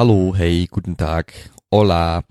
[0.00, 1.24] Hallo, hey, goedendag,
[1.68, 2.22] hola.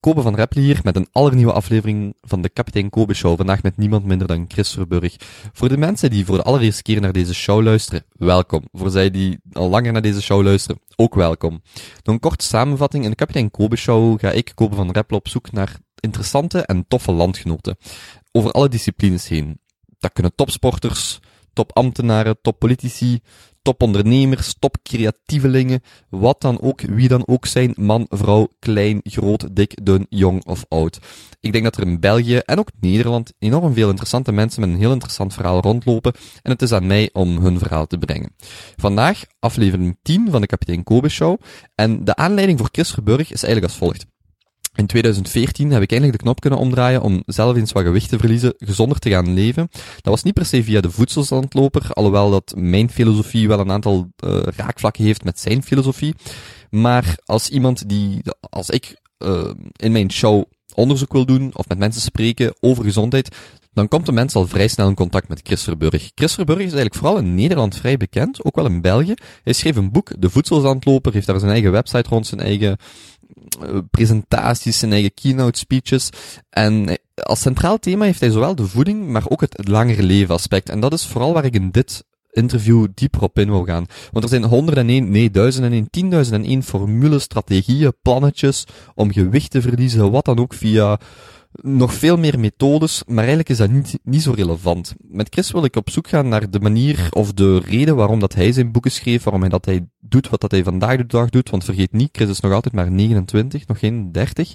[0.00, 3.36] Kobe van Rappel hier met een allernieuwe aflevering van de Kapitein Kobe Show.
[3.36, 5.16] Vandaag met niemand minder dan Chris Verburg.
[5.52, 8.64] Voor de mensen die voor de allereerste keer naar deze show luisteren, welkom.
[8.72, 11.62] Voor zij die al langer naar deze show luisteren, ook welkom.
[12.02, 15.28] Door een korte samenvatting, in de Kapitein Kobe Show ga ik, Kobe van Rappel, op
[15.28, 17.76] zoek naar interessante en toffe landgenoten.
[18.32, 19.60] Over alle disciplines heen.
[19.98, 21.20] Dat kunnen topsporters,
[21.52, 23.20] topambtenaren, toppolitici,
[23.62, 30.06] topondernemers, topcreatievelingen, wat dan ook, wie dan ook zijn, man, vrouw, klein, groot, dik, dun,
[30.08, 30.98] jong of oud.
[31.40, 34.78] Ik denk dat er in België en ook Nederland enorm veel interessante mensen met een
[34.78, 38.34] heel interessant verhaal rondlopen en het is aan mij om hun verhaal te brengen.
[38.76, 41.40] Vandaag aflevering 10 van de Kapitein Kobe Show
[41.74, 44.06] en de aanleiding voor Chris Verburg is eigenlijk als volgt.
[44.80, 48.18] In 2014 heb ik eindelijk de knop kunnen omdraaien om zelf eens wat gewicht te
[48.18, 49.68] verliezen, gezonder te gaan leven.
[49.72, 54.08] Dat was niet per se via de voedselzandloper, alhoewel dat mijn filosofie wel een aantal
[54.24, 56.14] uh, raakvlakken heeft met zijn filosofie.
[56.70, 61.78] Maar als iemand die, als ik uh, in mijn show onderzoek wil doen of met
[61.78, 63.36] mensen spreken over gezondheid,
[63.72, 66.10] dan komt de mens al vrij snel in contact met Chris Verburg.
[66.14, 69.14] Chris Verburg is eigenlijk vooral in Nederland vrij bekend, ook wel in België.
[69.42, 72.76] Hij schreef een boek, De Voedselzandloper, heeft daar zijn eigen website rond, zijn eigen
[73.90, 76.08] presentaties, zijn eigen keynote speeches.
[76.50, 80.68] En als centraal thema heeft hij zowel de voeding, maar ook het, langere leven aspect.
[80.68, 83.86] En dat is vooral waar ik in dit interview dieper op in wil gaan.
[84.12, 90.24] Want er zijn 101, nee, 1001, 10.001 formules, strategieën, plannetjes om gewicht te verliezen, wat
[90.24, 90.98] dan ook via
[91.52, 94.94] nog veel meer methodes, maar eigenlijk is dat niet, niet zo relevant.
[95.08, 98.34] Met Chris wil ik op zoek gaan naar de manier of de reden waarom dat
[98.34, 101.30] hij zijn boeken schreef, waarom hij dat hij doet wat dat hij vandaag de dag
[101.30, 104.54] doet, want vergeet niet, Chris is nog altijd maar 29, nog geen 30.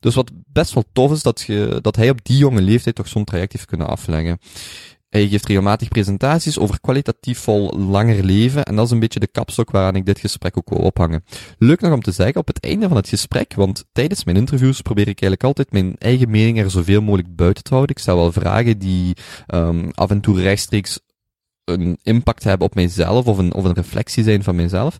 [0.00, 3.08] Dus wat best wel tof is, dat, je, dat hij op die jonge leeftijd toch
[3.08, 4.38] zo'n traject heeft kunnen afleggen.
[5.10, 9.26] Hij geeft regelmatig presentaties over kwalitatief vol langer leven en dat is een beetje de
[9.26, 11.24] kapstok waaraan ik dit gesprek ook wil ophangen.
[11.58, 14.80] Leuk nog om te zeggen op het einde van het gesprek, want tijdens mijn interviews
[14.80, 17.96] probeer ik eigenlijk altijd mijn eigen mening er zoveel mogelijk buiten te houden.
[17.96, 19.16] Ik stel wel vragen die
[19.54, 21.00] um, af en toe rechtstreeks
[21.64, 24.96] een impact hebben op mijzelf of een, of een reflectie zijn van mijzelf.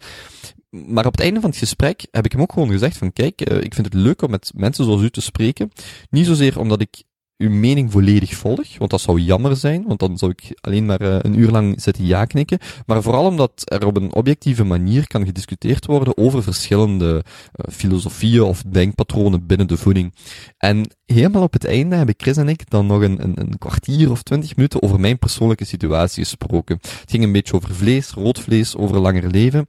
[0.71, 3.51] Maar op het einde van het gesprek heb ik hem ook gewoon gezegd van kijk,
[3.51, 5.71] uh, ik vind het leuk om met mensen zoals u te spreken.
[6.11, 7.03] Niet zozeer omdat ik
[7.41, 11.03] uw mening volledig volg, want dat zou jammer zijn, want dan zou ik alleen maar
[11.03, 15.07] uh, een uur lang zitten ja knikken, maar vooral omdat er op een objectieve manier
[15.07, 20.15] kan gediscuteerd worden over verschillende uh, filosofieën of denkpatronen binnen de voeding.
[20.59, 24.11] En helemaal op het einde hebben Chris en ik dan nog een, een, een kwartier
[24.11, 26.79] of twintig minuten over mijn persoonlijke situatie gesproken.
[26.81, 29.69] Het ging een beetje over vlees, rood vlees, over langer leven.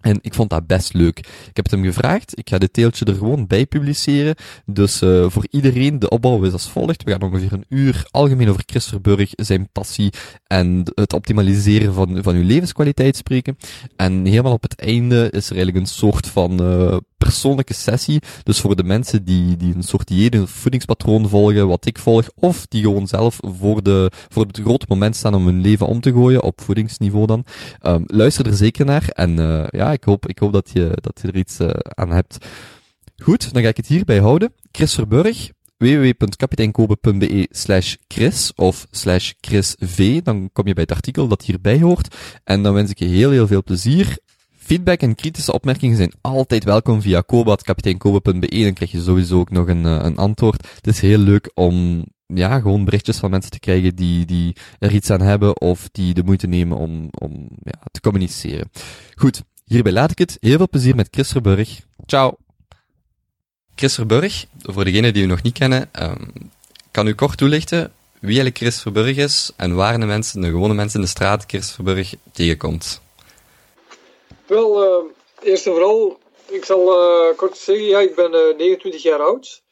[0.00, 1.18] En ik vond dat best leuk.
[1.18, 2.38] Ik heb het hem gevraagd.
[2.38, 4.34] Ik ga dit teeltje er gewoon bij publiceren.
[4.66, 7.02] Dus uh, voor iedereen, de opbouw is als volgt.
[7.02, 10.12] We gaan ongeveer een uur algemeen over Christerburg, zijn passie
[10.46, 13.56] en het optimaliseren van, van uw levenskwaliteit spreken.
[13.96, 18.20] En helemaal op het einde is er eigenlijk een soort van uh, persoonlijke sessie.
[18.42, 22.28] Dus voor de mensen die, die een soort dieet, een voedingspatroon volgen, wat ik volg,
[22.34, 26.00] of die gewoon zelf voor, de, voor het grote moment staan om hun leven om
[26.00, 27.44] te gooien, op voedingsniveau dan.
[27.82, 29.08] Um, luister er zeker naar.
[29.08, 32.10] En uh, ja, ik hoop, ik hoop dat, je, dat je er iets uh, aan
[32.10, 32.46] hebt.
[33.22, 34.54] Goed, dan ga ik het hierbij houden.
[34.72, 40.22] Chris Verburg, www.kapiteinkobe.be slash Chris of slash Chris V.
[40.22, 42.16] Dan kom je bij het artikel dat hierbij hoort.
[42.44, 44.18] En dan wens ik je heel, heel veel plezier
[44.70, 48.62] Feedback en kritische opmerkingen zijn altijd welkom via kobat.kapiteinkobe.be.
[48.62, 50.68] Dan krijg je sowieso ook nog een, een antwoord.
[50.74, 54.92] Het is heel leuk om ja, gewoon berichtjes van mensen te krijgen die, die er
[54.92, 58.70] iets aan hebben of die de moeite nemen om, om ja, te communiceren.
[59.14, 60.36] Goed, hierbij laat ik het.
[60.40, 61.80] Heel veel plezier met Chris Verburg.
[62.06, 62.36] Ciao!
[63.74, 66.32] Chris Verburg, voor degenen die u nog niet kennen, um,
[66.90, 70.74] kan u kort toelichten wie eigenlijk Chris Verburg is en waar de mensen, de gewone
[70.74, 73.00] mensen in de straat Chris Verburg tegenkomt?
[74.46, 75.10] Wel, uh,
[75.42, 76.18] eerst en vooral,
[76.48, 79.62] ik zal uh, kort zeggen, ja, ik ben uh, 29 jaar oud.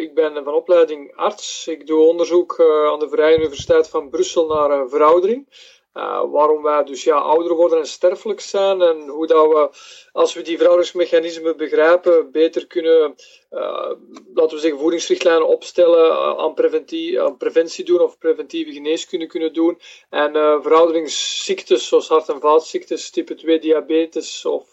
[0.00, 1.66] ik ben van opleiding arts.
[1.66, 5.46] Ik doe onderzoek aan de Vrije Universiteit van Brussel naar veroudering.
[5.94, 9.70] Uh, waarom wij dus ja, ouder worden en sterfelijk zijn en hoe dat we,
[10.12, 13.14] als we die verouderingsmechanismen begrijpen, beter kunnen,
[13.50, 13.90] uh,
[14.34, 19.52] laten we zeggen, voedingsrichtlijnen opstellen, uh, aan, preventie, aan preventie doen of preventieve geneeskunde kunnen
[19.52, 19.78] doen.
[20.10, 20.32] En
[20.62, 24.70] verouderingsziektes zoals hart- en vaatziektes, type 2 diabetes of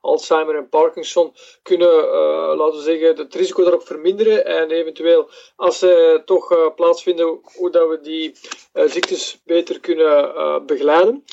[0.00, 1.32] Alzheimer en Parkinson
[1.62, 2.06] kunnen,
[2.56, 7.88] laten we zeggen, het risico daarop verminderen en eventueel, als ze toch plaatsvinden, hoe dat
[7.88, 8.34] we die
[8.72, 11.24] ziektes beter kunnen begeleiden.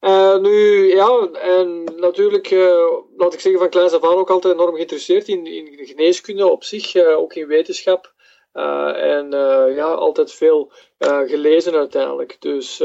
[0.00, 4.54] Uh, nu, ja, en natuurlijk, uh, laat ik zeggen, van kleins af aan ook altijd
[4.54, 8.12] enorm geïnteresseerd in, in geneeskunde op zich, uh, ook in wetenschap.
[8.52, 9.30] en
[9.74, 12.36] ja, altijd veel gelezen uiteindelijk.
[12.40, 12.82] Dus,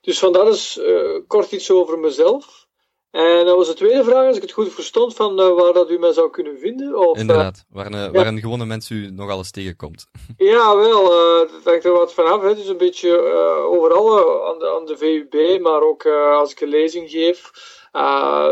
[0.00, 0.80] dus vandaar is
[1.26, 2.67] kort iets over mezelf.
[3.10, 5.90] En dat was de tweede vraag, als ik het goed verstond, van uh, waar dat
[5.90, 7.08] u mij zou kunnen vinden.
[7.08, 8.10] Of, Inderdaad, waar een, ja.
[8.10, 10.06] waar een gewone mens u nog alles tegenkomt.
[10.36, 11.04] Ja, wel,
[11.38, 12.42] dat hangt er wat vanaf.
[12.42, 13.20] Het is een beetje
[13.62, 17.50] overal aan de, aan, de, VUB, maar ook als ik een lezing geef.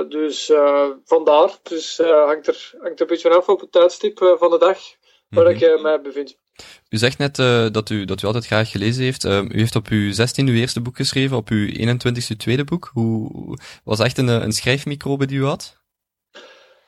[0.09, 0.53] dus
[1.05, 4.79] vandaar, dus hangt, er, hangt er een beetje vanaf op het tijdstip van de dag
[5.29, 5.75] waar mm -hmm.
[5.75, 6.39] ik mij bevind.
[6.89, 9.25] U zegt net uh, dat, u, dat u altijd graag gelezen heeft.
[9.25, 12.65] Uh, u heeft op uw 16 uw eerste boek geschreven, op uw 21ste uw tweede
[12.65, 12.91] boek.
[12.93, 15.85] Hoe was echt een, een schrijfmicrobe die u had?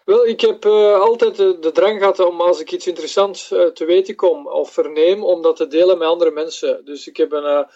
[0.05, 3.85] Wel, ik heb uh, altijd de, de, drang gehad om als ik iets interessants te
[3.87, 6.85] weten kom of verneem, om dat te delen met andere mensen.
[6.85, 7.67] Dus ik heb een,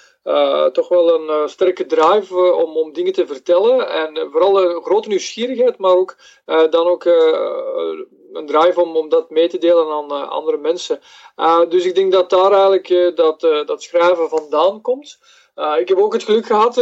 [0.72, 3.88] toch wel een sterke drive om, om dingen te vertellen.
[3.88, 7.04] En vooral een grote nieuwsgierigheid, maar ook dan ook
[8.32, 11.00] een drive om, om dat mee te delen aan uh, andere mensen.
[11.36, 15.18] Uh, dus ik denk dat daar eigenlijk uh, dat, dat schrijven vandaan komt.
[15.78, 16.74] ik heb ook het geluk gehad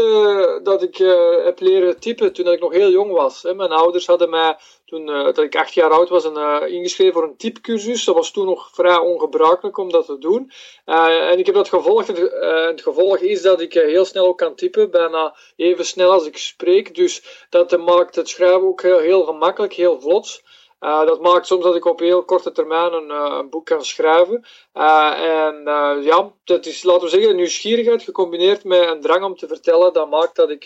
[0.65, 0.97] dat ik
[1.45, 3.43] heb leren typen toen ik nog heel jong was.
[3.43, 3.55] Hè.
[3.55, 6.25] Mijn ouders hadden mij toen dat ik acht jaar oud was
[6.69, 8.05] ingeschreven voor een typecursus.
[8.05, 10.53] Dat was toen nog vrij ongebruikelijk om dat te doen.
[10.85, 12.07] en ik heb dat gevolgd.
[12.07, 16.37] Het gevolg is dat ik heel snel ook kan typen, bijna even snel als ik
[16.37, 16.95] spreek.
[16.95, 20.43] Dus dat maakt het schrijven ook heel, heel gemakkelijk, heel vlot.
[20.81, 24.45] Uh, dat maakt soms dat ik op heel korte termijn een, een boek kan schrijven.
[24.75, 25.13] Uh,
[25.47, 25.55] en
[26.03, 29.93] ja, dat is, laten we zeggen, nieuwsgierigheid gecombineerd met een drang om te vertellen.
[29.93, 30.65] Dat maakt dat ik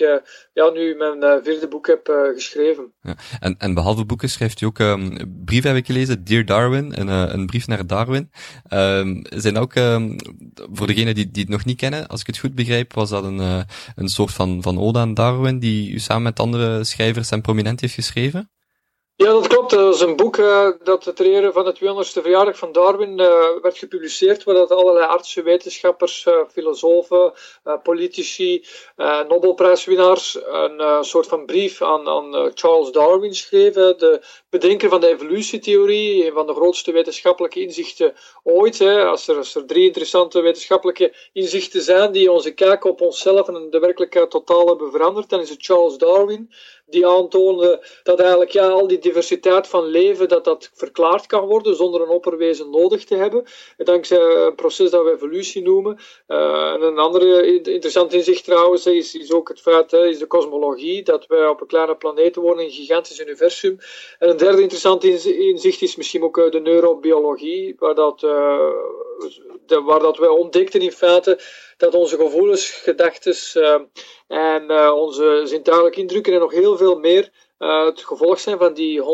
[0.52, 2.92] ja, nu mijn vierde boek heb geschreven.
[3.02, 3.16] Ja.
[3.40, 6.24] En, en behalve boeken schrijft u ook um, brieven, heb ik gelezen.
[6.24, 8.30] Dear Darwin, een, een brief naar Darwin.
[8.72, 10.16] Um, zijn ook, um,
[10.72, 13.24] voor degenen die, die het nog niet kennen, als ik het goed begrijp, was dat
[13.24, 13.66] een,
[13.96, 17.94] een soort van, van ode Darwin, die u samen met andere schrijvers en prominent heeft
[17.94, 18.48] geschreven?
[19.16, 19.70] Ja, dat klopt.
[19.70, 23.26] Dat is een boek uh, dat ter ere van de 200ste verjaardag van Darwin uh,
[23.62, 27.32] werd gepubliceerd, waar dat allerlei artsen, wetenschappers, uh, filosofen,
[27.82, 28.66] politici,
[29.28, 34.22] Nobelprijswinnaars een soort van brief aan, aan Charles Darwin schreven, de
[34.60, 38.78] bedenker van de evolutietheorie, een van de grootste wetenschappelijke inzichten ooit.
[38.78, 39.04] Hè.
[39.04, 43.78] Als, er, er drie interessante wetenschappelijke inzichten zijn die onze kijk op onszelf en de
[43.78, 46.50] werkelijkheid totaal hebben veranderd, dan is het Charles Darwin
[46.86, 51.76] die aantoonde dat eigenlijk ja, al die diversiteit van leven dat dat verklaard kan worden
[51.76, 53.44] zonder een opperwezen nodig te hebben.
[53.76, 55.98] Dankzij een proces dat we evolutie noemen.
[56.26, 61.02] En een andere interessant inzicht trouwens is, is ook het feit, hè, is de kosmologie,
[61.02, 63.78] dat wij op een kleine planeet wonen in een gigantisch universum.
[64.18, 70.00] En een derde interessant inzicht is misschien ook eh, de neurobiologie, waar dat, de, waar
[70.00, 71.40] dat wij ontdekten in feite
[71.76, 73.80] dat onze gevoelens, gedachten uh,
[74.26, 77.30] en onze zintuigelijke indrukken en nog heel veel meer
[77.64, 79.04] het gevolg zijn van die 100.000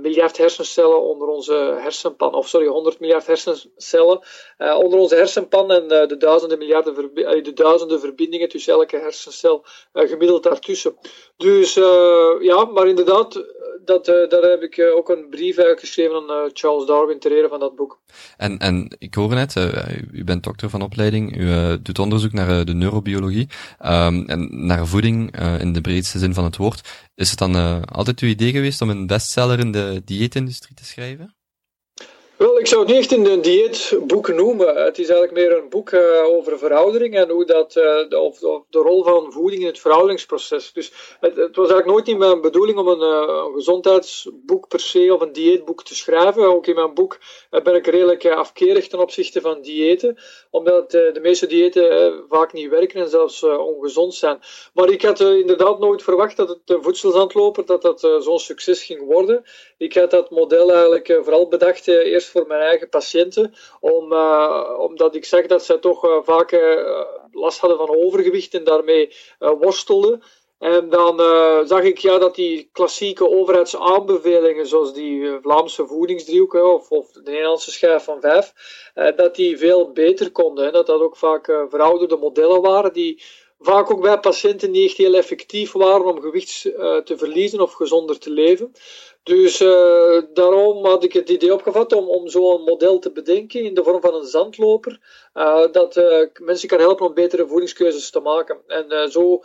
[0.00, 4.20] miljard hersencellen onder onze hersenpan, of sorry, 100 miljard hersencellen
[4.58, 6.94] onder onze hersenpan en de, duizenden miljarden
[7.42, 10.96] de duizenden verbindingen tussen elke hersencel gemiddeld daartussen.
[11.36, 11.74] Dus
[12.40, 13.44] ja, maar inderdaad,
[13.84, 17.32] dat, uh, daar heb ik uh, ook een brief geschreven aan uh, Charles Darwin ter
[17.32, 18.00] ere van dat boek.
[18.36, 19.54] En, en ik hoor net,
[20.12, 23.48] u bent dokter van opleiding, u doet onderzoek naar de neurobiologie
[23.84, 26.88] um, en naar voeding in de breedste zin van het woord.
[27.14, 31.34] Is het dan altijd uw idee geweest om een bestseller in de dieetindustrie te schrijven?
[32.44, 34.84] Wel, ik zou het niet echt een dieetboek noemen.
[34.84, 38.38] Het is eigenlijk meer een boek uh, over veroudering en hoe dat, uh, de, of,
[38.70, 40.72] de rol van voeding in het verouderingsproces.
[40.72, 45.14] Dus het, het was eigenlijk nooit in mijn bedoeling om een, een, gezondheidsboek per se
[45.14, 46.42] of een dieetboek te schrijven.
[46.42, 47.18] Ook in mijn boek
[47.50, 50.18] ben ik redelijk afkerig ten opzichte van diëten,
[50.50, 54.38] omdat de meeste diëten vaak niet werken en zelfs ongezond zijn.
[54.74, 59.44] Maar ik had inderdaad nooit verwacht dat het voedselzandloper dat dat zo'n succes ging worden.
[59.78, 65.14] Ik had dat model eigenlijk vooral bedacht eerst voor mijn eigen patiënten, om, uh, omdat
[65.14, 67.00] ik zag dat zij toch uh, vaak uh,
[67.32, 70.22] last hadden van overgewicht en daarmee worstelden.
[70.58, 71.18] En dan
[71.66, 77.70] zag ik ja, dat die klassieke overheidsaanbevelingen, zoals die Vlaamse voedingsdriehoek of, of de Nederlandse
[77.70, 78.52] schijf van vijf,
[79.16, 80.72] dat die veel beter konden.
[80.72, 83.22] Dat dat ook vaak verouderde modellen waren die
[83.58, 86.62] vaak ook bij patiënten niet echt heel effectief waren om gewicht
[87.04, 88.72] te verliezen of gezonder te leven.
[89.24, 93.74] Dus uh, daarom had ik het idee opgevat om, om zo'n model te bedenken in
[93.74, 95.00] de vorm van een zandloper,
[95.34, 98.58] uh, dat uh, mensen kan helpen om betere voedingskeuzes te maken.
[98.66, 99.42] En zo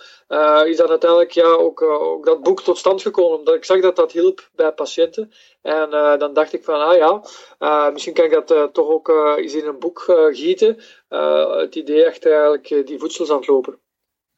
[0.66, 3.96] is dan uiteindelijk ja, ook, ook dat boek tot stand gekomen, omdat ik zag dat
[3.96, 5.32] dat hielp bij patiënten.
[5.62, 6.98] En dan dacht ik van, ah
[7.60, 10.78] ja, misschien kan ik dat toch ook eens in een boek gieten.
[11.60, 13.78] het idee echt eigenlijk die voedselzandloper.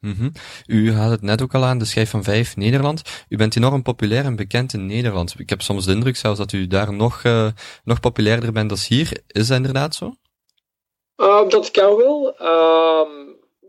[0.02, 0.32] -hmm.
[0.66, 3.02] U had het net ook al aan, de schijf van vijf Nederland.
[3.28, 5.34] U bent enorm populair en bekend in Nederland.
[5.38, 7.48] Ik heb soms de indruk zelfs dat u daar nog, uh,
[7.84, 9.22] nog populairder bent dan hier.
[9.26, 10.14] Is dat inderdaad zo?
[11.16, 12.34] Uh, dat kan wel.
[12.40, 13.08] Uh,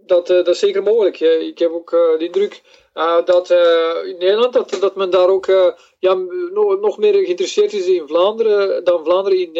[0.05, 1.19] dat, dat is zeker mogelijk.
[1.19, 2.61] Ik heb ook de indruk
[3.25, 3.49] dat
[4.05, 5.45] in Nederland dat, dat men daar ook
[5.99, 6.13] ja,
[6.53, 9.53] nog, nog meer geïnteresseerd is in Vlaanderen dan Vlaanderen in,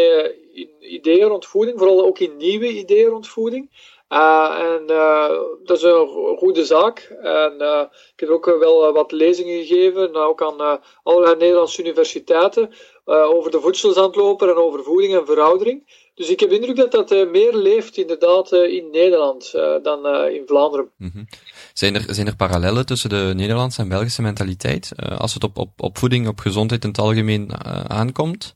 [0.53, 3.69] in ideeën rond voeding, vooral ook in nieuwe ideeën rond voeding.
[4.09, 5.29] Uh, en uh,
[5.63, 6.07] dat is een
[6.37, 6.99] goede zaak.
[7.21, 7.81] En uh,
[8.13, 12.69] ik heb ook wel wat lezingen gegeven, ook aan allerlei Nederlandse universiteiten,
[13.05, 16.01] over de voedselzandloper en over voeding en veroudering.
[16.15, 19.51] Dus ik heb de indruk dat dat meer leeft inderdaad in Nederland
[19.83, 20.91] dan in Vlaanderen.
[20.97, 21.27] -hmm.
[21.73, 25.69] zijn, er, zijn er parallellen tussen de Nederlandse en Belgische mentaliteit als het op, op,
[25.77, 27.51] op voeding, op gezondheid in het algemeen
[27.87, 28.55] aankomt?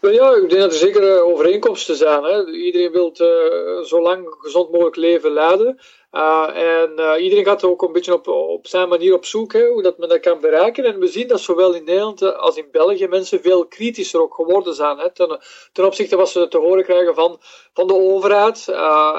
[0.00, 2.22] Ja, ik denk dat er zeker eh, overeenkomsten zijn.
[2.22, 2.50] Hè.
[2.50, 5.78] Iedereen wil uh, zo lang gezond mogelijk leven leiden.
[6.12, 9.82] Uh, en iedereen gaat ook een beetje op, op zijn manier op zoek hè, hoe
[9.82, 10.84] dat men dat kan bereiken.
[10.84, 14.74] En we zien dat zowel in Nederland als in België mensen veel kritischer ook geworden
[14.74, 14.98] zijn.
[14.98, 15.40] Hè, ten,
[15.72, 17.40] ten opzichte wat ze te horen krijgen van,
[17.72, 18.68] van de overheid.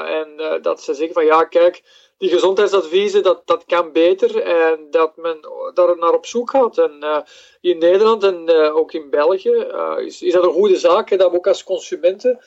[0.06, 1.82] en dat ze zeggen van ja, kijk
[2.22, 5.38] die gezondheidsadviezen, dat, dat kan beter en dat men
[5.74, 6.78] daar naar op zoek gaat.
[6.78, 7.18] En uh,
[7.60, 11.30] in Nederland en uh, ook in België uh, is, is dat een goede zaak, dat
[11.30, 12.40] we ook als consumenten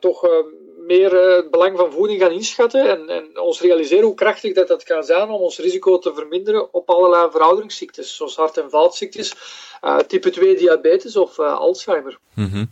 [0.00, 0.44] toch
[0.78, 4.84] meer het belang van voeding gaan inschatten en, en, ons realiseren hoe krachtig dat, dat
[4.84, 9.34] kan zijn om ons risico te verminderen op allerlei verouderingsziektes, zoals hart- en vaatziektes,
[10.06, 12.18] type 2 diabetes of Alzheimer.
[12.34, 12.68] -hmm.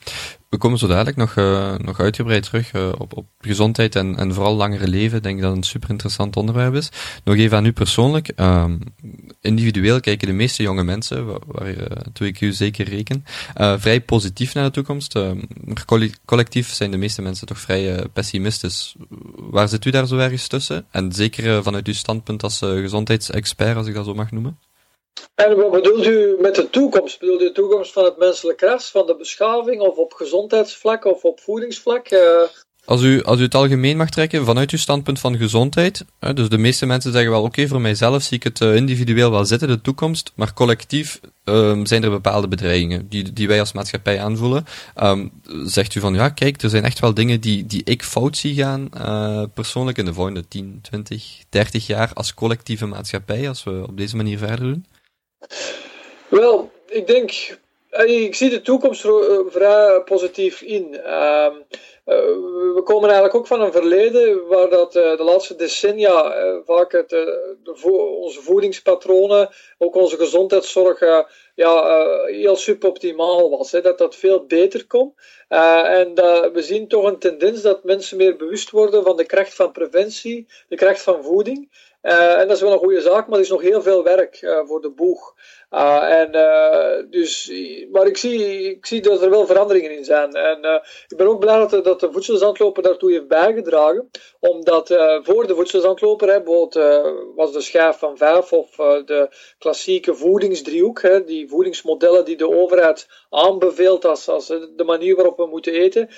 [0.50, 4.35] We komen zo dadelijk nog, uh, nog uitgebreid terug uh, op, op gezondheid en, en
[4.35, 5.16] vooral langere leven.
[5.16, 6.88] Ik denk dat het een super interessant onderwerp is.
[7.25, 8.33] Nog even aan u persoonlijk.
[8.37, 8.78] Um,
[9.40, 11.69] individueel kijken de meeste jonge mensen, waar, waar
[12.21, 13.25] uh, ik u zeker reken,
[13.78, 15.14] vrij positief naar de toekomst.
[15.14, 15.85] maar
[16.25, 18.95] collectief zijn de meeste mensen toch vrij pessimistisch.
[19.37, 20.87] Waar zit u daar zo ergens tussen?
[20.90, 24.59] En zeker vanuit uw standpunt als gezondheidsexpert, als ik dat zo mag noemen?
[25.35, 27.21] En wat bedoelt u met de toekomst?
[27.21, 31.25] Bedoelt u de toekomst van het menselijk ras, van de beschaving, of op gezondheidsvlak of
[31.25, 32.11] op voedingsvlak?
[32.11, 32.21] Uh...
[32.85, 36.49] Als u, als u het algemeen mag trekken, vanuit uw standpunt van gezondheid, hè, dus
[36.49, 39.69] de meeste mensen zeggen wel, oké, voor mijzelf zie ik het uh, individueel wel zitten,
[39.69, 44.65] de toekomst, maar collectief um, zijn er bepaalde bedreigingen die, die wij als maatschappij aanvoelen.
[45.03, 45.31] Um,
[45.65, 48.55] zegt u van, ja, kijk, er zijn echt wel dingen die, die ik fout zie
[48.55, 53.85] gaan, uh, persoonlijk in de volgende 10, 20, 30 jaar als collectieve maatschappij, als we
[53.89, 54.85] op deze manier verder doen?
[56.28, 57.59] Wel, ik denk,
[57.90, 60.94] eh, ik zie de toekomst eh, vrij positief in.
[60.94, 61.49] Uh,
[62.75, 67.75] we komen eigenlijk ook van een verleden waar dat de laatste decennia vaak het, de
[68.20, 71.00] onze voedingspatronen, ook onze gezondheidszorg,
[71.54, 71.87] ja,
[72.26, 73.73] heel suboptimaal was.
[73.73, 75.14] Hè, dat dat veel beter kon.
[75.49, 76.14] en
[76.52, 80.47] we zien toch een tendens dat mensen meer bewust worden van de kracht van preventie,
[80.68, 81.68] de kracht van voeding.
[82.02, 84.42] Uh, en dat is wel een goede zaak, maar er is nog heel veel werk
[84.42, 85.35] uh, voor de boeg.
[85.71, 86.31] Uh, en,
[87.11, 87.53] dus,
[87.93, 90.35] maar ik zie, ik zie dat er wel veranderingen in zijn.
[90.35, 94.11] En ik ben ook blij dat de, dat de voedselzandloper daartoe heeft bijgedragen.
[94.41, 94.89] Omdat
[95.23, 101.25] voor de voedselzandloper, hè, bijvoorbeeld was de schijf van vijf of de klassieke voedingsdriehoek, hè,
[101.25, 106.09] die voedingsmodellen die de overheid aanbeveelt als, als de manier waarop we moeten eten.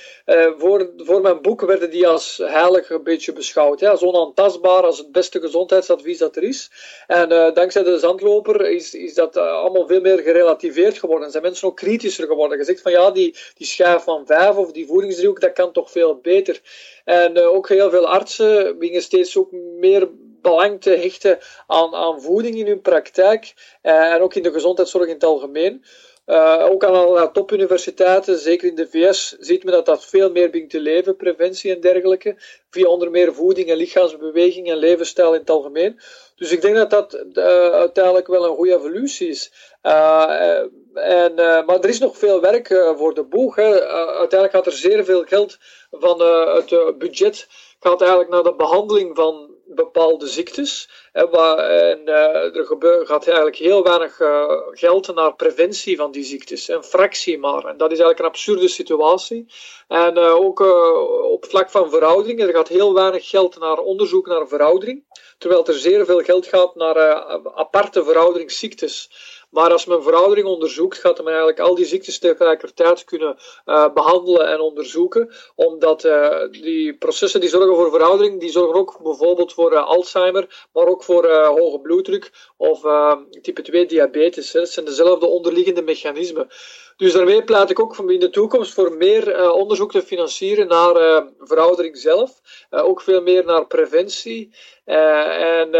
[0.58, 3.80] voor, voor mijn boek werden die als heilig een beetje beschouwd.
[3.80, 6.70] Hè, als onaantastbaar, als het beste gezondheid gezondheidsadvies dat er is.
[7.06, 11.26] En dankzij de zandloper is, is dat allemaal veel meer gerelativeerd geworden.
[11.26, 12.58] En zijn mensen ook kritischer geworden.
[12.58, 16.16] Gezegd van ja, die, die schijf van vijf of die voedingsdriehoek, dat kan toch veel
[16.16, 16.60] beter.
[17.04, 20.08] En uh, ook heel veel artsen gingen steeds ook meer
[20.42, 23.54] belang te hechten aan, aan voeding in hun praktijk.
[23.82, 25.84] en ook in de gezondheidszorg in het algemeen.
[26.70, 30.70] Ook aan allerlei topuniversiteiten, zeker in de VS, ziet men dat dat veel meer begint
[30.70, 32.36] te leven, preventie en dergelijke,
[32.70, 36.00] via onder meer voeding en lichaamsbeweging en levensstijl in het algemeen.
[36.42, 39.52] Dus ik denk dat dat uh, uiteindelijk wel een goede evolutie is.
[39.82, 40.58] Uh,
[40.94, 43.56] en, maar er is nog veel werk voor de boeg.
[43.56, 43.86] Hè.
[44.06, 45.58] uiteindelijk gaat er zeer veel geld
[45.90, 47.46] van het budget
[47.80, 50.88] gaat eigenlijk naar de behandeling van bepaalde ziektes.
[51.12, 51.28] En,
[52.04, 52.66] uh, er
[53.04, 56.68] gaat eigenlijk heel weinig uh, geld naar preventie van die ziektes.
[56.68, 57.64] Een fractie maar.
[57.64, 59.46] En dat is eigenlijk een absurde situatie.
[59.88, 60.60] En uh, ook
[61.30, 62.40] op vlak van veroudering.
[62.40, 65.04] Er gaat heel weinig geld naar onderzoek naar veroudering.
[65.38, 69.10] Terwijl er zeer veel geld gaat naar aparte verouderingsziektes.
[69.52, 74.46] Maar als men veroudering onderzoekt, gaat men eigenlijk al die ziektes tegelijkertijd kunnen uh, behandelen
[74.46, 75.32] en onderzoeken.
[75.54, 80.68] Omdat uh, die processen die zorgen voor veroudering, die zorgen ook bijvoorbeeld voor uh, Alzheimer,
[80.72, 82.80] maar ook voor hoge bloeddruk of
[83.42, 84.52] type 2 diabetes.
[84.52, 84.60] Hè.
[84.60, 86.48] Dat zijn dezelfde onderliggende mechanismen.
[86.96, 91.96] Dus daarmee pleit ik ook in de toekomst voor meer onderzoek te financieren naar veroudering
[91.96, 92.40] zelf.
[92.70, 94.54] ook veel meer naar preventie.
[94.84, 95.72] en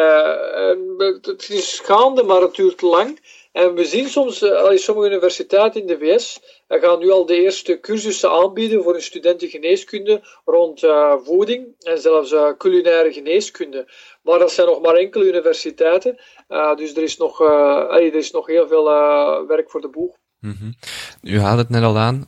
[1.21, 3.21] het is gaande, maar het duurt lang.
[3.52, 7.80] En we zien soms, uh, sommige universiteiten in de VS gaan nu al de eerste
[7.80, 13.88] cursussen aanbieden voor hun studenten geneeskunde rond uh, voeding en zelfs uh, culinaire geneeskunde.
[14.23, 16.21] Maar dat zijn nog maar enkele universiteiten,
[16.76, 18.85] dus er is, nog, er is nog heel veel
[19.47, 20.16] werk voor de boeg.
[20.38, 20.75] Mm -hmm.
[21.23, 22.26] U haalde het net al aan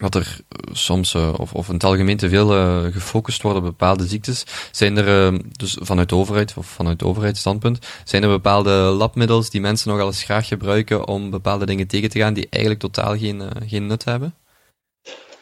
[0.00, 0.38] wat er
[0.72, 4.44] soms, uh, of, of in het algemeen te veel uh, gefocust wordt op bepaalde ziektes,
[4.70, 9.90] zijn er, dus vanuit de overheid, of vanuit overheidsstandpunt, zijn er bepaalde labmiddels die mensen
[9.90, 13.86] nogal eens graag gebruiken om bepaalde dingen tegen te gaan die eigenlijk totaal geen, geen
[13.86, 14.34] nut hebben?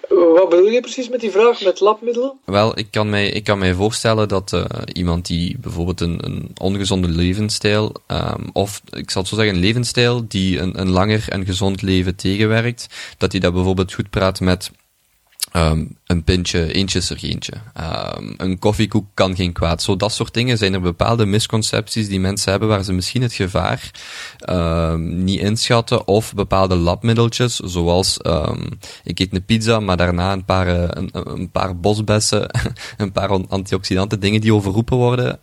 [0.09, 2.39] Wat bedoel je precies met die vraag, met labmiddelen?
[2.45, 6.51] Wel, ik kan mij, ik kan mij voorstellen dat uh, iemand die bijvoorbeeld een, een
[6.61, 11.25] ongezonde levensstijl, um, of ik zal het zo zeggen, een levensstijl die een, een langer
[11.29, 12.87] en gezond leven tegenwerkt,
[13.19, 14.71] dat hij dat bijvoorbeeld goed praat met
[15.53, 17.53] Um, een pintje, eentje is er eentje.
[18.17, 19.83] Um, een koffiekoek kan geen kwaad.
[19.83, 23.33] Zo dat soort dingen zijn er bepaalde misconcepties die mensen hebben waar ze misschien het
[23.33, 23.91] gevaar
[24.51, 28.17] um, niet inschatten of bepaalde labmiddeltjes, zoals
[29.05, 32.51] ik eet een pizza, maar daarna een paar, uh, een, paar bosbessen,
[32.97, 35.41] een paar antioxidanten, dingen die overroepen worden,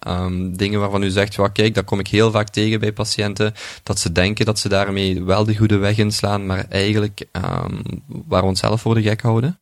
[0.57, 3.99] dingen waarvan u zegt, well, kijk, dat kom ik heel vaak tegen bij patiënten, dat
[3.99, 7.25] ze denken dat ze daarmee wel de goede weg inslaan, maar eigenlijk
[8.27, 9.59] waar we onszelf voor de gek houden.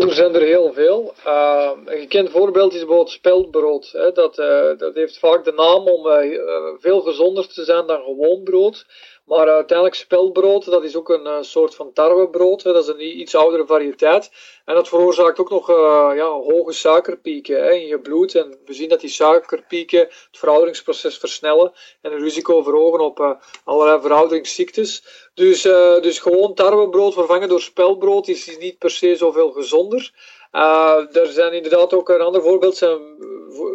[0.00, 1.14] Er zijn er heel veel.
[1.26, 3.90] Uh, een gekend voorbeeld is bijvoorbeeld speldbrood.
[3.92, 4.12] Hè.
[4.12, 6.38] Dat, uh, dat heeft vaak de naam om uh,
[6.78, 8.86] veel gezonder te zijn dan gewoon brood.
[9.24, 12.62] Maar uiteindelijk speldbrood, dat is ook een soort van tarwebrood.
[12.62, 12.72] Hè.
[12.72, 14.30] Dat is een iets oudere variëteit.
[14.64, 15.68] En dat veroorzaakt ook nog
[16.14, 18.34] ja, hoge suikerpieken hè, in je bloed.
[18.34, 24.00] En we zien dat die suikerpieken het verouderingsproces versnellen en een risico verhogen op allerlei
[24.00, 25.04] verouderingsziektes.
[25.34, 30.12] Dus, uh, dus gewoon tarwebrood vervangen door spelbrood is, is niet per se zoveel gezonder.
[30.52, 32.98] Uh, er zijn inderdaad ook een ander voorbeeld, zijn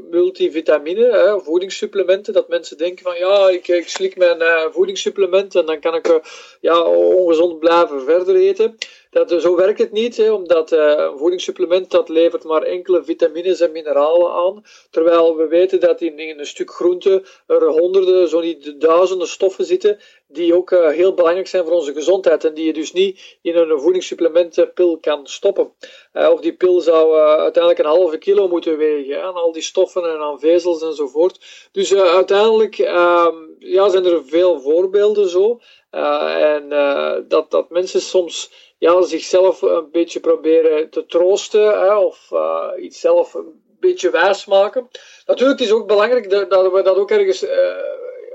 [0.09, 2.33] multivitamine, hè, voedingssupplementen.
[2.33, 6.21] Dat mensen denken van ja, ik, ik slik mijn uh, voedingssupplementen en dan kan ik
[6.61, 8.77] ja, ongezond blijven verder eten.
[9.11, 13.71] Dat, zo werkt het niet, hè, omdat een voedingssupplement dat levert maar enkele vitamines en
[13.71, 14.63] mineralen aan.
[14.89, 19.65] Terwijl we weten dat in, in een stuk groente er honderden, zo niet duizenden stoffen
[19.65, 19.99] zitten
[20.31, 23.55] die ook uh, heel belangrijk zijn voor onze gezondheid en die je dus niet in
[23.55, 25.73] een voedingssupplementenpil kan stoppen.
[26.13, 29.61] Uh, of die pil zou uh, uiteindelijk een halve kilo moeten wegen aan al die
[29.61, 31.67] stoffen en aan vezels enzovoort.
[31.71, 35.59] Dus uiteindelijk ehm, ja, zijn er veel voorbeelden zo.
[35.89, 36.69] en
[37.27, 42.31] dat, dat mensen soms ja, zichzelf een beetje proberen te troosten of
[42.79, 44.87] iets zelf een beetje wijs maken.
[45.25, 47.45] Natuurlijk is het ook belangrijk dat, dat we dat ook ergens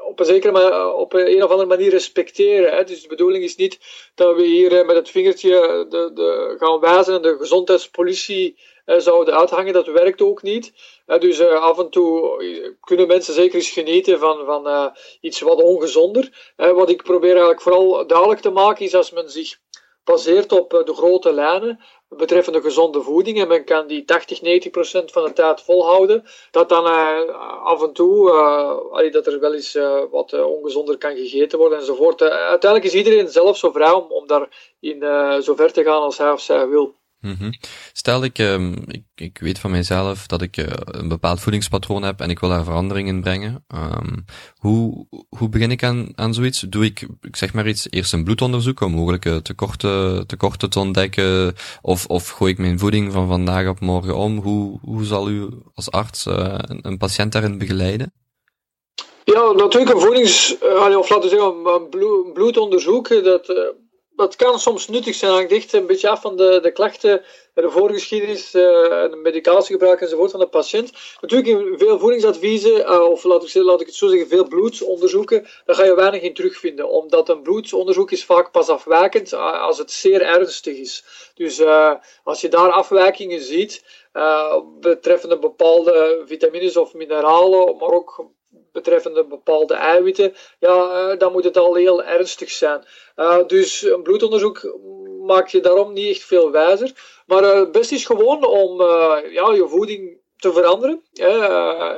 [0.04, 2.76] op een zekere op een of andere manier respecteren.
[2.76, 2.84] Hè.
[2.84, 3.78] Dus de bedoeling is niet
[4.14, 8.98] dat we hier eh, met het vingertje de, de, gaan wijzen en de gezondheidspolitie eh,
[8.98, 9.72] zouden uithangen.
[9.72, 10.72] Dat werkt ook niet.
[11.18, 16.52] dus af en toe kunnen mensen zeker eens genieten van, van iets wat ongezonder.
[16.56, 19.58] wat ik probeer eigenlijk vooral duidelijk te maken is als men zich
[20.04, 21.80] baseert op de grote lijnen,
[22.16, 26.68] betreffende gezonde voeding en men kan die 80, 90 procent van de tijd volhouden, dat
[26.68, 31.58] dan uh, af en toe uh, dat er wel eens uh, wat ongezonder kan gegeten
[31.58, 32.22] worden enzovoort.
[32.22, 36.30] uiteindelijk is iedereen zelf zo vrij om, om daarin zo ver te gaan als hij
[36.30, 36.94] of zij wil.
[37.24, 37.52] Mm
[37.92, 42.20] Stel, ik, um, ik, ik weet van mijzelf dat ik uh, een bepaald voedingspatroon heb
[42.20, 43.64] en ik wil daar verandering in brengen.
[43.74, 44.24] Um,
[44.56, 46.60] hoe, hoe begin ik aan, aan zoiets?
[46.60, 51.54] Doe ik, ik zeg maar iets, eerst een bloedonderzoek om mogelijke tekorten, tekorten te ontdekken?
[51.82, 54.38] Of, of gooi ik mijn voeding van vandaag op morgen om?
[54.38, 58.12] Hoe, hoe zal u als arts uh, een, patiënt daarin begeleiden?
[59.24, 63.74] Ja, natuurlijk een voedings, uh, of laten we zeggen, een bloedonderzoek, dat
[64.16, 65.32] dat kan soms nuttig zijn.
[65.32, 67.22] Hangt een beetje af van de, de klachten,
[67.54, 70.92] de voorgeschiedenis, uh, en medicatiegebruik enzovoort van de patiënt.
[71.20, 75.46] Natuurlijk in veel voedingsadviezen, uh, of laat ik, laat ik het zo zeggen, veel bloedsonderzoeken,
[75.64, 76.88] daar ga je weinig in terugvinden.
[76.88, 81.04] Omdat een bloedsonderzoek is vaak pas afwijkend uh, als het zeer ernstig is.
[81.34, 81.62] Dus
[82.24, 83.84] als je daar afwijkingen ziet,
[84.80, 88.26] betreffende bepaalde vitamines of mineralen, maar ook
[88.74, 92.84] betreffende bepaalde eiwitten, ja, dan moet het al heel ernstig zijn.
[93.16, 94.78] Uh, dus een bloedonderzoek
[95.20, 96.92] maakt je daarom niet echt veel wijzer.
[97.26, 98.82] Maar uh, het beste is gewoon om
[99.30, 101.02] ja, je voeding te veranderen.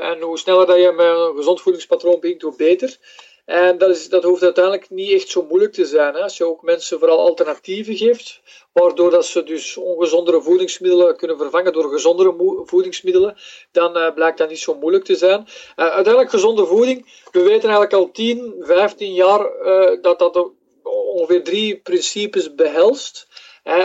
[0.01, 2.97] en hoe sneller dat je met een gezond voedingspatroon begint, hoe beter.
[3.47, 6.15] En dat, is, dat hoeft uiteindelijk niet echt zo moeilijk te zijn.
[6.15, 6.21] Hè.
[6.23, 8.41] Als je ook mensen vooral alternatieven geeft,
[8.73, 13.37] waardoor dat ze dus ongezondere voedingsmiddelen kunnen vervangen door gezondere voedingsmiddelen,
[13.73, 15.41] dan uh, blijkt dat niet zo moeilijk te zijn.
[15.41, 20.51] Uh, uiteindelijk gezonde voeding, we weten eigenlijk al 10, 15 jaar uh, dat dat
[20.83, 23.29] ongeveer drie principes behelst.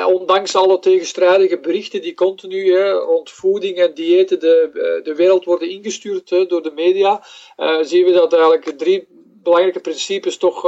[0.06, 6.30] ondanks alle tegenstrijdige berichten die continu rond voeding en diëten de, de wereld worden ingestuurd
[6.30, 7.24] door de media,
[7.82, 9.08] zien we dat eigenlijk drie
[9.44, 10.66] belangrijke principes toch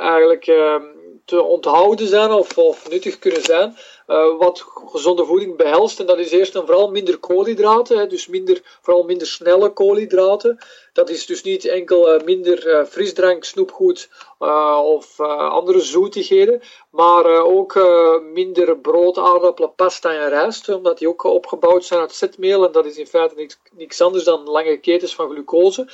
[0.00, 0.82] eigenlijk ehm,
[1.24, 3.76] te onthouden zijn of, of nuttig kunnen zijn.
[4.10, 6.00] Uh, wat gezonde voeding behelst.
[6.00, 10.58] En dat is eerst en vooral minder koolhydraten, hè, dus minder, vooral minder snelle koolhydraten.
[10.92, 14.08] Dat is dus niet enkel uh, minder uh, frisdrank, snoepgoed
[14.82, 17.74] of andere zoetigheden, maar ook
[18.32, 22.64] minder brood, aardappelen, pasta en rijst, omdat die ook opgebouwd zijn uit zetmeel.
[22.66, 25.88] En dat is in feite niks, anders dan lange ketens van glucose.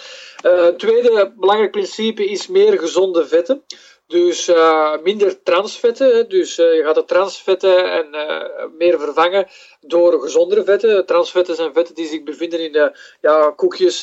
[0.77, 3.65] Tweede belangrijk principe is meer gezonde vetten.
[4.07, 6.29] Dus uh, minder transvetten.
[6.29, 9.47] Dus uh, je gaat de transvetten en uh, meer vervangen
[9.87, 11.07] door gezondere vetten.
[11.07, 14.03] Transvetten zijn vetten die zich bevinden in de ja, koekjes,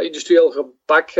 [0.00, 1.12] industrieel gebak,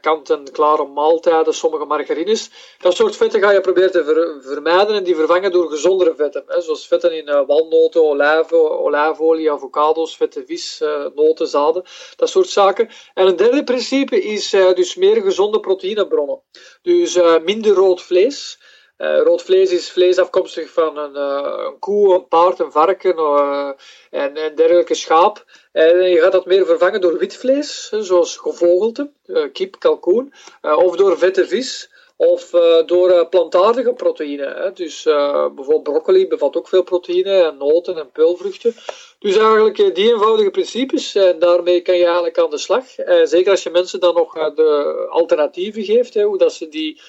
[0.00, 2.50] kant-en-klare maaltijden, sommige margarines.
[2.78, 6.44] Dat soort vetten ga je proberen te ver vermijden en die vervangen door gezondere vetten.
[6.46, 10.82] Hè, zoals vetten in walnoten, olijven, olijfolie, avocado's, vette vis,
[11.14, 11.84] noten, zaden,
[12.16, 12.88] dat soort zaken.
[13.14, 16.42] En een derde principe is dus meer gezonde proteïnebronnen.
[16.82, 18.58] Dus uh, minder rood vlees.
[18.98, 23.16] Uh, rood vlees is vlees afkomstig van een, uh, een koe, een paard, een varken
[24.10, 25.44] en, en dergelijke schaap.
[25.72, 29.10] En je gaat dat meer vervangen door wit vlees, zoals gevogelte,
[29.52, 34.56] kip, kalkoen, of door vette vis of uh, door uh, plantaardige proteïnen.
[34.56, 34.72] Hè.
[34.72, 38.74] Dus uh, bijvoorbeeld broccoli bevat ook veel proteïne en noten en peulvruchten.
[39.18, 42.96] Dus eigenlijk die eenvoudige principes en daarmee kan je eigenlijk aan de slag.
[42.96, 47.00] En zeker als je mensen dan nog de alternatieven geeft, hoe dat ze die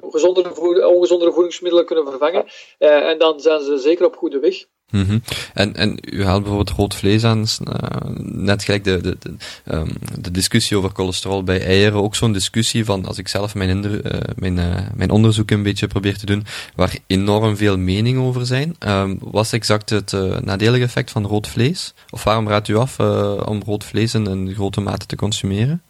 [0.00, 2.46] gezondere ongezondere voedingsmiddelen kunnen vervangen.
[2.78, 4.64] en dan zijn ze zeker op goede weg.
[4.94, 5.22] Mm.
[5.54, 7.74] En, en u haalt bijvoorbeeld rood vlees aan, uh,
[8.22, 9.34] net gelijk de, de, de,
[9.74, 9.88] um,
[10.20, 14.00] de, discussie over cholesterol bij eieren, ook zo'n discussie van, als ik zelf mijn, uh,
[14.36, 18.76] mijn, uh, mijn onderzoek een beetje probeer te doen, waar enorm veel mening over zijn.
[18.78, 21.94] Um, wat is exact het nadelige effect van rood vlees?
[22.10, 23.00] Of waarom raadt u af
[23.46, 25.82] om rood vlees in grote mate te consumeren?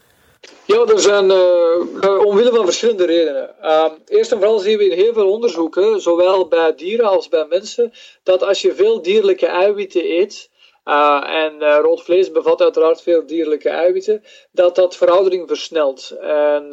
[0.66, 3.54] Ja, er zijn uh, omwille van verschillende redenen.
[3.62, 7.46] Uh, eerst en vooral zien we in heel veel onderzoeken, zowel bij dieren als bij
[7.48, 10.50] mensen, dat als je veel dierlijke eiwitten eet,
[10.84, 16.10] uh, en rood vlees bevat uiteraard veel dierlijke eiwitten, dat dat veroudering versnelt.
[16.20, 16.70] En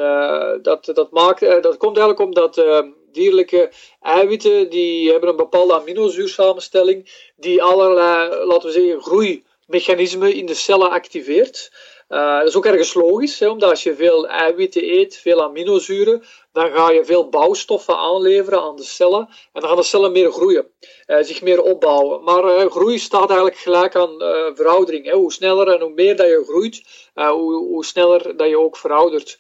[0.62, 2.64] dat, dat, maakt, dat komt eigenlijk omdat
[3.12, 10.54] dierlijke eiwitten die hebben een bepaalde aminozuursamenstelling die allerlei, laten we zeggen, groeimechanismen in de
[10.54, 11.72] cellen activeert.
[12.12, 16.24] Uh, dat is ook ergens logisch, hè, omdat als je veel eiwitten eet, veel aminozuren,
[16.54, 20.32] dan ga je veel bouwstoffen aanleveren aan de cellen en dan gaan de cellen meer
[20.32, 20.68] groeien,
[21.08, 22.24] uh, zich meer opbouwen.
[22.24, 24.16] Maar uh, groei staat eigenlijk gelijk aan
[24.56, 25.06] veroudering.
[25.06, 25.14] Hè.
[25.14, 29.40] Hoe sneller en hoe meer dat je groeit, hoe, hoe, sneller dat je ook veroudert.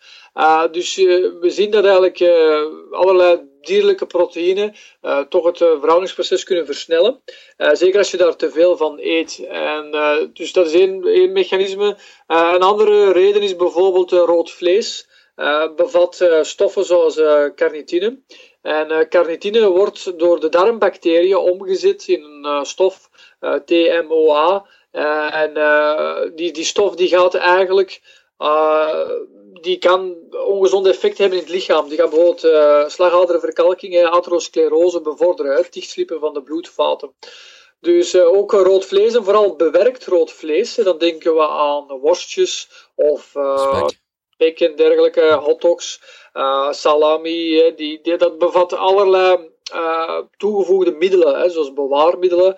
[0.71, 2.21] dus we zien dat eigenlijk
[2.91, 7.21] allerlei dierlijke proteïnen uh, toch het uh, veroudingsproces kunnen versnellen.
[7.58, 9.45] Uh, zeker als je daar te veel van eet.
[9.50, 9.91] En,
[10.34, 11.97] dus dat is één, één mechanisme.
[12.28, 15.08] een andere reden is bijvoorbeeld rood vlees.
[15.76, 17.21] bevat stoffen zoals
[17.56, 18.19] carnitine.
[18.62, 23.10] En carnitine wordt door de darmbacteriën omgezet in een stof
[23.65, 24.65] TMOA.
[25.32, 25.54] en
[26.36, 28.02] die, die stof die gaat eigenlijk
[29.62, 31.88] die kan ongezonde effecten hebben in het lichaam.
[31.88, 37.13] Die kan bijvoorbeeld uh, slagaderenverkalking en atherosclerose bevorderen, dichtslippen van de bloedvaten.
[37.80, 40.76] Dus uh, ook rood vlees en vooral bewerkt rood vlees.
[40.76, 43.88] Dan denken we aan worstjes of uh,
[44.38, 46.02] en dergelijke, hotdogs,
[46.71, 47.74] salami.
[47.76, 49.50] Die, die, dat bevat allerlei
[50.38, 52.56] toegevoegde middelen, hè, zoals bewaarmiddelen,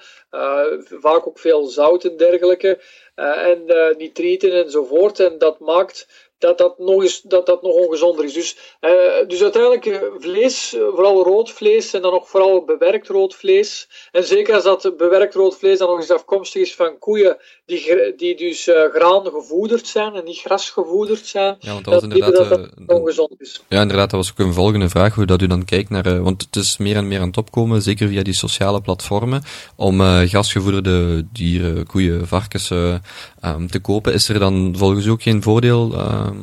[0.89, 2.80] vaak ook veel zout en dergelijke,
[3.16, 3.66] en
[3.98, 5.20] nitrieten enzovoort.
[5.20, 6.08] En dat maakt
[6.44, 8.34] dat dat nog, eens, dat dat nog ongezonder is.
[8.34, 13.08] Dus, uh, dus uiteindelijk uh, vlees, uh, vooral rood vlees en dan nog vooral bewerkt
[13.08, 13.90] rood vlees.
[14.12, 18.13] En zeker als dat bewerkt rood vlees dan nog eens afkomstig is van koeien die,
[18.17, 21.56] die dus graan gevoederd zijn en niet gras gevoederd zijn.
[21.60, 23.62] Ja, want dat, was inderdaad, dat, dat ongezond is.
[23.69, 26.41] Ja, inderdaad, dat was ook een volgende vraag, hoe dat u dan kijkt naar, want
[26.41, 29.43] het is meer en meer aan het opkomen, zeker via die sociale platformen,
[29.76, 34.13] om grasgevoederde dieren, koeien, varkens um, te kopen.
[34.13, 36.38] Is er dan volgens u ook geen voordeel Ehm,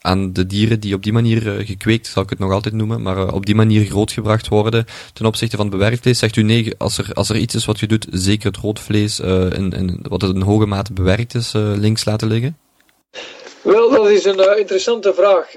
[0.00, 3.02] aan de dieren die op die manier uh, gekweekt, zal ik het nog altijd noemen,
[3.02, 6.74] maar uh, op die manier grootgebracht worden ten opzichte van bewerkt vlees, zegt u nee,
[6.78, 9.72] als er, als er iets is wat je doet, zeker het rood vlees, uh, in,
[9.72, 12.58] in, wat in hoge mate bewerkt is, links laten liggen?
[13.62, 15.52] Wel, dat is een interessante vraag.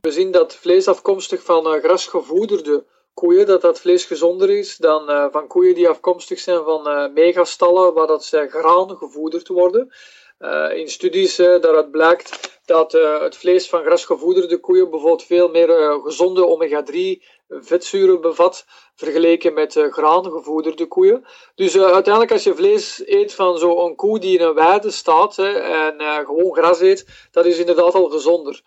[0.00, 5.46] we zien dat vlees afkomstig van grasgevoederde koeien, dat dat vlees gezonder is dan van
[5.46, 9.92] koeien die afkomstig zijn van megastallen waar dat ze graan gevoederd worden.
[10.38, 16.00] Uh, in studies uh, daaruit blijkt dat het vlees van grasgevoederde koeien bijvoorbeeld veel meer
[16.02, 21.24] gezonde omega-3 vetzuren bevat vergeleken met uh, graangevoederde koeien.
[21.54, 25.36] Dus uh, uiteindelijk als je vlees eet van zo'n koe die in een weide staat
[25.36, 28.62] hè, en uh, gewoon gras eet, dat is inderdaad al gezonder.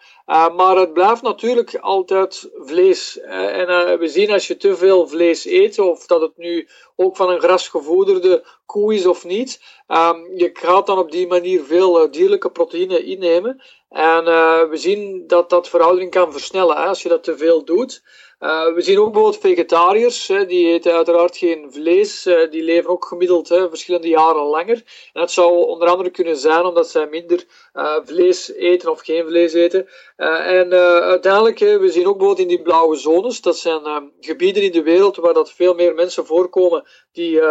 [0.56, 3.20] maar het blijft natuurlijk altijd vlees.
[3.20, 7.30] en we zien als je te veel vlees eet, of dat het nu ook van
[7.30, 12.52] een grasgevoederde koe is of niet, um, je gaat dan op die manier veel dierlijke
[12.52, 13.62] proteïne innemen.
[13.90, 14.24] En
[14.70, 18.04] we zien dat dat veroudering kan versnellen als je dat te veel doet.
[18.42, 22.90] Uh, we zien ook bijvoorbeeld vegetariërs, hè, die eten uiteraard geen vlees, uh, die leven
[22.90, 24.84] ook gemiddeld hè, verschillende jaren langer.
[25.14, 29.28] En dat zou onder andere kunnen zijn omdat zij minder uh, vlees eten of geen
[29.28, 29.88] vlees eten.
[30.16, 30.74] en
[31.04, 35.16] uiteindelijk, we zien ook bijvoorbeeld in die blauwe zones, dat zijn gebieden in de wereld
[35.16, 37.42] waar dat veel meer mensen voorkomen die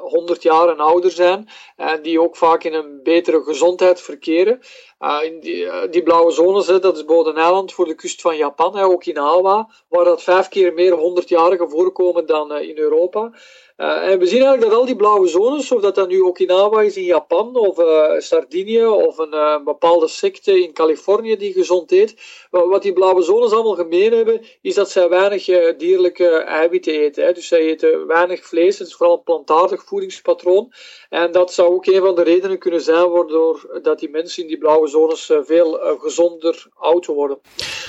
[0.00, 4.60] 100 jaar en ouder zijn en die ook vaak in een betere gezondheid verkeren.
[5.00, 7.94] Uh, in die, uh, die, blauwe zones, hè, dat is bijvoorbeeld een eiland voor de
[7.94, 12.78] kust van Japan, hè, Okinawa, waar dat vijf keer meer honderdjarigen voorkomen dan uh, in
[12.78, 13.32] Europa.
[13.80, 16.82] Uh, en we zien eigenlijk dat al die blauwe zones, of dat dat nu Okinawa
[16.82, 21.92] is in Japan, of uh, Sardinië, of een uh, bepaalde secte in Californië die gezond
[21.92, 22.16] eet,
[22.50, 25.44] wat die blauwe zones allemaal gemeen hebben, is dat zij weinig
[25.76, 27.24] dierlijke eiwitten eten.
[27.24, 27.32] Hè.
[27.32, 30.72] Dus zij eten weinig vlees, het is vooral een plantaardig voedingspatroon.
[31.08, 34.48] En dat zou ook een van de redenen kunnen zijn waardoor dat die mensen in
[34.48, 37.38] die blauwe zones veel gezonder oud worden.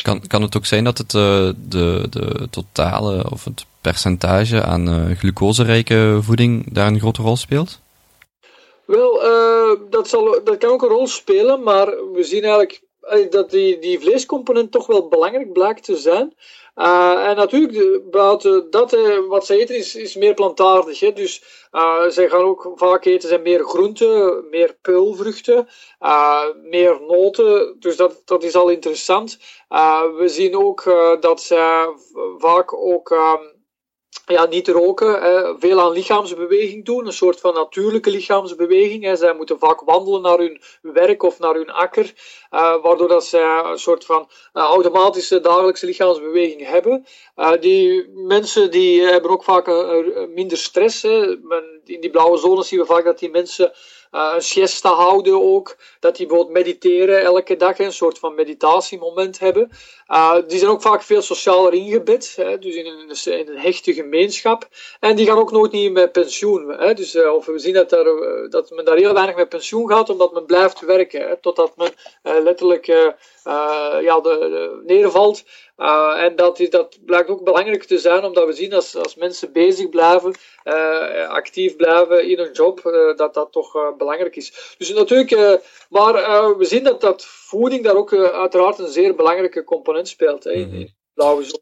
[0.01, 1.55] Kan, kan het ook zijn dat het de,
[2.09, 7.79] de totale, of het percentage aan uh, glucoserijke voeding daar een grote rol speelt?
[8.85, 12.81] Wel, uh, dat, zal, dat kan ook een rol spelen, maar we zien eigenlijk
[13.13, 16.33] uh, dat die, die vleescomponent toch wel belangrijk blijkt te zijn.
[16.75, 20.99] en natuurlijk, buiten dat, wat ze eten is, is meer plantaardig.
[20.99, 21.13] Hè?
[21.13, 21.43] Dus
[22.07, 25.67] zij gaan ook vaak eten zijn meer groenten, meer peulvruchten,
[26.69, 27.75] meer noten.
[27.79, 29.37] Dus dat, dat is al interessant.
[30.17, 30.83] we zien ook
[31.19, 31.87] dat zij
[32.37, 33.41] vaak ook ehm,
[34.25, 35.19] ja, niet roken,
[35.59, 39.03] veel aan lichaamsbeweging doen, een soort van natuurlijke lichaamsbeweging.
[39.03, 39.15] Hè.
[39.15, 42.13] Zij moeten vaak wandelen naar hun werk of naar hun akker,
[42.51, 47.05] uh, waardoor dat zij een soort van uh, automatische dagelijkse lichaamsbeweging hebben.
[47.37, 49.67] Uh, die mensen die hebben ook vaak
[50.33, 51.03] minder stress.
[51.03, 53.71] In die blauwe zone zien we vaak dat die mensen
[54.11, 55.77] uh, een siesta houden ook.
[55.99, 59.71] Dat die bijvoorbeeld mediteren elke dag, een soort van meditatiemoment hebben.
[60.07, 63.93] Uh, die zijn ook vaak veel socialer ingebed, hè, dus in een, in een hechte
[63.93, 64.67] gemeenschap.
[64.99, 66.69] En die gaan ook nooit niet met pensioen.
[66.69, 68.05] Hè, dus, uh, of we zien dat, daar,
[68.49, 71.27] dat men daar heel weinig met pensioen gaat, omdat men blijft werken.
[71.27, 71.93] Hè, totdat men
[72.43, 73.13] letterlijk
[74.01, 75.43] ja, de, de, neervalt.
[75.77, 79.15] Uh, en dat, is, dat blijkt ook belangrijk te zijn, omdat we zien als, als
[79.15, 82.81] mensen bezig blijven, uh, actief blijven in hun job,
[83.15, 84.75] dat dat toch belangrijk is.
[84.77, 86.13] Dus natuurlijk, maar
[86.57, 90.67] we zien dat, dat voeding daar ook uiteraard een zeer belangrijke component speelt hè, in,
[90.67, 90.77] mhm.
[90.77, 91.59] in blauwe zon.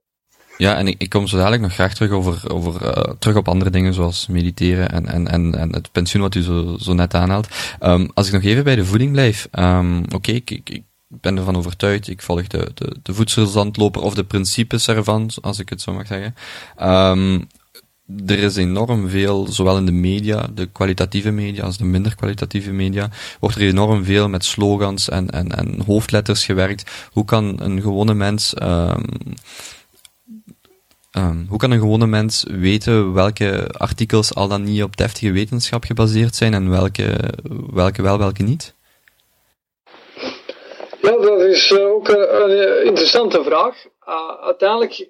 [0.58, 3.70] Ja, en ik, ik, kom zo dadelijk nog graag terug, over, over, terug op andere
[3.70, 7.48] dingen zoals mediteren en, en, en, en het pensioen wat u zo, zo net aanhaalt.
[7.82, 9.48] Um, als ik nog even bij de voeding blijf.
[9.60, 12.08] Um, Oké, okay, ik, ik, ben ervan overtuigd.
[12.08, 16.08] Ik volg de, de, de voedselzandloper of de principes ervan, als ik het zo mag
[16.08, 16.36] zeggen.
[16.82, 17.48] Um,
[18.26, 22.72] er is enorm veel, zowel in de media, de kwalitatieve media als de minder kwalitatieve
[22.72, 26.92] media, wordt er enorm veel met slogans en, en, en hoofdletters gewerkt.
[27.12, 29.06] Hoe kan een gewone mens, um,
[31.12, 35.84] um, hoe kan een gewone mens weten welke artikels al dan niet op deftige wetenschap
[35.84, 37.34] gebaseerd zijn en welke,
[37.72, 38.74] welke wel, welke niet?
[41.02, 43.86] Ja, dat is eh, ook een, interessante vraag.
[44.08, 45.08] Uh, uiteindelijk,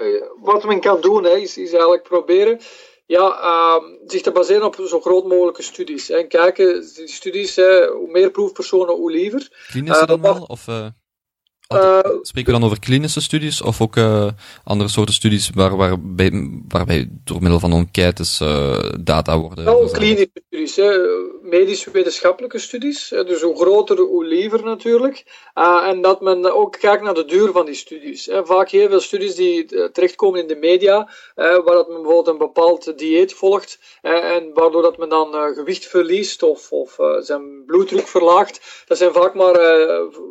[0.00, 2.60] uh, wat men kan doen, hè, is, is, eigenlijk proberen
[3.06, 6.10] ja, uh, zich te baseren op zo groot mogelijke studies.
[6.10, 9.66] En kijken, die studies, hoe meer proefpersonen, hoe liever.
[9.70, 10.42] Klinische dan wel?
[10.42, 10.66] Of,
[12.22, 14.28] Spreken we dan over klinische studies of ook uh,
[14.64, 19.64] andere soorten studies waar, waarbij, waarbij door middel van enquêtes uh, data worden?
[19.64, 20.90] Nou, klinische studies, hè.
[21.52, 23.08] Medisch-wetenschappelijke studies.
[23.08, 25.24] Dus hoe groter, hoe liever natuurlijk.
[25.84, 28.28] en dat men ook kijkt naar de duur van die studies.
[28.42, 32.98] Vaak heel veel studies die terechtkomen in de media, waar dat men bijvoorbeeld een bepaald
[32.98, 38.84] dieet volgt en waardoor dat men dan gewicht verliest of, of zijn bloeddruk verlaagt.
[38.86, 39.60] Dat zijn vaak maar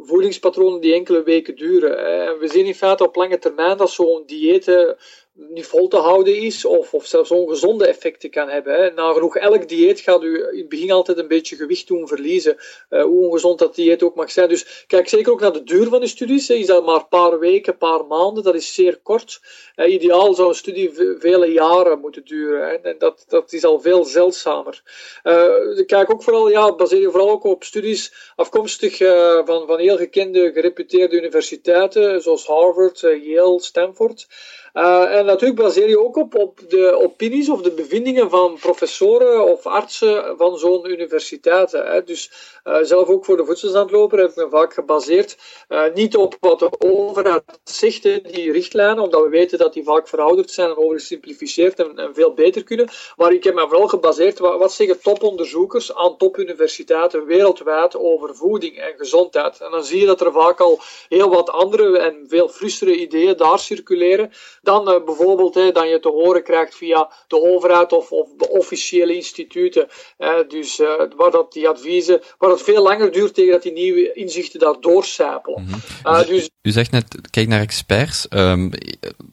[0.04, 1.98] voedingspatronen die enkele weken duren.
[2.06, 4.96] En we zien in feite op lange termijn dat zo'n dieet
[5.34, 8.74] niet vol te houden is of, of zelfs ongezonde effecten kan hebben.
[8.74, 8.92] Hè.
[8.92, 12.58] Nagenoeg elk dieet gaat u in het begin altijd een beetje gewicht doen verliezen,
[12.90, 14.50] uh, hoe ongezond dat dieet ook mag zijn.
[14.50, 16.50] Dus kijk zeker ook naar de duur van de studies.
[16.50, 19.42] Is dat maar een paar weken, een paar maanden, dat is zeer kort.
[19.76, 22.76] Uh, ideaal zou een studie vele jaren moeten duren hè.
[22.76, 24.84] en dat, dat is al veel zeldzamer.
[25.24, 28.98] Uh, kijk ook vooral, ja, baseer je vooral ook op studies afkomstig
[29.46, 34.28] van, van heel gekende, gereputeerde universiteiten, zoals Harvard, Yale, Stanford.
[34.74, 39.46] Uh, en natuurlijk baseer je ook op, op de opinies of de bevindingen van professoren
[39.46, 41.86] of artsen van zo'n universiteiten.
[41.86, 42.04] Hè.
[42.04, 42.32] Dus
[42.64, 45.38] uh, zelf ook voor de voedselzandloper heb ik me vaak gebaseerd
[45.70, 50.08] uh, niet op wat de overheid zegt, die richtlijnen, omdat we weten dat die vaak
[50.08, 52.90] verouderd zijn en overgesimplificeerd en, en veel beter kunnen.
[53.16, 58.78] Maar ik heb me vooral gebaseerd wat, wat zeggen toponderzoekers aan topuniversiteiten wereldwijd over voeding
[58.78, 59.60] en gezondheid.
[59.62, 60.80] En dan zie je dat er vaak al
[61.10, 66.00] heel wat andere en veel frustere ideeën daar circuleren dan uh, bijvoorbeeld hè, dan je
[66.00, 69.88] te horen krijgt via de overheid of, of de officiële instituten.
[70.18, 73.72] Uh, dus uh, waar dat die adviezen, waar het veel langer duurt tegen dat die
[73.72, 75.62] nieuwe inzichten daar doorcijpelen.
[75.62, 75.68] Mm
[76.04, 76.26] -hmm.
[76.26, 78.28] dus, u zegt net, kijk naar experts.
[78.30, 78.72] Um,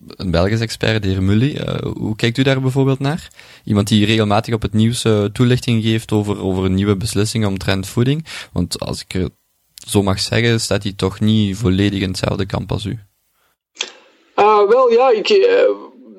[0.06, 1.60] een Belgisch expert, de heer Mully.
[1.96, 3.30] hoe kijkt u daar bijvoorbeeld naar?
[3.64, 8.26] Iemand die regelmatig op het nieuws toelichting geeft over, over nieuwe beslissingen omtrent voeding.
[8.52, 9.32] Want als ik het
[9.88, 12.98] zo mag zeggen, staat hij toch niet volledig in hetzelfde kamp als u.
[14.66, 15.46] Wel ja, ik, uh,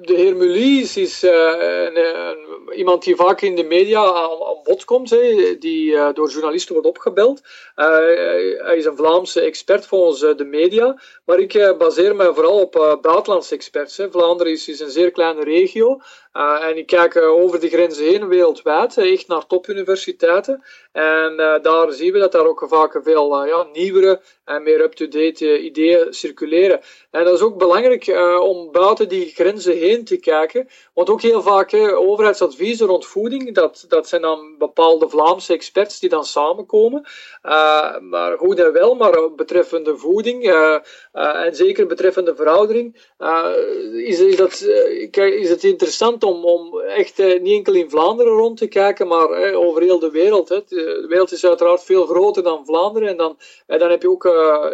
[0.01, 4.85] de heer Mulies is uh, een, een, iemand die vaak in de media aan, bod
[4.85, 7.41] komt, hè, die door journalisten wordt opgebeld.
[7.75, 13.55] hij is een Vlaamse expert volgens de media, maar ik baseer me vooral op buitenlandse
[13.55, 13.97] experts.
[13.97, 14.11] Hè.
[14.11, 15.99] Vlaanderen is, is, een zeer kleine regio
[16.31, 20.63] en ik kijk over de grenzen heen wereldwijd, echt naar topuniversiteiten.
[20.91, 26.13] En daar zien we dat daar ook vaak veel ja, nieuwere en meer up-to-date ideeën
[26.13, 26.81] circuleren.
[27.11, 28.07] En dat is ook belangrijk
[28.41, 30.67] om buiten die grenzen heen te kijken.
[30.93, 31.99] Want ook heel vaak uh,
[32.59, 37.05] overheidsadviezen rond voeding, dat, dat zijn dan bepaalde Vlaamse experts die dan samenkomen.
[37.43, 40.43] Uh, maar goed en wel, maar betreffende voeding
[41.11, 42.95] en zeker betreffende veroudering,
[43.93, 44.61] is, is, dat,
[45.11, 49.81] is het interessant om, om echt niet enkel in Vlaanderen rond te kijken, maar over
[49.81, 50.49] heel de wereld.
[50.49, 50.59] Hè.
[50.67, 54.23] De wereld is uiteraard veel groter dan Vlaanderen en dan, en dan heb je ook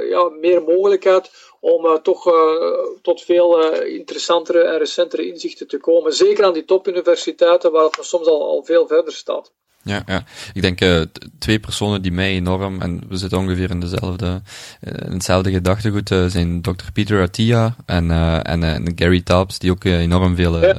[0.09, 1.31] ja, meer mogelijkheid
[1.65, 6.13] om uh, toch uh, tot veel uh, interessantere en recentere inzichten te komen.
[6.13, 9.51] Zeker aan die topuniversiteiten, waar het soms al, al veel verder staat.
[9.85, 10.23] Ja, ja.
[10.53, 11.01] Ik denk uh,
[11.39, 14.41] twee personen die mij enorm, en we zitten ongeveer in dezelfde,
[14.81, 16.91] uh, in hetzelfde gedachtegoed, uh, zijn Dr.
[16.93, 18.11] Peter Attia en,
[18.43, 20.75] en, en Gary Taubes, die ook enorm veel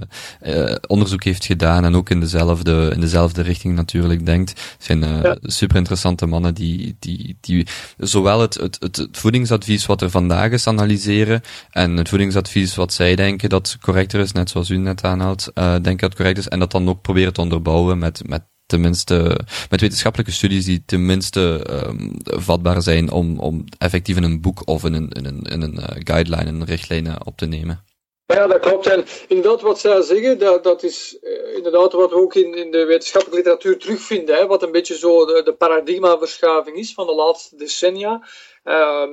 [0.86, 4.76] onderzoek heeft gedaan en ook in dezelfde, in dezelfde richting natuurlijk denkt.
[4.78, 5.04] zijn
[5.42, 7.66] super interessante mannen die, die, die
[7.96, 11.40] zowel het, het, het, het, voedingsadvies wat er vandaag is analyseren
[11.70, 15.98] en het voedingsadvies wat zij denken dat correcter is, net zoals u net aanhaalt, denken
[15.98, 19.38] dat correct is, en dat dan ook proberen te onderbouwen met, met tenminste,
[19.70, 24.84] met wetenschappelijke studies die tenminste um, vatbaar zijn om, om effectief in een boek of
[24.84, 27.84] in een, in een, in een uh, guideline, een richtlijn op te nemen.
[28.26, 28.86] Ja, dat klopt.
[28.86, 32.70] En inderdaad, wat zij zeggen, dat, dat is uh, inderdaad wat we ook in, in
[32.70, 34.36] de wetenschappelijke literatuur terugvinden.
[34.36, 38.28] Hè, wat een beetje zo de, de paradigmaverschuiving is van de laatste decennia.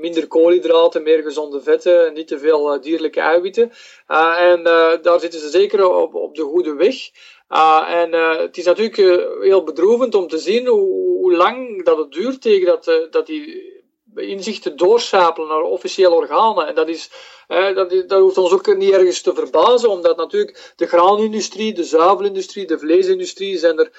[0.02, 3.72] Minder koolhydraten, meer gezonde vetten, niet te veel dierlijke eiwitten.
[4.38, 4.64] En
[5.02, 6.96] daar zitten ze zeker op, op de goede weg.
[7.54, 11.84] Uh, en uh, het is natuurlijk uh, heel bedroevend om te zien hoe, hoe, lang
[11.86, 13.72] dat het duurt tegen dat, dat die
[14.16, 16.68] inzichten doorschapelen naar officiële organen.
[16.68, 17.12] En dat is
[17.48, 22.66] dat, dat, hoeft ons ook niet ergens te verbazen, omdat natuurlijk de graanindustrie, de zuivelindustrie,
[22.66, 23.92] de vleesindustrie zijn er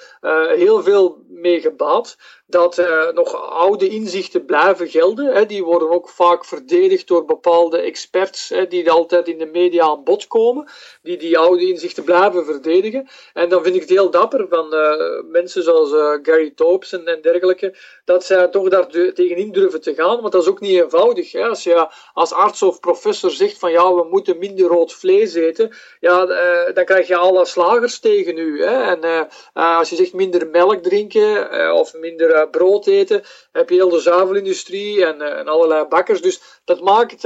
[0.57, 2.17] heel veel mee gebaat.
[2.47, 5.25] Dat uh, nog oude inzichten blijven gelden.
[5.25, 5.45] Hè.
[5.45, 10.03] Die worden ook vaak verdedigd door bepaalde experts hè, die altijd in de media aan
[10.03, 10.69] bod komen.
[11.01, 13.07] Die die oude inzichten blijven verdedigen.
[13.33, 15.89] En dan vind ik het heel dapper van uh, mensen zoals
[16.21, 20.21] Gary Topes en, dergelijke, dat zij toch daar tegenin durven te gaan.
[20.21, 21.31] Want dat is ook niet eenvoudig.
[21.31, 21.47] Hè.
[21.47, 25.75] Als je als arts of professor zegt van ja, we moeten minder rood vlees eten,
[25.99, 28.63] ja, uh, dan krijg je alle slagers tegen u.
[28.63, 28.81] Hè?
[28.81, 29.05] En
[29.53, 33.99] uh, als je zegt minder melk drinken of minder brood eten, heb je heel de
[33.99, 36.21] zuivelindustrie en, allerlei bakkers.
[36.21, 37.21] Dus dat maakt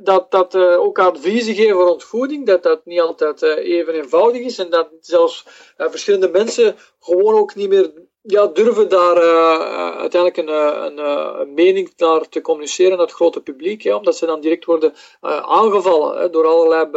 [0.00, 4.70] dat, dat ook adviezen geven rond voeding, dat dat niet altijd even eenvoudig is en
[4.70, 10.84] dat zelfs verschillende mensen gewoon ook niet meer ja, durven daar uh, uiteindelijk een, eh,
[10.84, 10.98] een,
[11.40, 14.94] een, mening naar te communiceren naar het grote publiek, hè, omdat ze dan direct worden
[15.20, 16.88] aangevallen hè, door allerlei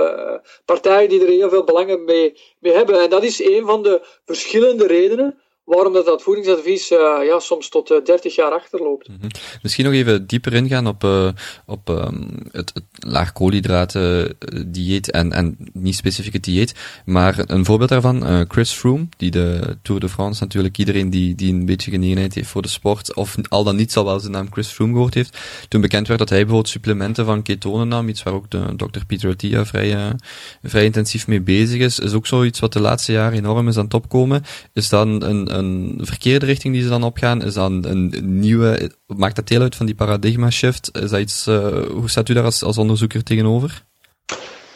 [0.66, 3.02] partijen die er heel veel belangen mee, mee hebben.
[3.02, 7.70] En dat is een van de verschillende redenen waarom dat, dat voedingsadvies uh, ja, soms
[7.70, 9.08] tot uh, 30 jaar achterloopt.
[9.08, 9.18] Mm.
[9.62, 11.30] Misschien nog even dieper ingaan op, uh,
[11.66, 14.36] op um, het, het laag koolhydraten
[14.68, 16.74] dieet en, en niet specifieke dieet,
[17.06, 21.54] maar een voorbeeld daarvan, Chris Froome, die de Tour de France natuurlijk, iedereen die, die
[21.54, 24.52] een beetje genegenheid heeft voor de sport, of al dan niet zal wel zijn naam
[24.52, 25.38] Chris Froome gehoord heeft,
[25.68, 29.06] toen bekend werd dat hij bijvoorbeeld supplementen van ketonen nam, iets waar ook de dokter
[29.06, 30.16] Peter Attia vrij,
[30.64, 33.84] vrij intensief mee bezig is, is ook zoiets wat de laatste jaren enorm is aan
[33.84, 34.44] het opkomen.
[34.74, 37.42] Is dan een een verkeerde richting die ze dan opgaan?
[37.44, 40.90] Is dat een, nieuwe, maakt dat deel uit van die paradigma shift?
[41.02, 43.84] Is dat iets, uh, hoe staat u daar als, als onderzoeker tegenover?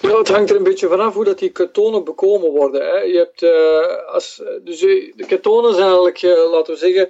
[0.01, 2.81] Ja, het hangt er een beetje vanaf hoe dat die ketonen bekomen worden.
[2.81, 2.97] Hè.
[2.97, 7.09] Je hebt, uh, als, dus de ketonen zijn eigenlijk, laten we zeggen,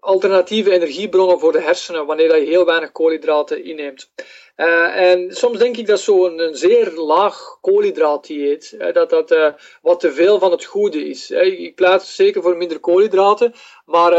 [0.00, 4.10] alternatieve energiebronnen voor de hersenen wanneer je heel weinig koolhydraten inneemt.
[4.56, 9.48] Uh, en soms denk ik dat zo'n zeer laag koolhydraatdieet, uh, dat dat uh,
[9.82, 11.30] wat te veel van het goede is.
[11.30, 13.54] ik pleit zeker voor minder koolhydraten,
[13.86, 14.10] maar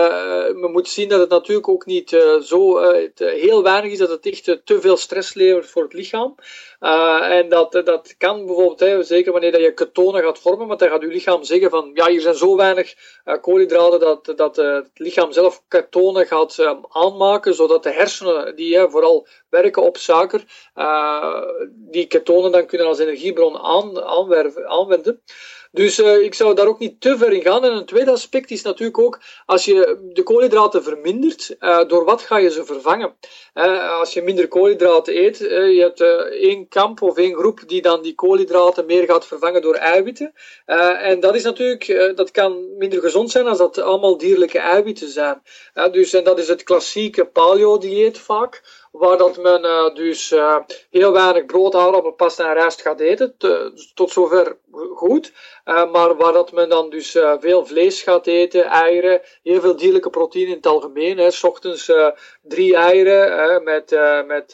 [0.62, 2.10] we moeten zien dat het natuurlijk ook niet
[2.42, 2.80] zo
[3.16, 6.36] heel weinig is, dat het echt te veel stress levert voor het lichaam.
[7.22, 11.02] en dat, dat kan bijvoorbeeld, zeker wanneer dat je ketonen gaat vormen, want dan gaat
[11.02, 12.94] je lichaam zeggen van, ja, hier zijn zo weinig
[13.42, 16.60] koolhydraten dat, dat het lichaam zelf ketonen gaat
[16.90, 20.44] aanmaken, zodat de hersenen, die vooral werken op suiker,
[21.70, 24.04] die ketonen dan kunnen als energiebron aan,
[24.68, 25.22] aanwenden.
[25.78, 27.64] Dus uh, ik zou daar ook niet te ver in gaan.
[27.64, 32.22] En een tweede aspect is natuurlijk ook, als je de koolhydraten vermindert, uh, door wat
[32.22, 33.16] ga je ze vervangen?
[33.54, 36.02] Uh, als je minder koolhydraten eet, je hebt
[36.32, 40.34] één kamp of één groep die dan die koolhydraten meer gaat vervangen door eiwitten.
[40.66, 45.42] en dat is natuurlijk, dat kan minder gezond zijn als dat allemaal dierlijke eiwitten zijn.
[45.92, 48.62] dus, en dat is het klassieke paleo-dieet vaak
[48.98, 50.58] waar dat men uh, dus uh,
[50.90, 53.36] heel weinig brood, aardappel, pasta en rijst gaat eten.
[53.94, 54.58] tot zover
[54.96, 55.34] goed.
[55.66, 60.10] Uh, maar waar dat men dan dus veel vlees gaat eten, eieren, heel veel dierlijke
[60.10, 61.18] proteïne in het algemeen.
[61.18, 61.32] Hè.
[61.32, 61.92] S ochtends
[62.42, 64.54] drie eieren met, met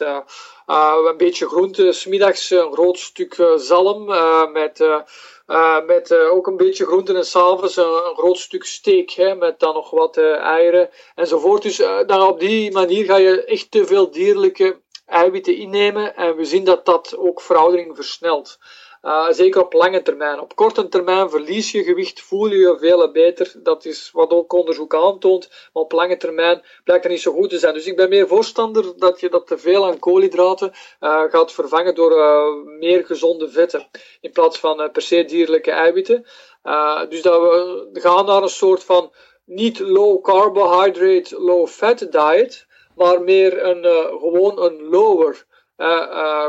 [0.66, 4.04] een beetje groente, smiddags een groot stuk zalm
[4.52, 5.04] met
[5.46, 9.34] uh, met uh, ook een beetje groenten en s'avonds een, een, groot stuk steak, hè,
[9.34, 11.62] met dan nog wat uh, eieren enzovoort.
[11.62, 11.76] Dus
[12.06, 16.64] dan op die manier ga je echt te veel dierlijke eiwitten innemen en we zien
[16.64, 18.58] dat dat ook veroudering versnelt.
[19.04, 20.40] Uh, zeker op lange termijn.
[20.40, 23.52] Op korte termijn verlies je gewicht, voel je je veel beter.
[23.62, 25.48] Dat is wat ook onderzoek aantoont.
[25.48, 27.74] Maar op lange termijn blijkt dat niet zo goed te zijn.
[27.74, 31.94] Dus ik ben meer voorstander dat je dat te veel aan koolhydraten uh, gaat vervangen
[31.94, 33.86] door uh, meer gezonde vetten.
[34.20, 36.26] In plaats van per se dierlijke eiwitten.
[37.08, 39.12] dus dat we gaan naar een soort van
[39.44, 42.66] niet low carbohydrate, low fat diet.
[42.96, 43.84] Maar meer een,
[44.20, 45.46] gewoon een lower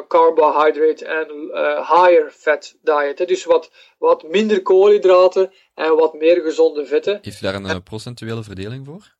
[0.08, 3.28] carbohydrate en uh, higher fat diet.
[3.28, 7.20] Dus wat, wat minder koolhydraten en wat meer gezonde vetten.
[7.22, 9.14] Heeft u daar een procentuele verdeling voor?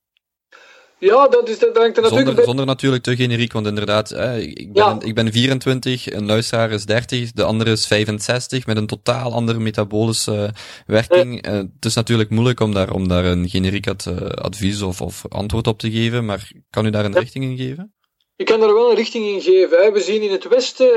[1.00, 2.28] Ja, dat, is, dat hangt er natuurlijk...
[2.28, 4.98] Zonder, zonder natuurlijk te generiek, want inderdaad, eh, ik, ben, ja.
[5.00, 9.60] ik ben 24, een luisteraar is 30, de andere is 65, met een totaal andere
[9.60, 10.54] metabolische
[10.86, 11.46] werking.
[11.46, 15.80] Het is natuurlijk moeilijk om daar, om daar een generiek advies of, of antwoord op
[15.80, 17.20] te geven, maar kan u daar een ja.
[17.20, 17.95] richting in geven?
[18.38, 19.94] Je kan er wel een richting in geven.
[19.94, 20.92] We zien in het Westen,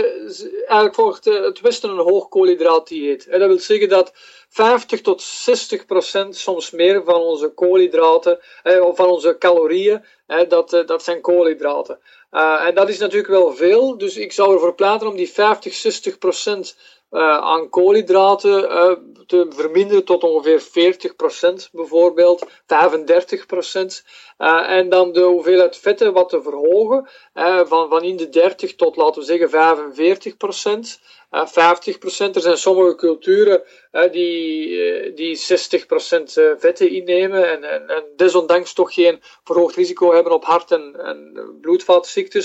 [0.51, 3.27] eigenlijk volgt het Westen een hoog koolhydraatdieet.
[3.31, 4.13] Dat wil zeggen dat
[4.49, 8.39] 50 tot 60 procent, soms meer, van onze koolhydraten,
[8.81, 10.05] of van onze calorieën,
[10.49, 11.99] dat, eh, dat zijn koolhydraten.
[12.31, 16.19] En dat is natuurlijk wel veel, dus ik zou ervoor pleiten om die 50, 60
[16.19, 16.77] procent
[17.11, 18.93] aan koolhydraten uh,
[19.27, 22.47] te verminderen tot ongeveer 40% bijvoorbeeld, 35%.
[24.39, 27.09] Uh, en dan de hoeveelheid vetten wat te verhogen,
[27.67, 29.51] van, van in de 30 tot laten we zeggen
[30.99, 31.07] 45%.
[31.31, 32.35] Uh, 50%.
[32.35, 33.63] Er zijn sommige culturen
[34.11, 35.43] die, die 60%
[36.59, 41.33] vetten innemen en, en, en, desondanks toch geen verhoogd risico hebben op hart- en, en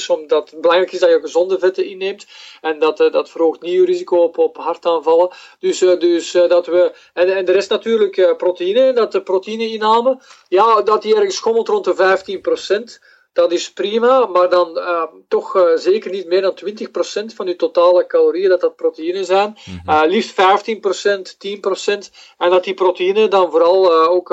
[0.08, 2.26] omdat het belangrijk is dat je gezonde vetten inneemt
[2.62, 5.30] en dat, dat verhoogt niet je risico op hartaanvallen.
[5.60, 11.02] Dus, dus dat we, en, en de rest natuurlijk proteïne, dat de proteïneinname, ja, dat
[11.02, 13.13] die ergens schommelt rond de 15%.
[13.34, 17.56] Dat is prima, maar dan uh, toch uh, zeker niet meer dan 20% van je
[17.56, 19.58] totale calorieën dat dat proteïne zijn.
[19.66, 19.96] Mm -hmm.
[19.96, 22.12] uh, liefst 15%, 10%.
[22.38, 24.28] En dat die proteïnen dan vooral ook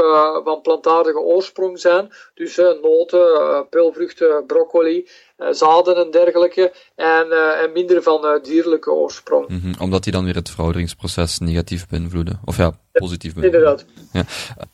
[0.45, 2.13] van plantaardige oorsprong zijn.
[2.35, 5.09] Dus noten, peulvruchten, broccoli,
[5.51, 6.73] zaden en dergelijke.
[6.95, 7.33] En,
[7.63, 9.49] en minder van dierlijke oorsprong.
[9.49, 9.75] Mm -hmm.
[9.81, 12.41] Omdat die dan weer het verouderingsproces negatief beïnvloeden.
[12.45, 13.77] Of ja, positief beïnvloeden.
[14.13, 14.27] Inderdaad.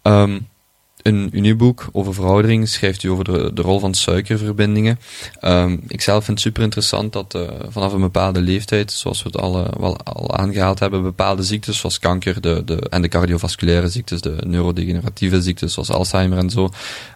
[0.02, 0.22] Ja.
[0.22, 0.48] Um,
[1.06, 4.98] in, in uw boek over veroudering schrijft u over de, de rol van suikerverbindingen.
[5.42, 9.28] Um, ik zelf vind het super interessant dat uh, vanaf een bepaalde leeftijd, zoals we
[9.28, 13.88] het al, wel al aangehaald hebben, bepaalde ziektes zoals kanker de, de, en de cardiovasculaire
[13.88, 16.68] ziektes, de neurodegeneratieve ziektes zoals Alzheimer en zo,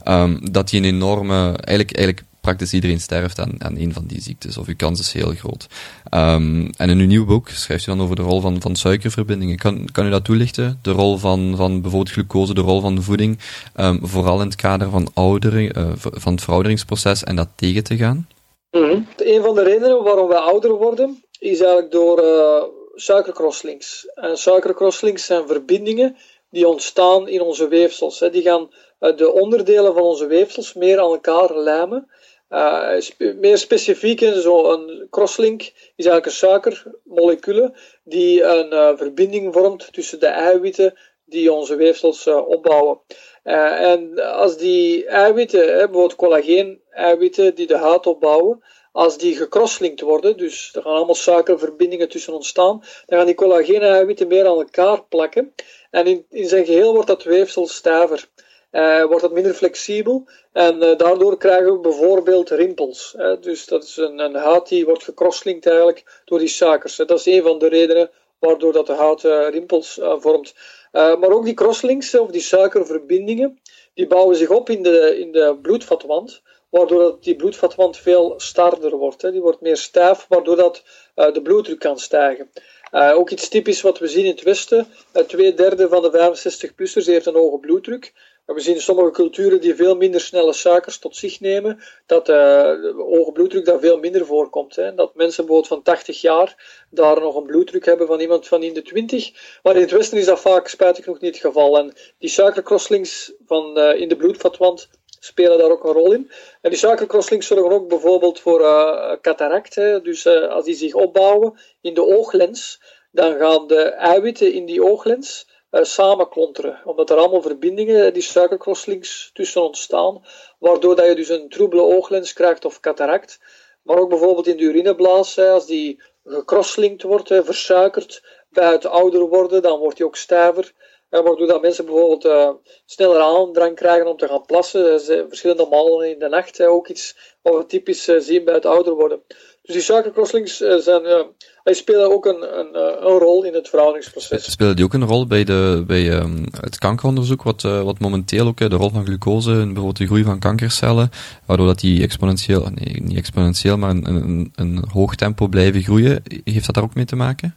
[0.04, 4.20] um, dat die een enorme, eigenlijk, eigenlijk praktisch iedereen sterft aan, aan een van die
[4.20, 5.66] ziektes, of uw kans is heel groot.
[6.14, 9.56] Um, en in uw nieuw boek schrijft u dan over de rol van, van suikerverbindingen.
[9.56, 10.78] Kan, kan u dat toelichten?
[10.82, 13.38] De rol van, van bijvoorbeeld glucose, de rol van voeding,
[13.76, 17.96] um, vooral in het kader van, oudering, uh, van het verouderingsproces en dat tegen te
[17.96, 18.28] gaan?
[18.70, 19.06] Mm.
[19.16, 22.62] Een van de redenen waarom wij ouder worden, is eigenlijk door uh,
[22.94, 24.06] suikerkrosslinks.
[24.14, 26.16] En suikerkrosslinks zijn verbindingen
[26.50, 28.20] die ontstaan in onze weefsels.
[28.20, 28.30] Hè.
[28.30, 28.68] Die gaan
[29.00, 32.08] uh, de onderdelen van onze weefsels meer aan elkaar lijmen.
[32.50, 35.60] Uh, meer specifiek, zo'n crosslink
[35.96, 37.74] is eigenlijk een suikermolecule
[38.04, 43.00] die een uh, verbinding vormt tussen de eiwitten die onze weefsels uh, opbouwen.
[43.42, 50.70] en als die eiwitten, bijvoorbeeld collageen-eiwitten die de huid opbouwen, als die gecrosslinkt worden, dus
[50.74, 55.54] er gaan allemaal suikerverbindingen tussen ontstaan, dan gaan die collageen-eiwitten meer aan elkaar plakken.
[55.90, 58.28] En in, in zijn geheel wordt dat weefsel stijver
[58.72, 63.14] uh, wordt het minder flexibel en uh, daardoor krijgen we bijvoorbeeld rimpels.
[63.16, 63.38] Hè.
[63.38, 66.96] Dus dat is een, een huid die wordt gecrosslinkt eigenlijk door die suikers.
[66.96, 67.04] Hè.
[67.04, 70.54] Dat is een van de redenen waardoor dat de huid uh, rimpels vormt.
[70.92, 73.60] maar ook die crosslinks of die suikerverbindingen,
[73.94, 78.96] die bouwen zich op in de, in de bloedvatwand, waardoor dat die bloedvatwand veel starder
[78.96, 79.22] wordt.
[79.22, 79.30] Hè.
[79.30, 80.82] Die wordt meer stijf, waardoor dat
[81.14, 82.50] de bloeddruk kan stijgen.
[82.90, 84.86] Ook iets typisch wat we zien in het Westen.
[85.14, 88.12] Uh, twee derde van de 65-plussers heeft een hoge bloeddruk.
[88.54, 92.94] We zien sommige culturen die veel minder snelle suikers tot zich nemen, dat uh, de
[92.96, 94.76] hoge bloeddruk daar veel minder voorkomt.
[94.76, 94.94] Hè.
[94.94, 98.74] Dat mensen bijvoorbeeld van 80 jaar daar nog een bloeddruk hebben van iemand van in
[98.74, 99.58] de 20.
[99.62, 101.78] Maar in het Westen is dat vaak spijtig genoeg niet het geval.
[101.78, 104.88] En die suikercrosslinks van, uh, in de bloedvatwand
[105.20, 106.30] spelen daar ook een rol in.
[106.60, 109.74] En die suikercrosslinks zorgen ook bijvoorbeeld voor uh, cataract.
[109.74, 110.00] Hè.
[110.00, 112.80] Dus als die zich opbouwen in de ooglens,
[113.12, 116.80] dan gaan de eiwitten in die ooglens uh, samenklonteren.
[116.84, 120.24] Omdat er allemaal verbindingen, die suikercrosslinks tussen ontstaan,
[120.58, 123.40] waardoor dat je dus een troebele ooglens krijgt of cataract.
[123.82, 129.62] Maar ook bijvoorbeeld in de urineblaas, als die gecrosslinkt wordt, versuikerd, bij het ouder worden,
[129.62, 130.72] dan wordt die ook stijver.
[131.08, 135.00] waardoor dat mensen bijvoorbeeld sneller aandrang krijgen om te gaan plassen.
[135.28, 136.62] Verschillende malen in de nacht.
[136.62, 139.22] ook iets wat we typisch zien bij het ouder worden.
[139.70, 141.22] Dus die suikercrosslinks uh, zijn, uh,
[141.64, 144.50] die spelen ook een, een, een, rol in het verouderingsproces.
[144.50, 148.46] Spelen die ook een rol bij, de, bij um, het kankeronderzoek, wat, uh, wat momenteel
[148.46, 151.10] ook de rol van glucose en bijvoorbeeld de groei van kankercellen,
[151.46, 156.22] waardoor dat die exponentieel, nee, niet exponentieel, maar een, een, een hoog tempo blijven groeien.
[156.44, 157.54] Heeft dat daar ook mee te maken?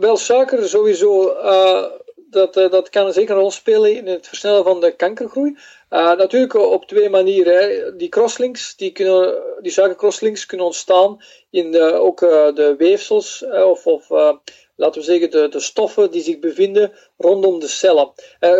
[0.00, 1.34] wel, suiker sowieso
[2.30, 5.56] dat, dat kan zeker een rol spelen in het versnellen van de kankergroei.
[5.90, 7.54] Uh, natuurlijk op twee manieren.
[7.54, 7.96] Hè.
[7.96, 13.68] Die crosslinks, die, kunnen, die suikercrosslinks kunnen ontstaan in de, ook uh, de weefsels uh,
[13.68, 14.08] of, of
[14.76, 18.12] laten we zeggen de, de stoffen die zich bevinden rondom de cellen.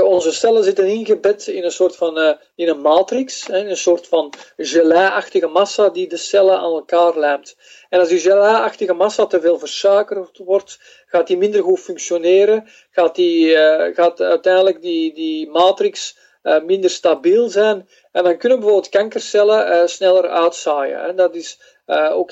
[0.05, 4.33] onze cellen zitten ingebed in een soort van in een matrix, hè, een soort van
[4.57, 7.57] gelei-achtige massa die de cellen aan elkaar lijmt.
[7.89, 13.14] En als die gelei-achtige massa te veel versuikerd wordt, gaat die minder goed functioneren, gaat,
[13.14, 13.57] die,
[13.95, 17.88] gaat uiteindelijk die, die matrix uh, minder stabiel zijn.
[18.12, 21.05] En dan kunnen bijvoorbeeld kankercellen uh, sneller uitzaaien.
[21.05, 22.30] En dat is uh, ook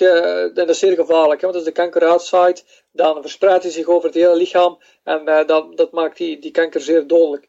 [0.54, 1.40] dat is zeer gevaarlijk.
[1.40, 1.46] Hè?
[1.46, 4.78] Want als de kanker uitzaait, dan verspreidt hij zich over het hele lichaam.
[5.04, 7.46] En dat, dat maakt die, die kanker zeer dodelijk.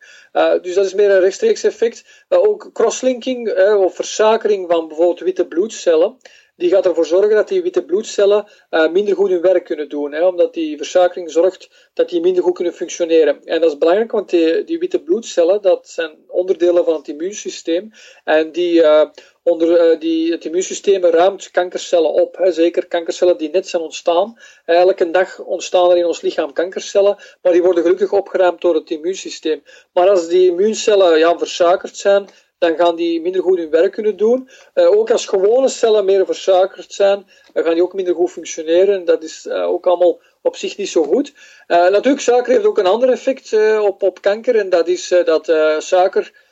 [0.61, 2.25] dus dat is meer een rechtstreeks effect.
[2.29, 6.17] ook crosslinking of versakering van bijvoorbeeld witte bloedcellen
[6.59, 10.11] die gaat ervoor zorgen dat die witte bloedcellen uh, minder goed hun werk kunnen doen.
[10.11, 13.43] Hè, omdat die versakering zorgt dat die minder goed kunnen functioneren.
[13.43, 17.91] En dat is belangrijk, want die, die witte bloedcellen, dat zijn onderdelen van het immuunsysteem.
[18.23, 19.05] En die, uh,
[19.43, 22.37] onder, uh, die, het immuunsysteem ruimt kankercellen op.
[22.37, 24.39] Hè, zeker kankercellen die net zijn ontstaan.
[24.65, 28.89] Elke dag ontstaan er in ons lichaam kankercellen, maar die worden gelukkig opgeruimd door het
[28.89, 29.63] immuunsysteem.
[29.93, 32.27] Maar als die immuuncellen ja, versakerd zijn,
[32.59, 34.49] dan gaan die minder goed hun werk kunnen doen.
[34.75, 39.05] Uh, ook als gewone cellen meer versuikerd zijn, dan gaan die ook minder goed functioneren.
[39.05, 41.33] Dat is uh, ook allemaal op zich niet zo goed.
[41.67, 44.55] Uh, natuurlijk, suiker heeft ook een ander effect op, op kanker.
[44.55, 45.45] En dat is dat
[45.83, 46.47] suiker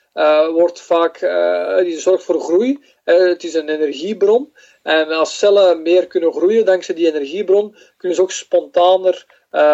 [0.51, 1.20] wordt vaak,
[1.84, 2.80] die zorgt voor groei.
[3.03, 4.53] het is een energiebron.
[4.84, 9.26] En als cellen meer kunnen groeien dankzij die energiebron, kunnen ze ook spontaner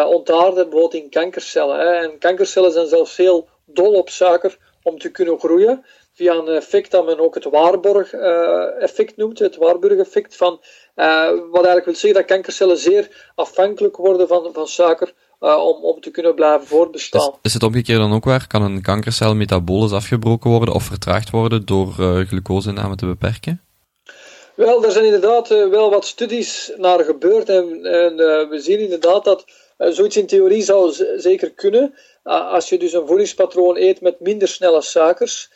[0.07, 2.01] ontaarden, bijvoorbeeld in kankercellen.
[2.01, 6.91] En kankercellen zijn zelfs heel dol op suiker om te kunnen groeien via een effect
[6.91, 10.59] dat men ook het Warburg-effect uh, noemt, het Warburg-effect, van,
[10.95, 16.01] uh, wat eigenlijk wil zeggen dat kankercellen zeer afhankelijk worden van, van suiker om, om
[16.01, 17.29] te kunnen blijven voortbestaan.
[17.29, 18.47] Is, is, het omgekeerd dan ook waar?
[18.47, 23.61] Kan een kankercel metabolisch afgebroken worden of vertraagd worden door uh, glucoseinname te beperken?
[24.55, 28.15] Wel, er zijn inderdaad wel wat studies naar gebeurd en, en
[28.49, 29.45] we zien inderdaad dat
[29.77, 31.93] zoiets in theorie zou zeker kunnen.
[32.23, 35.49] als je dus een voedingspatroon eet met minder snelle suikers,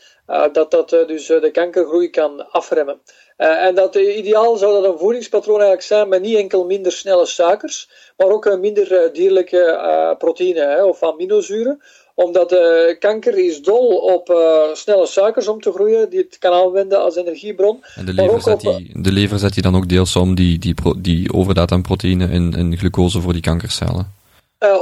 [0.51, 2.99] dat dat dus de kankergroei kan afremmen.
[3.38, 6.91] Uh, en dat uh, ideaal zou dat een voedingspatroon eigenlijk zijn met niet enkel minder
[6.91, 11.82] snelle suikers, maar ook uh, minder dierlijke proteïne hè, of aminozuren.
[12.15, 12.55] Omdat
[12.99, 14.25] kanker is dol op
[14.73, 17.84] snelle suikers om te groeien, die het kan aanwenden als energiebron.
[17.95, 20.75] En de lever, zet, die, de lever zet die dan ook deels om, die, die,
[20.97, 24.15] die overdaad aan proteïne in, in glucose voor die kankercellen?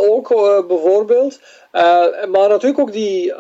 [0.10, 0.28] ook
[0.68, 1.40] bijvoorbeeld.
[2.32, 3.34] maar natuurlijk ook die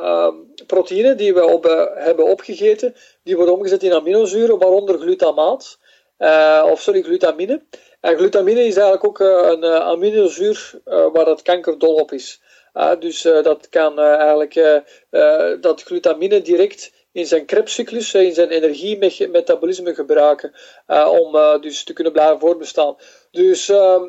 [0.65, 1.63] proteïne die we op,
[1.95, 5.77] hebben opgegeten, die worden omgezet in aminozuren, waaronder glutamaat,
[6.19, 7.61] uh, of sorry, glutamine.
[7.99, 12.41] En glutamine is eigenlijk ook uh, een aminozuur waar het kanker dol op is.
[12.99, 14.83] dus dat kan eigenlijk
[15.61, 20.53] dat glutamine direct in zijn Krebscyclus, in zijn energiemetabolisme gebruiken,
[21.09, 22.95] om dus te kunnen blijven voortbestaan.
[23.31, 23.67] Dus,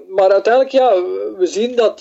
[0.09, 1.03] maar uiteindelijk, ja,
[1.37, 2.01] we zien dat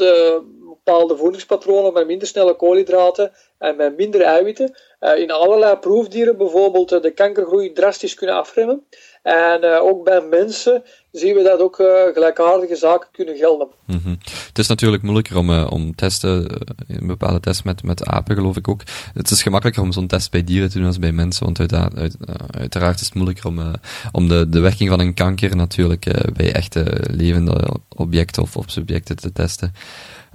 [0.86, 6.92] bepaalde voedingspatronen met minder snelle koolhydraten en met minder eiwitten uh, in allerlei proefdieren bijvoorbeeld
[6.92, 8.84] uh, de kankergroei drastisch kunnen afremmen.
[9.24, 11.76] En uh, ook bij mensen zien we dat ook
[12.14, 13.68] gelijkaardige zaken kunnen gelden.
[13.86, 14.18] -hmm.
[14.48, 16.48] Het is natuurlijk moeilijker om, om testen,
[16.88, 18.82] een bepaalde test met, met apen geloof ik ook.
[19.14, 21.74] Het is gemakkelijker om zo'n test bij dieren te doen als bij mensen, want uit,
[21.74, 22.16] uit,
[22.60, 23.74] uiteraard is het moeilijker om,
[24.12, 29.16] om de, de werking van een kanker natuurlijk bij echte levende objecten of, of subjecten
[29.16, 29.74] te testen.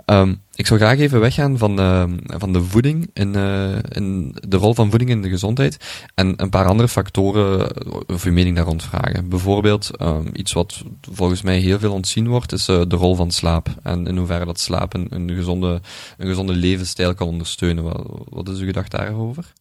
[0.07, 4.57] Um, ik zou graag even weggaan van, uh, van de voeding in, uh, in de
[4.57, 5.77] rol van voeding in de gezondheid
[6.15, 7.71] en een paar andere factoren
[8.07, 9.29] of uw mening daar rond vragen.
[9.29, 10.83] Bijvoorbeeld, um, iets wat
[11.13, 13.69] volgens mij heel veel ontzien wordt, is uh, de rol van slaap.
[13.83, 15.81] En in hoeverre dat slaap een, gezonde,
[16.19, 17.85] een gezonde levensstijl kan ondersteunen.
[17.85, 19.53] Wat, wat is uw gedachte daarover?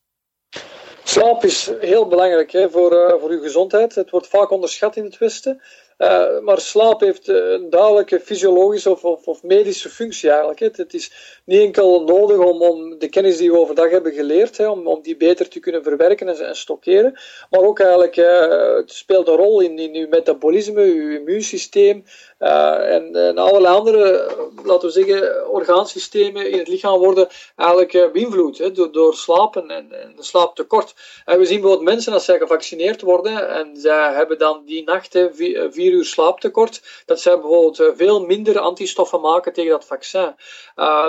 [1.03, 3.95] Slaap is heel belangrijk hè, voor, voor uw gezondheid.
[3.95, 5.61] Het wordt vaak onderschat in het Westen.
[5.99, 10.59] Uh, maar slaap heeft een duidelijke fysiologische of, of, medische functie eigenlijk.
[10.59, 14.67] Het is niet enkel nodig om, om de kennis die we overdag hebben geleerd, hè,
[14.67, 17.19] om, om die beter te kunnen verwerken en, en stockeren,
[17.49, 22.03] maar ook eigenlijk, uh, het speelt een rol in, in uw metabolisme, uw immuunsysteem,
[22.39, 28.57] uh, en, en allerlei andere, laten we zeggen, orgaansystemen in het lichaam worden eigenlijk beïnvloed
[28.57, 30.93] hè, door, door slapen en, en slaaptekort.
[31.25, 35.19] En we zien bijvoorbeeld mensen als zij gevaccineerd worden en zij hebben dan die nacht
[35.31, 40.35] vier, vier uur slaaptekort, dat zij bijvoorbeeld veel minder antistoffen maken tegen dat vaccin.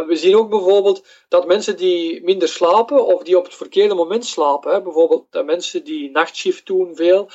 [0.07, 4.26] we zien ook bijvoorbeeld dat mensen die minder slapen of die op het verkeerde moment
[4.26, 7.28] slapen, bijvoorbeeld de mensen die nachtshift doen veel,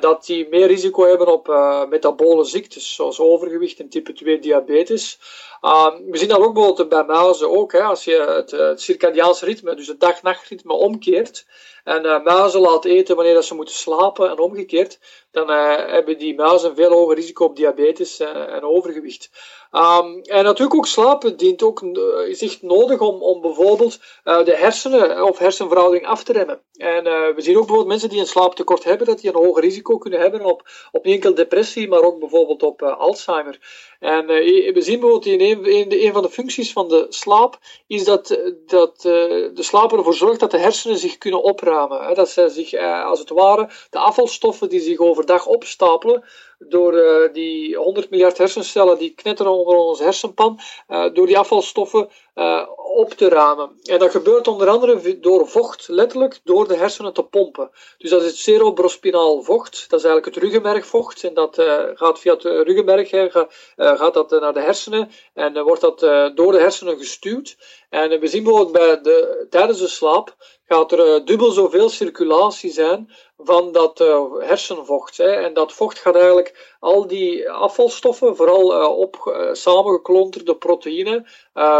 [0.00, 1.46] dat die meer risico hebben op
[1.88, 5.18] metabole ziektes, zoals overgewicht en type 2 diabetes.
[5.62, 7.72] Uh, we zien dat ook bijvoorbeeld bij muizen ook.
[7.72, 11.46] Hè, als je het, het circadiaans ritme, dus het dag-nachtritme omkeert
[11.84, 14.98] en uh, muizen laat eten wanneer dat ze moeten slapen en omgekeerd,
[15.30, 19.30] dan uh, hebben die muizen veel hoger risico op diabetes en overgewicht.
[19.72, 21.82] Um, en natuurlijk ook slapen dient ook,
[22.28, 26.60] is echt nodig om, om bijvoorbeeld uh, de hersenen of hersenveroudering af te remmen.
[26.76, 29.98] En we zien ook bijvoorbeeld mensen die een slaaptekort hebben, dat die een hoger risico
[29.98, 33.58] kunnen hebben op, op niet enkel depressie, maar ook bijvoorbeeld op Alzheimer.
[34.00, 38.04] En we zien bijvoorbeeld in een, in een van de functies van de slaap, is
[38.04, 42.06] dat, dat de slaap ervoor zorgt dat de hersenen zich kunnen opruimen.
[42.06, 42.14] Hè?
[42.14, 46.24] Dat ze zich als het ware de afvalstoffen die zich overdag opstapelen,
[46.68, 52.08] door uh, die 100 miljard hersencellen die knetteren onder onze hersenpan, uh, door die afvalstoffen
[52.34, 53.70] uh, op te ramen.
[53.82, 57.70] En dat gebeurt onder andere door vocht, letterlijk door de hersenen te pompen.
[57.98, 61.54] Dus dat is het cerebrospinaal vocht, dat is eigenlijk het ruggenmergvocht, en dat
[61.94, 63.30] gaat via het ruggenmerg, hè,
[63.76, 66.00] gaat dat naar de hersenen, en wordt dat
[66.36, 67.56] door de hersenen gestuurd.
[67.90, 70.36] En we zien bijvoorbeeld bij de, tijdens de slaap
[70.72, 75.16] gaat er dubbel zoveel circulatie zijn van dat uh, hersenvocht.
[75.16, 75.30] Hè.
[75.30, 81.26] En dat vocht gaat eigenlijk al die afvalstoffen, vooral uh, op uh, samengeklonterde proteïnen,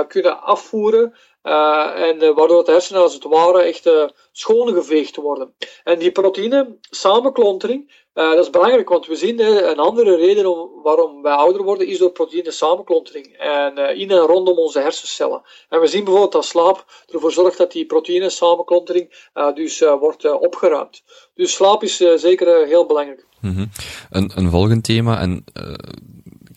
[0.09, 1.15] kunnen afvoeren.
[1.43, 3.91] en waardoor de hersenen als het ware echt
[4.33, 5.55] schoongeveegd worden.
[5.85, 9.41] En die proteïne samenklontering, dat is belangrijk, want we zien
[9.71, 13.27] een andere reden om, waarom wij ouder worden, is door proteïne samenklontering.
[13.27, 15.43] En in en rondom onze hersencellen.
[15.69, 21.03] En we zien bijvoorbeeld dat slaap ervoor zorgt dat die proteïne samenklontering dus wordt opgeruimd.
[21.35, 23.27] Dus slaap is zeker heel belangrijk.
[23.41, 23.71] -hmm.
[24.11, 25.45] een, een volgend thema, en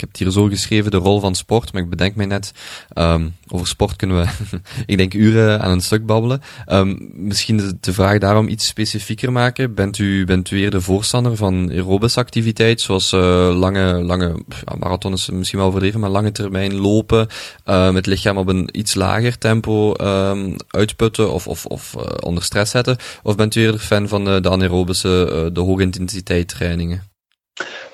[0.03, 2.51] heb het hier zo geschreven, de rol van sport, maar ik bedenk mij net,
[2.93, 4.27] um, over sport kunnen we,
[4.91, 6.41] ik denk, uren aan een stuk babbelen.
[6.67, 9.73] Um, misschien de, vraag daarom iets specifieker maken.
[9.73, 13.19] Bent u, bent u eerder voorstander van aerobische activiteit, zoals uh,
[13.55, 17.27] lange, lange, ja, marathon is misschien wel verdreven, maar lange termijn lopen,
[17.65, 22.43] uh, het lichaam op een iets lager tempo um, uitputten of, of, of uh, onder
[22.43, 22.97] stress zetten?
[23.23, 27.11] Of bent u eerder fan van de, de anaerobische, de hoge intensiteit trainingen?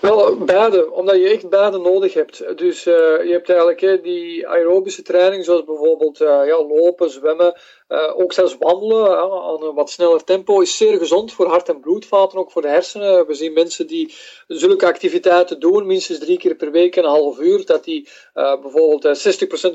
[0.02, 2.58] Wel, beide, omdat je echt beide nodig hebt.
[2.58, 2.93] Dus uh,
[3.24, 8.34] je hebt eigenlijk hè, die aerobische training, zoals bijvoorbeeld uh, ja, lopen, zwemmen, uh, ook
[8.34, 12.52] zelfs wandelen aan een wat sneller tempo, is zeer gezond voor hart- en bloedvaten, ook
[12.52, 13.28] voor de hersenen.
[13.28, 14.14] We zien mensen die
[14.47, 19.18] zulke activiteiten doen, minstens drie keer per week een half uur, dat die bijvoorbeeld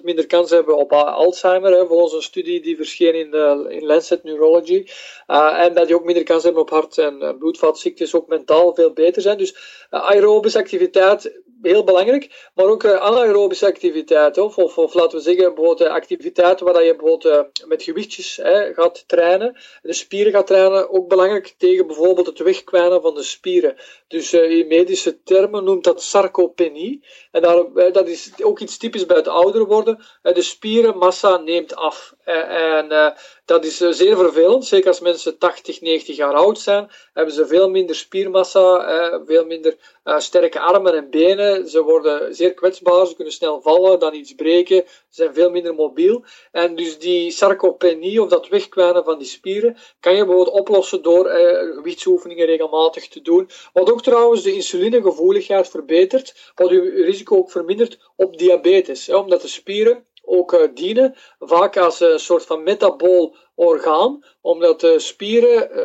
[0.01, 3.87] 60% minder kans hebben op Alzheimer, hè, volgens een studie die verscheen in, de, in
[3.87, 4.87] Lancet Neurology.
[5.27, 9.22] en dat die ook minder kans hebben op hart- en bloedvatziektes, ook mentaal veel beter
[9.22, 9.39] zijn.
[9.39, 9.83] Dus
[10.15, 15.95] aerobische activiteit heel belangrijk, maar ook uh, anaerobische activiteiten, of, laten we zeggen, bijvoorbeeld uh,
[15.95, 21.09] activiteiten waar je bijvoorbeeld uh, met gewichtjes hè, gaat trainen, de spieren gaat trainen, ook
[21.09, 23.77] belangrijk tegen bijvoorbeeld het wegkwijnen van de spieren.
[24.09, 27.43] Dus in medische termen noemt dat sarcopenie, en
[27.93, 30.05] dat is ook iets typisch bij het ouder worden.
[30.23, 32.15] de spierenmassa neemt af.
[32.25, 33.14] En
[33.45, 37.70] dat is zeer vervelend, zeker als mensen 80, 90 jaar oud zijn, hebben ze veel
[37.70, 43.61] minder spiermassa, veel minder sterke armen en benen, ze worden zeer kwetsbaar, ze kunnen snel
[43.61, 46.25] vallen, dan iets breken, ze zijn veel minder mobiel.
[46.53, 51.27] En dus die sarcopenie, of dat wegkwijnen van die spieren, kan je bijvoorbeeld oplossen door
[51.27, 53.51] eh, gewichtsoefeningen regelmatig te doen.
[53.72, 59.07] Wat ook trouwens de insulinegevoeligheid verbetert, wat uw risico ook vermindert op diabetes.
[59.07, 64.81] Hè, omdat de spieren ook uh, dienen vaak als een soort van metabool orgaan, omdat
[64.81, 65.77] de spieren uh,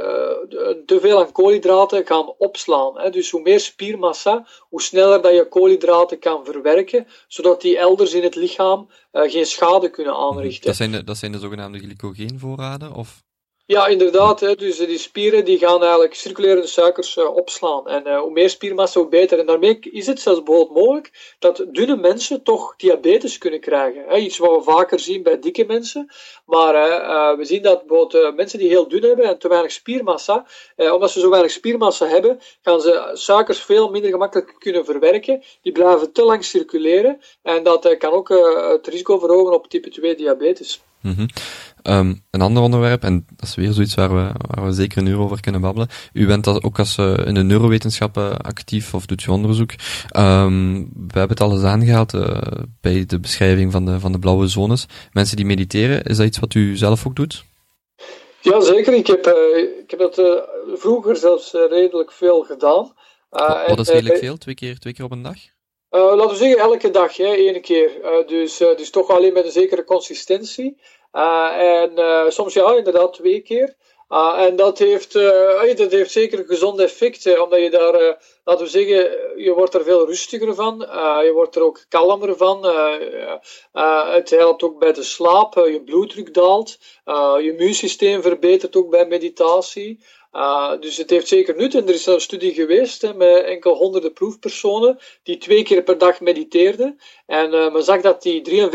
[0.86, 3.00] te veel aan koolhydraten gaan opslaan.
[3.00, 3.10] Hè.
[3.10, 8.24] Dus hoe meer spiermassa, hoe sneller dat je koolhydraten kan verwerken, zodat die elders in
[8.24, 10.66] het lichaam geen schade kunnen aanrichten.
[10.66, 12.94] Dat zijn de, dat zijn de zogenaamde glycogeenvoorraden?
[12.94, 13.24] Of?
[13.70, 14.40] Ja, inderdaad.
[14.40, 14.56] Hè.
[14.56, 17.88] Dus die spieren die gaan eigenlijk circulerende suikers uh, opslaan.
[17.88, 19.40] En uh, hoe meer spiermassa, hoe beter.
[19.40, 24.04] En daarmee is het zelfs bijvoorbeeld mogelijk dat dunne mensen toch diabetes kunnen krijgen.
[24.08, 24.18] Hè.
[24.18, 26.10] Iets wat we vaker zien bij dikke mensen.
[26.46, 26.74] Maar
[27.38, 30.46] we zien dat bijvoorbeeld mensen die heel dun hebben en te weinig spiermassa,
[30.76, 35.44] omdat ze zo weinig spiermassa hebben, gaan ze suikers veel minder gemakkelijk kunnen verwerken.
[35.62, 37.22] Die blijven te lang circuleren.
[37.42, 38.30] En dat kan ook
[38.72, 40.82] het risico verhogen op type 2 diabetes.
[41.02, 41.28] Mm -hmm.
[41.94, 45.06] um, een ander onderwerp, en dat is weer zoiets waar we, waar we zeker een
[45.06, 45.88] uur over kunnen babbelen.
[46.14, 49.72] U bent dat ook als uh, in de neurowetenschappen actief of doet u onderzoek.
[50.18, 52.42] Um, we hebben het al eens aangehaald uh,
[52.82, 54.86] bij de beschrijving van de, van de blauwe zones.
[55.12, 57.44] Mensen die mediteren, is dat iets wat u zelf ook doet?
[58.42, 58.94] Ja, zeker.
[58.94, 62.94] Ik heb, uh, ik heb dat vroeger zelfs redelijk veel gedaan.
[63.68, 64.38] wat is redelijk veel?
[64.38, 65.38] Twee keer, twee keer op een dag?
[65.92, 68.02] Uh, laten we zeggen elke dag, hè, één keer.
[68.04, 70.78] Uh, dus, uh, dus toch alleen met een zekere consistentie.
[71.12, 71.92] en
[72.32, 73.76] soms ja, inderdaad twee keer.
[74.38, 75.14] en dat heeft,
[75.78, 78.98] dat heeft zeker een gezond effect, omdat je daar, laten we zeggen,
[79.44, 80.78] je wordt er veel rustiger van.
[81.24, 82.66] je wordt er ook kalmer van.
[84.14, 85.54] het helpt ook bij de slaap.
[85.54, 86.78] je bloeddruk daalt.
[87.38, 90.00] je immuunsysteem verbetert ook bij meditatie.
[90.32, 91.76] Uh, dus het heeft zeker nut.
[91.76, 95.98] En er is een studie geweest hè, met enkel honderden proefpersonen die twee keer per
[95.98, 97.00] dag mediteerden.
[97.26, 98.68] En uh, men zag dat die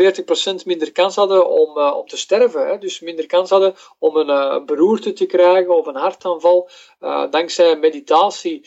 [0.61, 2.67] 43% minder kans hadden om, uh, om te sterven.
[2.67, 2.77] Hè.
[2.77, 6.69] Dus minder kans hadden om een beroerte te krijgen of een hartaanval
[7.29, 8.65] dankzij meditatie.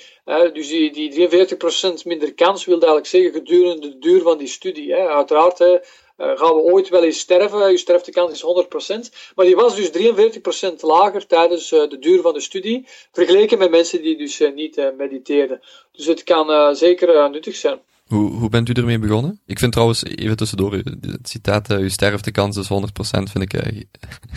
[0.53, 4.95] dus die, die 43% minder kans wilde eigenlijk zeggen gedurende de duur van die studie.
[4.95, 5.80] Uiteraard.
[6.18, 7.70] Uh, gaan we ooit wel eens sterven?
[7.70, 8.66] Je sterftekans is
[9.06, 9.32] 100%.
[9.34, 13.70] Maar die was dus 43% lager tijdens uh, de duur van de studie, vergeleken met
[13.70, 15.60] mensen die dus uh, niet mediteerden.
[15.92, 17.80] Dus het kan zeker nuttig zijn.
[18.09, 19.40] Hoe, hoe bent u ermee begonnen?
[19.46, 23.82] Ik vind trouwens, even tussendoor, het citaat, uh, uw sterftekans is 100%, vind ik, uh,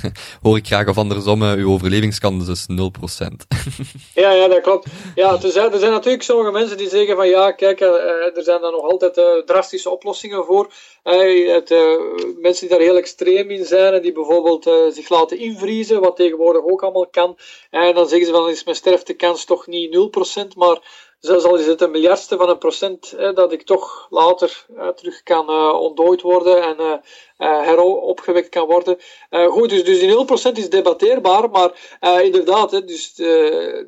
[0.41, 2.73] hoor ik graag of andersom, uh, uw overlevingskans is 0%.
[4.23, 4.87] ja, ja, dat klopt.
[5.15, 8.61] Ja, er zijn, er zijn natuurlijk sommige mensen die zeggen van, ja, kijk, er zijn
[8.61, 10.73] daar nog altijd drastische oplossingen voor.
[12.41, 16.63] Mensen die daar heel extreem in zijn en die bijvoorbeeld zich laten invriezen, wat tegenwoordig
[16.63, 17.37] ook allemaal kan.
[17.69, 19.95] En dan zeggen ze van, is mijn sterftekans toch niet
[20.43, 24.65] 0%, maar zelfs al is het een miljardste van een procent, dat ik toch later
[24.75, 28.97] uh, terug kan uh, ontdooid worden en uh, heropgewekt kan worden.
[29.29, 33.13] goed, dus, dus die 0% is debatteerbaar, maar inderdaad, hè, dus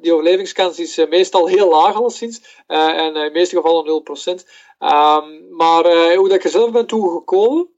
[0.01, 4.45] die overlevingskans is meestal heel laag alleszins, en in de meeste gevallen 0%.
[4.79, 7.69] Um, ehm, maar hoe dat ik er zelf ben toegekomen,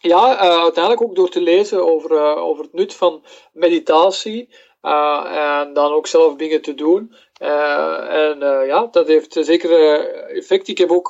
[0.00, 4.48] ja, uiteindelijk ook door te lezen over, over het nut van meditatie,
[4.80, 7.14] en dan ook zelf dingen te doen.
[7.42, 10.68] Uh, en uh, ja, dat heeft zeker uh, effect.
[10.68, 11.08] Ik heb ook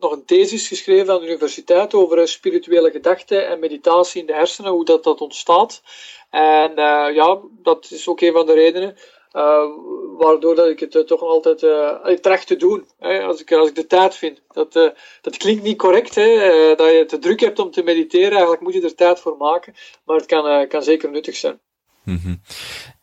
[0.00, 4.70] nog een thesis geschreven aan de universiteit over spirituele gedachten en meditatie in de hersenen,
[4.70, 5.82] hoe dat, dat ontstaat.
[6.30, 6.72] En
[7.14, 8.96] ja, dat is ook een van de redenen
[10.18, 13.74] waardoor dat ik het toch altijd uh, tracht te doen, hè, als, ik, als ik
[13.74, 14.42] de tijd vind.
[14.48, 14.72] Dat,
[15.20, 18.30] dat klinkt niet correct, hè, dat je te druk hebt om te mediteren.
[18.30, 21.60] Eigenlijk moet je er tijd voor maken, maar het kan, kan zeker nuttig zijn.
[22.04, 22.40] -hmm.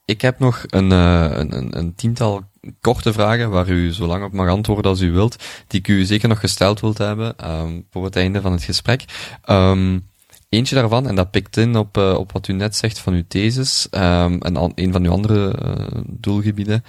[0.08, 2.44] Ik heb nog een, een, een, tiental
[2.82, 5.36] korte vragen waar u zo lang op mag antwoorden als u wilt,
[5.68, 9.06] die ik u zeker nog gesteld wilt hebben um, voor het einde van het gesprek.
[9.50, 10.10] Um,
[10.50, 13.24] Eentje daarvan, en dat pikt in op, uh, op wat u net zegt van uw
[13.28, 16.84] thesis, um, en een van uw andere uh, doelgebieden,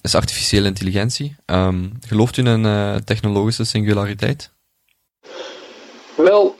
[0.00, 1.36] is artificiële intelligentie.
[2.00, 4.52] Gelooft u in een technologische singulariteit?
[6.16, 6.56] Wel,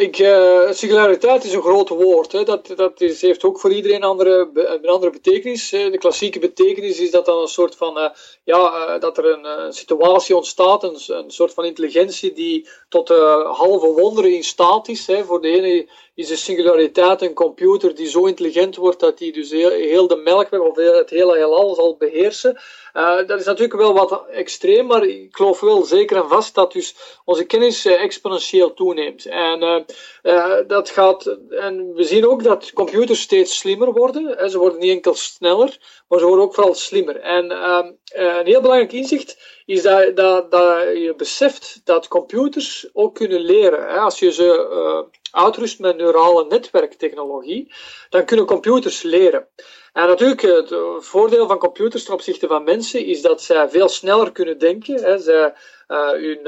[0.00, 2.32] ik, uh, singulariteit is een groot woord.
[2.32, 2.44] Hè.
[2.44, 5.70] Dat, dat is, heeft ook voor iedereen andere, een andere betekenis.
[5.70, 8.08] De klassieke betekenis is dat dan een soort van, uh,
[8.44, 13.08] ja, uh, dat er een situatie ontstaat, een, soort van intelligentie die tot
[13.44, 15.06] halve wonderen in staat is.
[15.06, 15.24] Hè.
[15.24, 19.50] Voor de ene is de singulariteit een computer die zo intelligent wordt dat hij dus
[19.50, 22.58] heel de melkweg of het hele heelal zal beheersen.
[22.92, 26.72] Uh, dat is natuurlijk wel wat extreem, maar ik geloof wel zeker en vast dat
[26.72, 29.26] dus onze kennis uh, exponentieel toeneemt.
[29.26, 29.86] En
[30.22, 34.50] uh, dat gaat, en we zien ook dat computers steeds slimmer worden.
[34.50, 35.78] Ze worden niet enkel sneller,
[36.08, 37.20] maar ze worden ook vooral slimmer.
[37.20, 40.16] En ehm, een heel belangrijk inzicht is dat,
[40.50, 43.98] dat, je beseft dat computers ook kunnen leren.
[43.98, 47.72] Als je ze uitrust met neurale netwerktechnologie,
[48.08, 49.48] dan kunnen computers leren.
[49.92, 54.32] En natuurlijk, het voordeel van computers ten opzichte van mensen is dat zij veel sneller
[54.32, 55.02] kunnen denken.
[55.02, 55.18] Hè.
[55.18, 55.54] Zij,
[55.88, 56.40] uh, hun,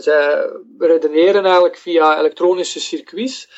[0.00, 3.48] zij redeneren eigenlijk via elektronische circuits,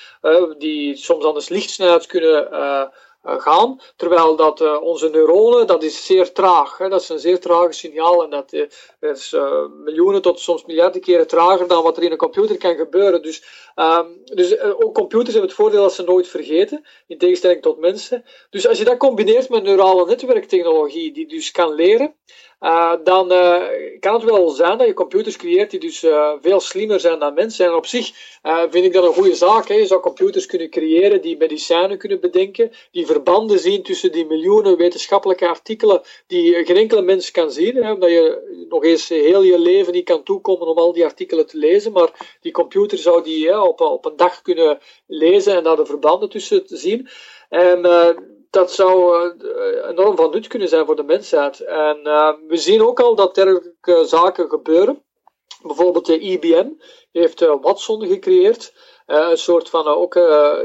[0.59, 2.85] die soms anders lichtsnelheid kunnen eh,
[3.37, 3.81] gaan.
[3.97, 6.79] Terwijl dat uh, onze neuronen, dat is zeer traag.
[6.79, 6.89] Hè?
[6.89, 8.67] Dat is een zeer trage signaal en dat uh,
[9.01, 9.37] is
[9.85, 13.23] miljoenen tot soms miljarden keren trager dan wat er in een computer kan gebeuren.
[13.23, 13.43] Dus,
[13.77, 18.25] um, dus ook computers hebben het voordeel dat ze nooit vergeten, in tegenstelling tot mensen.
[18.51, 22.15] Dus als je dat combineert met neurale netwerktechnologie, die dus kan leren,
[22.61, 23.63] uh, dan uh,
[24.01, 27.35] kan het wel zijn dat je computers creëert die dus uh, veel slimmer zijn dan
[27.35, 27.67] mensen.
[27.67, 28.11] En op zich
[28.71, 29.69] vind ik dat een goede zaak.
[29.69, 29.75] Hè.
[29.75, 34.77] Je zou computers kunnen creëren die medicijnen kunnen bedenken, die verbanden zien tussen die miljoenen
[34.77, 37.77] wetenschappelijke artikelen die geen enkele mens kan zien.
[37.77, 41.47] Hè, omdat je nog eens heel je leven niet kan toekomen om al die artikelen
[41.47, 41.93] te lezen.
[41.93, 46.29] Maar die computer zou die op, op een dag kunnen lezen en daar de verbanden
[46.29, 47.09] tussen te zien.
[47.49, 47.81] En
[48.51, 51.61] dat zou uh, enorm van nut kunnen zijn voor de mensheid.
[51.61, 55.03] En uh, we zien ook al dat dergelijke zaken gebeuren.
[55.63, 56.69] Bijvoorbeeld de IBM
[57.13, 58.75] heeft uh, Watson gecreëerd.
[59.07, 60.15] een soort van ook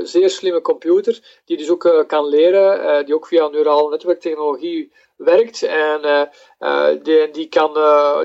[0.02, 5.64] zeer slimme computer, die dus ook kan leren, die ook via neurale netwerktechnologie werkt.
[5.64, 6.30] En
[7.04, 7.74] die, die, kan,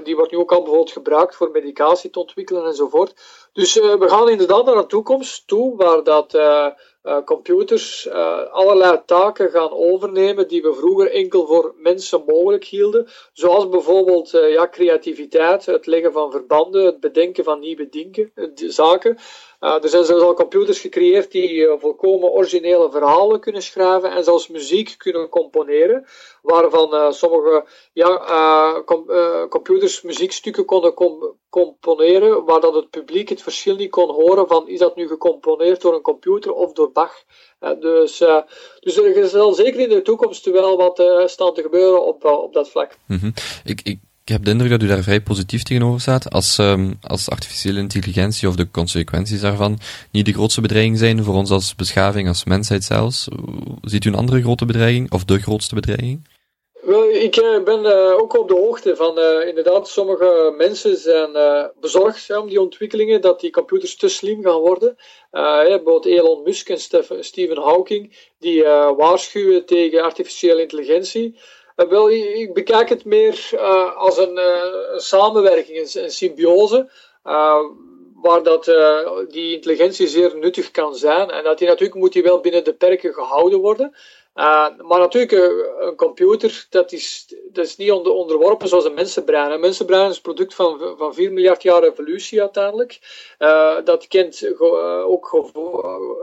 [0.02, 3.14] die wordt nu ook al bijvoorbeeld gebruikt voor medicatie te ontwikkelen enzovoort.
[3.52, 6.32] Dus we gaan inderdaad naar een toekomst toe waar dat
[7.02, 13.08] uh, computers uh, allerlei taken gaan overnemen die we vroeger enkel voor mensen mogelijk hielden.
[13.32, 19.18] Zoals bijvoorbeeld uh, ja, creativiteit, het leggen van verbanden, het bedenken van nieuwe dingen, zaken.
[19.58, 24.94] Er zijn zelfs al computers gecreëerd die volkomen originele verhalen kunnen schrijven en zelfs muziek
[24.96, 26.06] kunnen componeren,
[26.42, 29.06] waarvan sommige ja, com
[29.48, 34.68] computers muziekstukken konden com componeren, waar dat het publiek het verschil niet kon horen van
[34.68, 37.24] is dat nu gecomponeerd door een computer of door Bach.
[37.80, 38.40] dus, uh,
[38.80, 42.32] dus er zal zeker in de toekomst wel wat uh, staan te gebeuren op, uh,
[42.32, 42.98] op dat vlak.
[43.06, 43.32] -hmm.
[43.64, 43.98] ik, ik,
[44.28, 46.30] ik heb de indruk dat u daar vrij positief tegenover staat.
[46.30, 49.78] Als, um, als artificiële intelligentie of de consequenties daarvan
[50.12, 53.28] niet de grootste bedreiging zijn voor ons als beschaving, als mensheid zelfs,
[53.82, 56.28] ziet u een andere grote bedreiging of de grootste bedreiging?
[56.80, 61.30] Wel, ik eh, ben uh, ook op de hoogte van, uh, inderdaad, sommige mensen zijn
[61.80, 64.96] bezorgd om die ontwikkelingen, dat die computers te slim gaan worden.
[65.30, 66.78] bijvoorbeeld Elon Musk en
[67.24, 68.62] Stephen Hawking, die
[68.96, 71.38] waarschuwen tegen artificiële intelligentie.
[71.86, 73.58] Wel, ik bekijk het meer
[73.96, 76.90] als een, een, samenwerking, een, symbiose,
[78.14, 78.64] waar dat,
[79.28, 81.30] die intelligentie zeer nuttig kan zijn.
[81.30, 83.94] En dat die natuurlijk moet die wel binnen de perken gehouden worden.
[84.34, 85.32] Maar natuurlijk,
[85.78, 89.50] een computer, dat is, dat is niet onder, onderworpen zoals een mensenbrein.
[89.50, 92.98] Een mensenbrein is een product van, van 4 miljard jaar evolutie uiteindelijk.
[93.84, 94.60] Dat kent
[95.04, 95.50] ook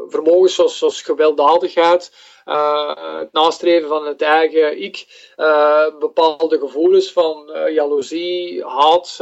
[0.07, 2.11] vermogens zoals, zoals gewelddadigheid,
[2.45, 5.05] het nastreven van het eigen ik,
[5.37, 9.19] uh, bepaalde gevoelens van uh, jaloezie, haat,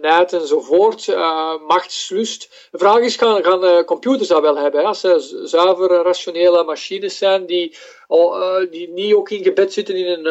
[0.00, 1.16] nijd enzovoort,
[1.66, 2.68] machtslust.
[2.70, 4.80] De vraag is, gaan, gaan computers dat wel hebben?
[4.80, 4.86] Hè?
[4.86, 7.76] Als ze zuiver rationele machines zijn die
[8.70, 10.22] die niet ook ingebed zitten in een,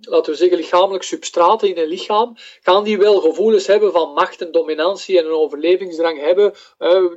[0.00, 4.40] laten we zeggen, lichamelijk substraat in een lichaam, gaan die wel gevoelens hebben van macht
[4.40, 6.54] en dominantie en een overlevingsdrang hebben,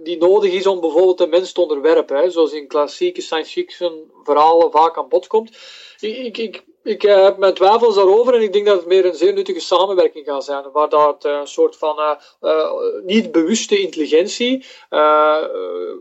[0.03, 4.11] die nodig is om bijvoorbeeld de mens te onderwerpen, hè, zoals in klassieke science fiction
[4.23, 5.57] verhalen vaak aan bod komt.
[6.01, 9.15] Ik, ik, ik eh, heb mijn twijfels daarover en ik denk dat het meer een
[9.15, 12.71] zeer nuttige samenwerking gaat zijn, waar dat uh, een soort van uh,
[13.05, 14.65] niet bewuste intelligentie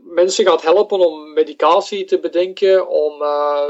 [0.05, 3.19] mensen gaat helpen om medicatie te bedenken, om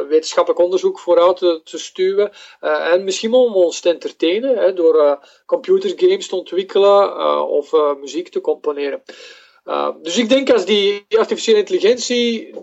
[0.08, 6.28] wetenschappelijk onderzoek vooruit te, te stuwen en misschien om ons te entertainen hè, door computergames
[6.28, 9.02] te ontwikkelen of muziek te componeren.
[10.02, 12.54] dus ik denk als die artificiële intelligentie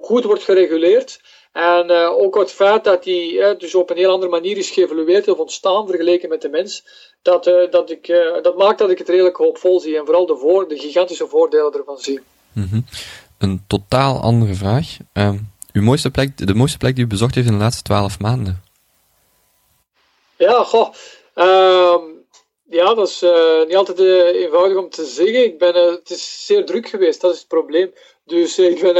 [0.00, 1.20] goed wordt gereguleerd,
[1.52, 4.70] en uh, ook het feit dat die uh, dus op een heel andere manier is
[4.70, 6.84] geëvolueerd of ontstaan vergeleken met de mens,
[7.22, 8.06] dat, uh, dat, ik,
[8.42, 11.72] dat maakt dat ik het redelijk hoopvol zie en vooral de, voor, de gigantische voordelen
[11.72, 12.20] ervan zie.
[12.52, 12.84] Mm -hmm.
[13.38, 14.96] Een totaal andere vraag.
[15.12, 15.36] Ehm,
[15.72, 18.62] uw mooiste plek, de mooiste plek die u bezocht heeft in de laatste twaalf maanden?
[20.36, 20.94] Ja, goh.
[21.34, 22.02] Ehm,
[22.68, 23.20] ja, dat is
[23.66, 23.98] niet altijd
[24.34, 25.44] eenvoudig om te zeggen.
[25.44, 27.92] Ik ben, het is zeer druk geweest, dat is het probleem.
[28.24, 28.94] Dus ik ben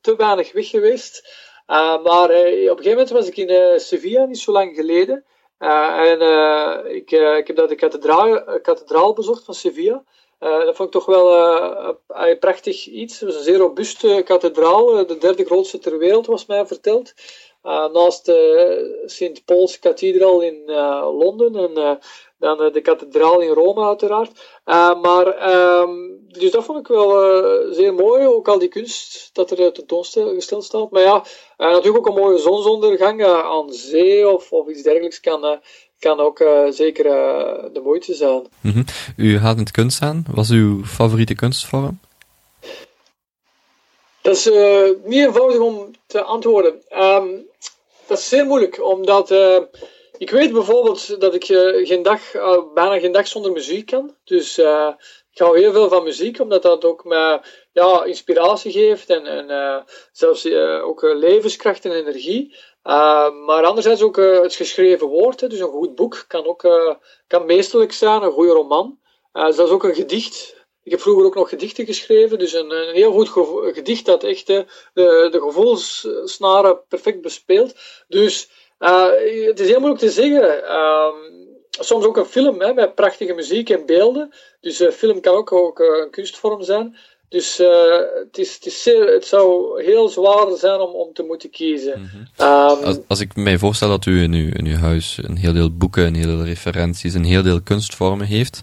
[0.00, 1.22] te weinig weg geweest.
[1.72, 4.74] Uh, maar uh, op een gegeven moment was ik in uh, Sevilla, niet zo lang
[4.74, 5.24] geleden.
[5.58, 6.20] en
[6.94, 10.04] ik, ik heb dat de kathedraal, kathedraal bezocht van Sevilla.
[10.38, 11.34] dat vond ik toch wel
[12.08, 13.20] een prachtig iets.
[13.20, 17.12] Het was een zeer robuuste kathedraal, de derde grootste ter wereld, was mij verteld.
[17.92, 20.62] naast de Sint Paul's Cathedral in
[21.18, 21.98] Londen en
[22.38, 24.60] dan de kathedraal in Rome uiteraard.
[25.02, 25.50] maar
[25.80, 29.72] um, dus dat vond ik wel uh, zeer mooi, ook al die kunst dat er
[29.72, 30.90] tentoongesteld staat.
[30.90, 31.24] Maar ja,
[31.58, 35.60] uh, natuurlijk ook een mooie zonsondergang aan zee of, of iets dergelijks kan,
[35.98, 37.04] kan ook zeker
[37.72, 38.46] de moeite zijn.
[38.60, 38.84] Mm -hmm.
[39.16, 40.24] U haalt het kunst aan.
[40.34, 42.00] Wat is uw favoriete kunstvorm?
[44.22, 44.50] Dat is
[45.04, 46.82] niet eenvoudig om te antwoorden.
[46.90, 47.46] Um,
[48.06, 49.30] dat is zeer moeilijk, omdat
[50.18, 51.44] ik weet bijvoorbeeld dat ik
[51.86, 52.20] geen dag,
[52.74, 54.14] bijna geen dag zonder muziek kan.
[54.24, 54.60] Dus
[55.32, 57.40] ik hou heel veel van muziek, omdat dat ook mij
[57.72, 59.76] ja, inspiratie geeft en, en uh,
[60.12, 62.56] zelfs uh, ook uh, levenskracht en energie.
[63.46, 65.40] maar anderzijds ook het geschreven woord.
[65.40, 66.66] Hè, dus een goed boek kan ook
[67.26, 68.98] kan meesterlijk zijn, een goede roman.
[69.32, 70.60] zelfs ook een gedicht.
[70.82, 73.28] Ik heb vroeger ook nog gedichten geschreven, dus een, een heel goed
[73.74, 74.66] gedicht dat echt de,
[75.30, 77.74] de gevoelssnaren perfect bespeelt.
[78.08, 80.64] Dus het is heel moeilijk te zeggen.
[81.82, 84.32] Ehm, soms ook een film hè, met prachtige muziek en beelden.
[84.60, 86.96] Dus uh, film kan ook, ook uh, een kunstvorm zijn.
[87.28, 87.68] Dus uh,
[88.24, 92.00] het, is, het, is zeer, het zou heel zwaar zijn om, om te moeten kiezen.
[92.00, 92.46] Mm -hmm.
[92.46, 95.52] um, als, als, ik mij voorstel dat u in uw, in uw huis een heel
[95.52, 98.62] deel boeken, een heel deel referenties, een heel deel kunstvormen heeft,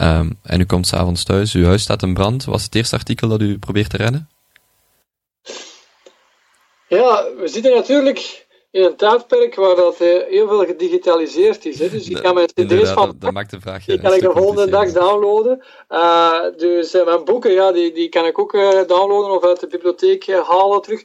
[0.00, 2.96] um, en u komt s'avonds thuis, uw huis staat in brand, wat is het eerste
[2.96, 4.28] artikel dat u probeert te redden?
[6.88, 8.45] Ja, we zitten natuurlijk
[8.76, 11.78] in een tijdperk waar dat uh, heel veel gedigitaliseerd is.
[11.78, 11.88] Hè.
[11.88, 13.06] Dus ik kan mijn cd's van...
[13.06, 15.62] Dat, dat, maakt de vraag Die kan ik de volgende dag downloaden.
[15.88, 18.52] Uh, dus uh, mijn boeken, ja, die, die kan ik ook
[18.86, 21.02] downloaden of uit de bibliotheek halen terug.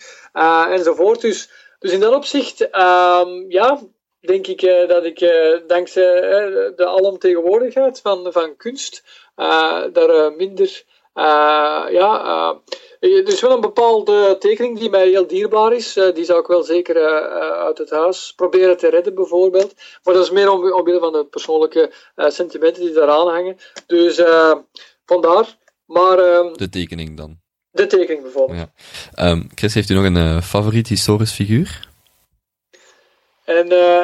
[0.69, 1.21] enzovoort.
[1.21, 1.49] Dus,
[1.79, 3.79] dus in dat opzicht, ehm, ja,
[4.19, 5.19] denk ik dat ik
[5.67, 6.21] dankzij
[6.75, 9.03] de alomtegenwoordigheid van, van kunst
[9.93, 10.83] daar minder...
[11.89, 12.61] ja,
[13.09, 15.97] er is wel een bepaalde tekening die mij heel dierbaar is.
[15.97, 17.03] Uh, die zou ik wel zeker uh,
[17.65, 19.73] uit het huis proberen te redden, bijvoorbeeld.
[20.03, 23.57] Maar dat is meer om, omwille van de persoonlijke sentimenten die daaraan hangen.
[23.85, 24.21] Dus
[25.05, 25.57] vandaar.
[25.85, 27.39] Maar, ehm, de tekening dan?
[27.71, 28.67] De tekening bijvoorbeeld.
[29.15, 29.29] Ja.
[29.29, 31.90] Um, Chris, heeft u nog een favoriet historisch figuur?
[33.57, 34.01] En uh,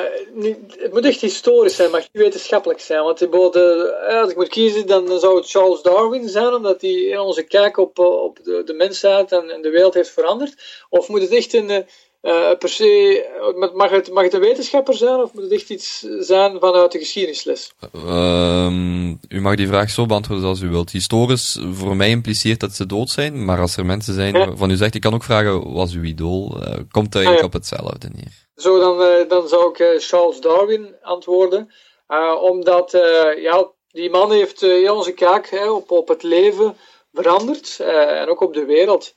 [0.78, 3.04] het moet echt historisch zijn, mag niet wetenschappelijk zijn.
[3.04, 7.20] Want uh, als ik moet kiezen, dan zou het Charles Darwin zijn, omdat hij in
[7.20, 10.86] onze kijk op, op de, de mensheid en, en, de wereld heeft veranderd.
[10.90, 15.20] Of moet het echt een, uh, per se, mag het, mag het een wetenschapper zijn,
[15.20, 17.74] of moet het echt iets zijn vanuit de geschiedenisles?
[17.96, 20.92] Um, u mag die vraag zo beantwoorden als u wilt.
[20.92, 24.56] Historisch, voor mij impliceert dat ze dood zijn, maar als er mensen zijn ja.
[24.56, 26.48] van u zegt, ik kan ook vragen, was uw idool?
[26.92, 27.46] komt eigenlijk ah, ja.
[27.46, 28.47] op hetzelfde neer.
[28.58, 31.72] Zo, dan, uh, dan zou ik uh, Charles Darwin antwoorden.
[32.08, 32.92] Uh, omdat
[33.38, 36.78] ja, die man heeft heel onze kijk hè, op, op het leven
[37.14, 39.14] veranderd en ook op de wereld.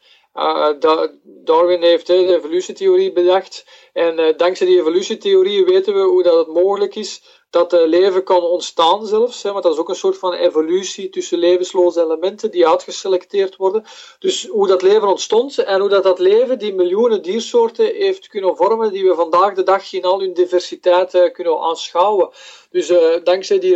[1.23, 3.67] Darwin heeft de evolutietheorie bedacht.
[3.93, 8.43] En dankzij die evolutietheorie weten we hoe dat het mogelijk is dat uh, leven kan
[8.43, 9.43] ontstaan zelfs.
[9.43, 13.85] Hè, want dat is ook een soort van evolutie tussen levensloze elementen die uitgeselecteerd worden.
[14.19, 18.57] Dus hoe dat leven ontstond en hoe dat, dat leven die miljoenen diersoorten heeft kunnen
[18.57, 22.31] vormen, die we vandaag de dag in al hun diversiteit uh, kunnen aanschouwen.
[22.71, 22.93] Dus
[23.25, 23.75] dankzij die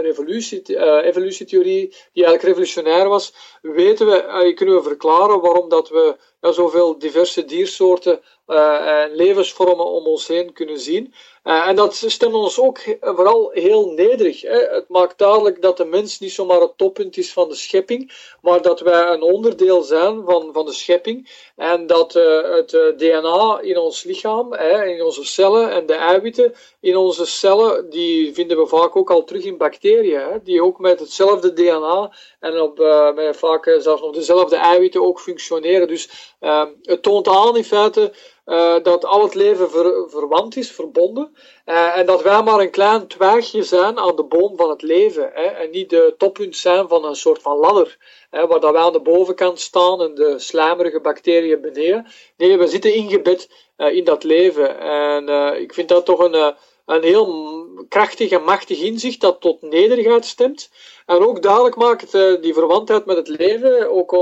[0.00, 0.62] revolutie,
[1.02, 6.98] evolutietheorie, die eigenlijk revolutionair was, weten we, kunnen we verklaren waarom dat we ja, zoveel
[6.98, 11.14] diverse diersoorten en levensvormen om ons heen kunnen zien.
[11.46, 14.40] Uh, en dat stemt ons ook vooral heel nederig.
[14.40, 14.58] Hè.
[14.58, 18.62] Het maakt duidelijk dat de mens niet zomaar het toppunt is van de schepping, maar
[18.62, 21.50] dat wij een onderdeel zijn van, van de schepping.
[21.56, 25.94] En dat uh, het eh, DNA in ons lichaam, hè, in onze cellen en de
[25.94, 26.54] eiwitten
[26.86, 30.20] in onze cellen, die vinden we vaak ook al terug in bacteriën.
[30.20, 32.78] Hè, die ook met hetzelfde DNA en op,
[33.14, 35.88] met vaak zelfs nog dezelfde eiwitten ook functioneren.
[35.88, 36.34] Dus
[36.82, 38.12] het toont aan in feite
[38.46, 41.36] uh, dat al het leven ver, verwant is, verbonden.
[41.64, 45.30] En dat wij maar een klein twijgje zijn aan de boom van het leven.
[45.34, 47.96] Hè, en niet de toppunt zijn van een soort van ladder.
[48.30, 52.06] Hè, waar dat wij aan de bovenkant staan en de slijmerige bacteriën beneden.
[52.36, 54.78] Nee, we zitten ingebed in dat leven.
[54.78, 55.28] En
[55.60, 56.54] ik vind dat toch een,
[56.86, 60.70] een heel krachtig en machtig inzicht dat tot nederigheid stemt.
[61.06, 64.12] En ook duidelijk maakt die verwantheid met het leven ook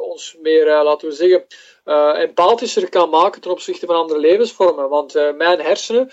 [0.00, 1.46] ons meer, laten we zeggen,
[2.20, 4.88] empathischer kan maken ten opzichte van andere levensvormen.
[4.88, 6.10] Want mijn hersenen,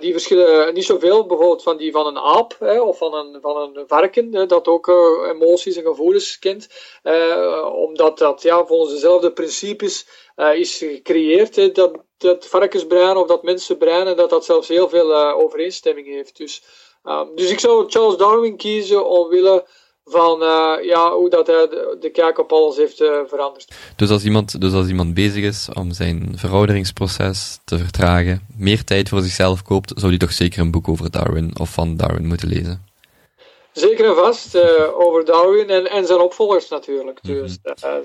[0.00, 3.84] die verschillen niet zoveel bijvoorbeeld van die van een aap of van een, van een
[3.86, 4.88] varken, dat ook
[5.32, 6.68] emoties en gevoelens kent.
[7.72, 10.06] omdat dat ja, volgens dezelfde principes
[10.54, 16.06] is gecreëerd, dat, dat varkensbrein of dat mensenbrein, en dat dat zelfs heel veel overeenstemming
[16.06, 16.36] heeft.
[16.36, 16.62] Dus,
[17.34, 19.66] dus ik zou Charles Darwin kiezen omwille
[20.04, 23.74] van uh, ja, hoe dat hij de, de kijk op alles heeft uh, veranderd.
[23.96, 29.08] Dus als, iemand, dus als iemand bezig is om zijn verouderingsproces te vertragen, meer tijd
[29.08, 32.48] voor zichzelf koopt, zou hij toch zeker een boek over Darwin of van Darwin moeten
[32.48, 32.87] lezen?
[33.78, 37.18] Zeker en vast uh, over Darwin en, en zijn opvolgers natuurlijk.
[37.22, 37.42] Mm -hmm.
[37.42, 37.58] Dus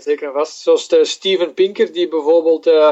[0.03, 0.59] zeker en vast.
[0.59, 2.91] Zoals Steven Pinker, die bijvoorbeeld uh,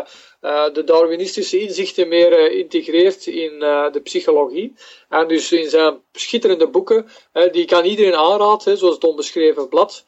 [0.74, 3.60] de Darwinistische inzichten meer integreert in
[3.92, 4.74] de psychologie.
[5.10, 7.08] En dus in zijn schitterende boeken,
[7.52, 10.06] die kan iedereen aanraden, zoals het onbeschreven blad,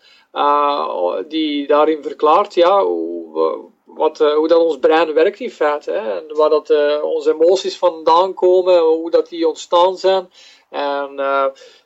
[1.28, 5.92] die daarin verklaart ja, hoe, wat, hoe dat ons brein werkt in feite.
[5.92, 6.70] Hè, en waar dat
[7.02, 10.30] onze emoties vandaan komen, hoe dat die ontstaan zijn.
[10.70, 11.22] En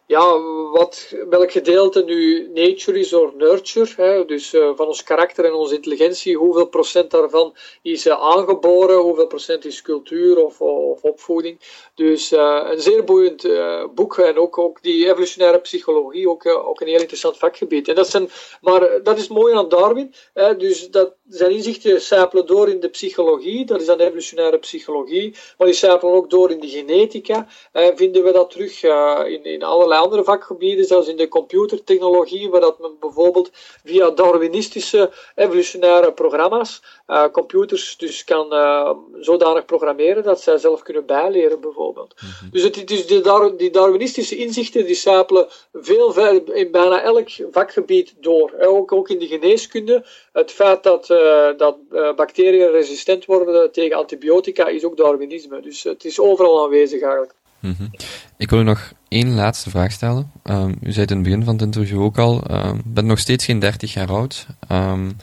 [0.07, 0.39] ja,
[0.71, 5.53] wat, welk gedeelte nu nature is of nurture, hè, dus uh, van ons karakter en
[5.53, 11.59] onze intelligentie, hoeveel procent daarvan is uh, aangeboren, hoeveel procent is cultuur of, of opvoeding.
[11.95, 13.47] Dus uh, een zeer boeiend
[13.95, 17.87] boek en ook, ook die evolutionaire psychologie, ook, ook een heel interessant vakgebied.
[17.87, 18.29] En dat zijn,
[18.61, 22.89] maar dat is mooi aan Darwin, hè, dus dat, zijn inzichten sijpelen door in de
[22.89, 27.47] psychologie, dat is dan evolutionaire psychologie, maar die sijpelen ook door in de genetica,
[27.95, 28.83] vinden we dat terug
[29.25, 33.49] in, in allerlei andere vakgebieden, zelfs in de computertechnologie, waar dat men bijvoorbeeld
[33.83, 41.05] via Darwinistische evolutionaire programma's uh, computers dus kan uh, zodanig programmeren dat zij zelf kunnen
[41.05, 42.13] bijleren, bijvoorbeeld.
[42.21, 42.49] Mm -hmm.
[42.51, 47.29] Dus, het, dus die, Dar die Darwinistische inzichten die stapelen veel verder in bijna elk
[47.51, 48.53] vakgebied door.
[48.59, 50.05] Ook, ook in de geneeskunde.
[50.33, 51.77] Het feit dat, uh, dat
[52.15, 55.59] bacteriën resistent worden tegen antibiotica is ook Darwinisme.
[55.61, 57.33] Dus het is overal aanwezig eigenlijk.
[57.59, 57.89] -hmm.
[58.37, 60.31] Ik wil u nog één laatste vraag stellen.
[60.43, 63.19] Um, u zei het in het begin van het interview ook al, um, bent nog
[63.19, 64.47] steeds geen 30 jaar oud.
[64.71, 65.17] Um,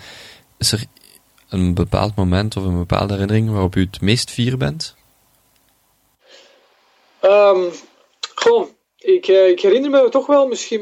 [0.59, 0.85] is er
[1.49, 4.95] een bepaald moment of een bepaalde herinnering waarop u het meest fier bent?
[8.35, 8.68] Gewoon,
[8.99, 10.80] ik, uh, ik herinner me toch wel misschien.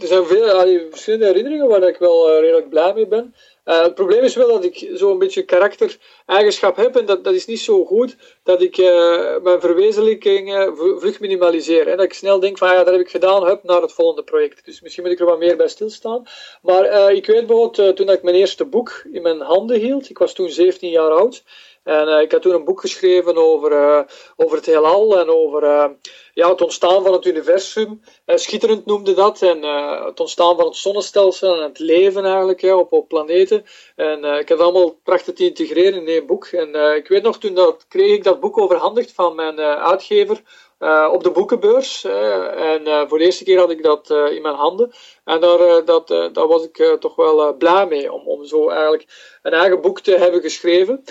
[0.00, 3.34] Er zijn veel verschillende herinneringen waar ik wel uh, redelijk blij mee ben.
[3.64, 7.46] Uh, het probleem is wel dat ik zo'n beetje karaktereigenschap heb en dat, dat is
[7.46, 11.88] niet zo goed dat ik uh, mijn verwezenlijkingen vlug minimaliseer.
[11.88, 14.22] En dat ik snel denk van ja, dat heb ik gedaan, hup, naar het volgende
[14.22, 14.64] project.
[14.64, 16.22] Dus misschien moet ik er wat meer bij stilstaan.
[16.62, 20.32] Maar ik weet bijvoorbeeld toen ik mijn eerste boek in mijn handen hield, ik was
[20.32, 21.42] toen 17 jaar oud,
[21.82, 24.00] en uh, ik had toen een boek geschreven over, uh,
[24.36, 25.84] over het heelal en over uh,
[26.34, 28.00] ja, het ontstaan van het universum.
[28.26, 29.42] schitterend noemde dat.
[29.42, 29.62] En
[30.04, 33.64] het ontstaan van het zonnestelsel en het leven eigenlijk ja, op, op planeten.
[33.96, 36.46] En ik heb allemaal prachtig te integreren in één boek.
[36.46, 40.42] En ik weet nog, toen dat, kreeg ik dat boek overhandigd van mijn uitgever
[40.80, 42.04] uh, op de boekenbeurs.
[42.04, 44.92] Uh, en uh, voor de eerste keer had ik dat in mijn handen.
[45.24, 49.52] En daar, dat, daar was ik toch wel blij mee om, om zo eigenlijk een
[49.52, 51.04] eigen boek te hebben geschreven.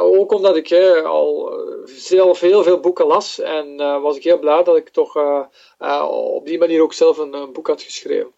[0.00, 0.72] ook omdat ik
[1.04, 1.52] al
[1.84, 3.40] zelf heel veel boeken las.
[3.40, 5.16] En was ik heel blij dat ik toch
[6.08, 8.32] op die manier ook zelf een, een, boek had geschreven.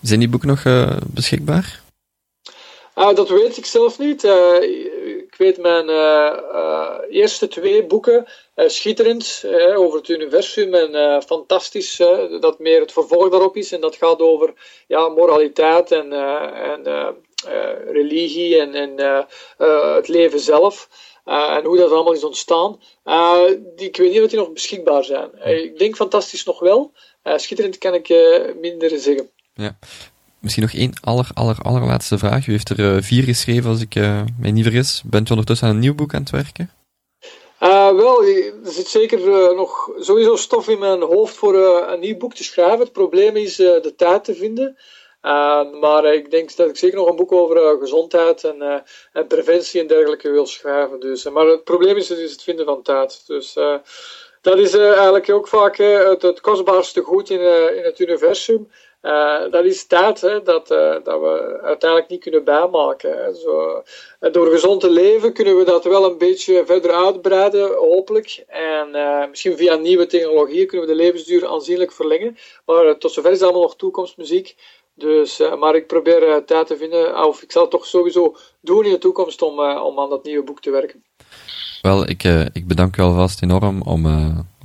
[0.00, 0.62] Zijn die boeken nog
[1.06, 1.82] beschikbaar?
[2.94, 4.22] dat weet ik zelf niet.
[5.38, 5.88] Ik weet mijn
[7.08, 8.26] eerste twee boeken
[8.56, 11.96] uh, schitterend over het universum en fantastisch
[12.40, 13.72] dat meer het vervolg daarop is.
[13.72, 14.52] En dat gaat over
[14.86, 17.14] ja, moraliteit en, en
[17.86, 19.26] religie en, en
[19.94, 20.88] het leven zelf.
[21.24, 22.80] en hoe dat allemaal is ontstaan.
[23.76, 25.30] die, ik weet niet of die nog beschikbaar zijn.
[25.44, 26.92] ik denk fantastisch nog wel.
[27.22, 28.08] schitterend kan ik
[28.60, 29.30] minder zeggen.
[29.54, 29.78] Ja.
[30.46, 32.46] Misschien nog één aller, aller, allerlaatste vraag.
[32.46, 33.94] U heeft er vier geschreven, als ik
[34.38, 35.02] mij niet vergis.
[35.04, 36.70] Bent u ondertussen aan een nieuw boek aan het werken?
[37.62, 39.18] Uh, wel, er zit zeker
[39.54, 42.78] nog sowieso stof in mijn hoofd voor een nieuw boek te schrijven.
[42.78, 44.78] Het probleem is de tijd te vinden.
[45.80, 49.86] maar ik denk dat ik zeker nog een boek over gezondheid en, en, preventie en
[49.86, 51.00] dergelijke wil schrijven.
[51.00, 53.26] Dus, maar het probleem is, dus het vinden van tijd.
[53.26, 53.56] Dus
[54.40, 57.40] dat is eigenlijk ook vaak het, het, kostbaarste goed in,
[57.76, 58.68] in het universum.
[59.06, 63.24] Uh, dat is tijd hè, dat, uh, dat we uiteindelijk niet kunnen bijmaken.
[63.24, 63.34] Hè.
[63.34, 63.82] Zo,
[64.20, 68.44] uh, door gezond te leven kunnen we dat wel een beetje verder uitbreiden, hopelijk.
[68.48, 68.90] En
[69.30, 72.36] misschien via nieuwe technologieën kunnen we de levensduur aanzienlijk verlengen.
[72.64, 74.56] Maar tot zover is allemaal nog toekomstmuziek.
[74.94, 78.90] Dus, maar ik probeer tijd te vinden, of ik zal het toch sowieso doen in
[78.90, 81.04] de toekomst om, om aan dat nieuwe boek te werken.
[81.82, 82.22] Wel, ik,
[82.52, 84.06] ik bedank u alvast enorm om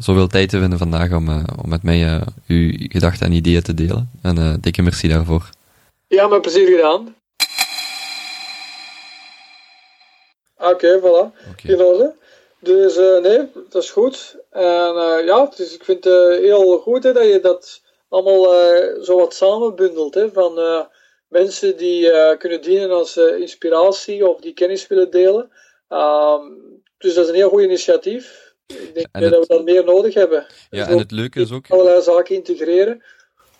[0.03, 3.73] zoveel tijd te vinden vandaag om, uh, om met mij uw gedachten en ideeën te
[3.73, 4.11] delen.
[4.21, 5.49] En dikke merci daarvoor.
[6.07, 7.15] Ja, met plezier gedaan.
[10.57, 11.49] Oké, okay, voilà.
[11.51, 11.75] Okay.
[11.75, 12.15] In orde.
[12.59, 14.37] Dus nee, dat is goed.
[14.49, 14.93] En
[15.25, 18.43] ja, dus ik vind het heel goed hè, dat je dat allemaal
[19.03, 20.13] zo wat samenbundelt.
[20.13, 20.59] Hè, van
[21.27, 25.51] mensen die kunnen dienen als inspiratie of die kennis willen delen.
[25.89, 28.50] Um, dus dat is een heel goed initiatief.
[28.73, 30.45] Ik denk dat we dat meer nodig hebben.
[30.69, 31.65] Ja, en het leuke is ook...
[31.69, 33.01] Allerlei zaken integreren.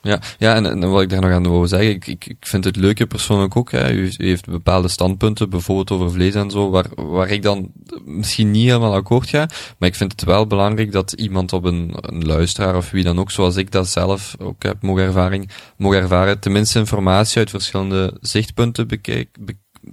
[0.03, 2.63] Ja, ja en, en, wat ik daar nog aan wil zeggen, ik, ik, ik vind
[2.63, 3.71] het leuke persoonlijk ook.
[3.71, 3.91] Hè.
[3.91, 7.71] U, heeft bepaalde standpunten, bijvoorbeeld over vlees en zo, waar, waar ik dan
[8.05, 9.49] misschien niet helemaal akkoord ga.
[9.77, 13.19] Maar ik vind het wel belangrijk dat iemand op een, een luisteraar of wie dan
[13.19, 18.17] ook, zoals ik dat zelf ook heb mogen, ervaring, mogen ervaren, tenminste informatie uit verschillende
[18.21, 19.37] zichtpunten bekijkt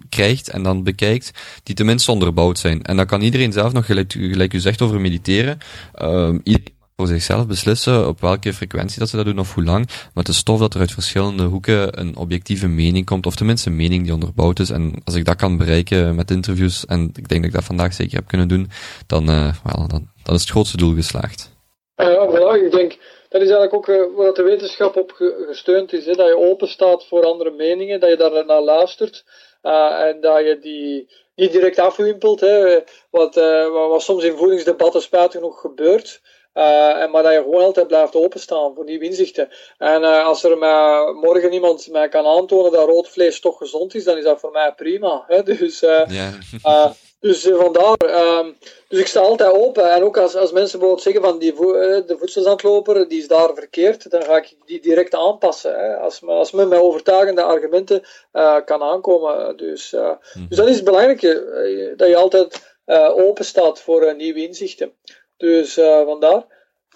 [0.09, 1.31] krijgt en dan bekijkt,
[1.63, 2.83] die tenminste onderbouwd zijn.
[2.83, 5.59] En dan kan iedereen zelf nog, gelijk, u zegt over mediteren,
[6.03, 9.65] um, iedereen mag voor zichzelf beslissen op welke frequentie dat ze dat doen of hoe
[9.65, 9.87] lang.
[9.87, 13.77] Maar het is dat er uit verschillende hoeken een objectieve mening komt, of tenminste een
[13.77, 14.71] mening die onderbouwd is.
[14.71, 17.95] En als ik dat kan bereiken met interviews, en ik denk dat ik dat vandaag
[17.95, 18.71] zeker heb kunnen doen,
[19.07, 21.57] dan, well, dan, is het grootste doel geslaagd.
[21.97, 22.99] Ja, ik denk
[23.29, 25.13] dat is eigenlijk ook uh, waar de wetenschap op
[25.47, 26.07] gesteund is.
[26.07, 26.13] Hè?
[26.13, 29.25] Dat je open staat voor andere meningen, dat je daar naar luistert.
[29.63, 32.81] Uh, en dat je die niet direct afwimpelt, hè,
[33.11, 36.21] wat, uh, wat soms in voedingsdebatten spijtig genoeg gebeurt.
[36.55, 39.49] Uh, en maar dat je gewoon altijd blijft openstaan voor nieuwe inzichten.
[39.79, 43.95] En uh, als er mij, morgen iemand mij kan aantonen dat rood vlees toch gezond
[43.95, 45.25] is, dan is dat voor mij prima.
[45.27, 45.43] Hè?
[45.59, 46.91] Dus uh, yeah.
[47.21, 47.97] Dus uh, vandaar.
[48.05, 48.47] Uh,
[48.89, 49.91] dus ik sta altijd open.
[49.91, 53.29] En ook als, als mensen bijvoorbeeld zeggen van die vo uh, de voedselzandloper, die is
[53.29, 55.79] daar verkeerd, dan ga ik die direct aanpassen.
[55.79, 55.97] Hè.
[55.97, 59.57] Als, als men met overtuigende argumenten uh, kan aankomen.
[59.57, 60.47] Dus, mm.
[60.49, 62.77] dus dat is het belangrijke, dat je altijd
[63.15, 64.93] open staat voor nieuwe inzichten.
[65.37, 65.75] Dus
[66.05, 66.45] vandaar.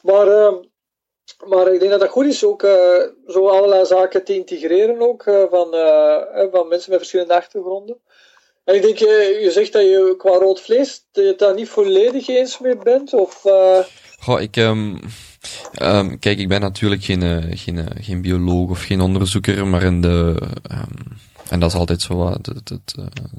[0.03, 0.55] Maar, ehm,
[1.47, 2.61] maar ik denk dat dat goed is, ook
[3.27, 5.71] zo allerlei zaken te integreren ook, van,
[6.51, 8.01] van mensen met verschillende achtergronden.
[8.65, 12.59] En ik denk, je zegt dat je qua rood vlees, je daar niet volledig eens
[12.59, 13.45] mee bent, of...
[13.45, 13.79] Uh...
[14.19, 14.57] Goh, ik...
[14.57, 15.01] Um,
[16.19, 20.37] kijk, ik ben natuurlijk geen, uh, geen, geen bioloog of geen onderzoeker, maar in de...
[20.73, 22.51] Um, en dat is altijd zo wat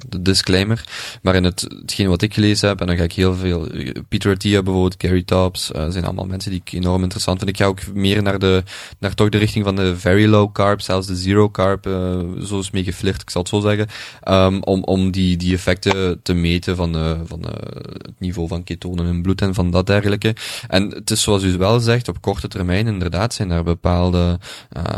[0.10, 0.84] de, disclaimer.
[1.22, 3.68] Maar in het, hetgeen wat ik gelezen heb, en dan ga ik heel veel,
[4.10, 7.50] Peter Attia bijvoorbeeld, Gary Tops, uh, zijn allemaal mensen die ik enorm interessant vind.
[7.50, 8.64] Ik ga ook meer naar de,
[9.00, 12.60] naar toch de richting van de very low carb, zelfs de zero carb, uh, zo
[12.60, 13.88] is mee geflirt, ik zal het zo zeggen.
[14.28, 19.06] Um, om, om die, die effecten te meten van, uh, van het niveau van ketonen
[19.06, 20.36] in bloed en van dat dergelijke.
[20.68, 24.40] En het is zoals u wel zegt, op korte termijn inderdaad zijn er bepaalde,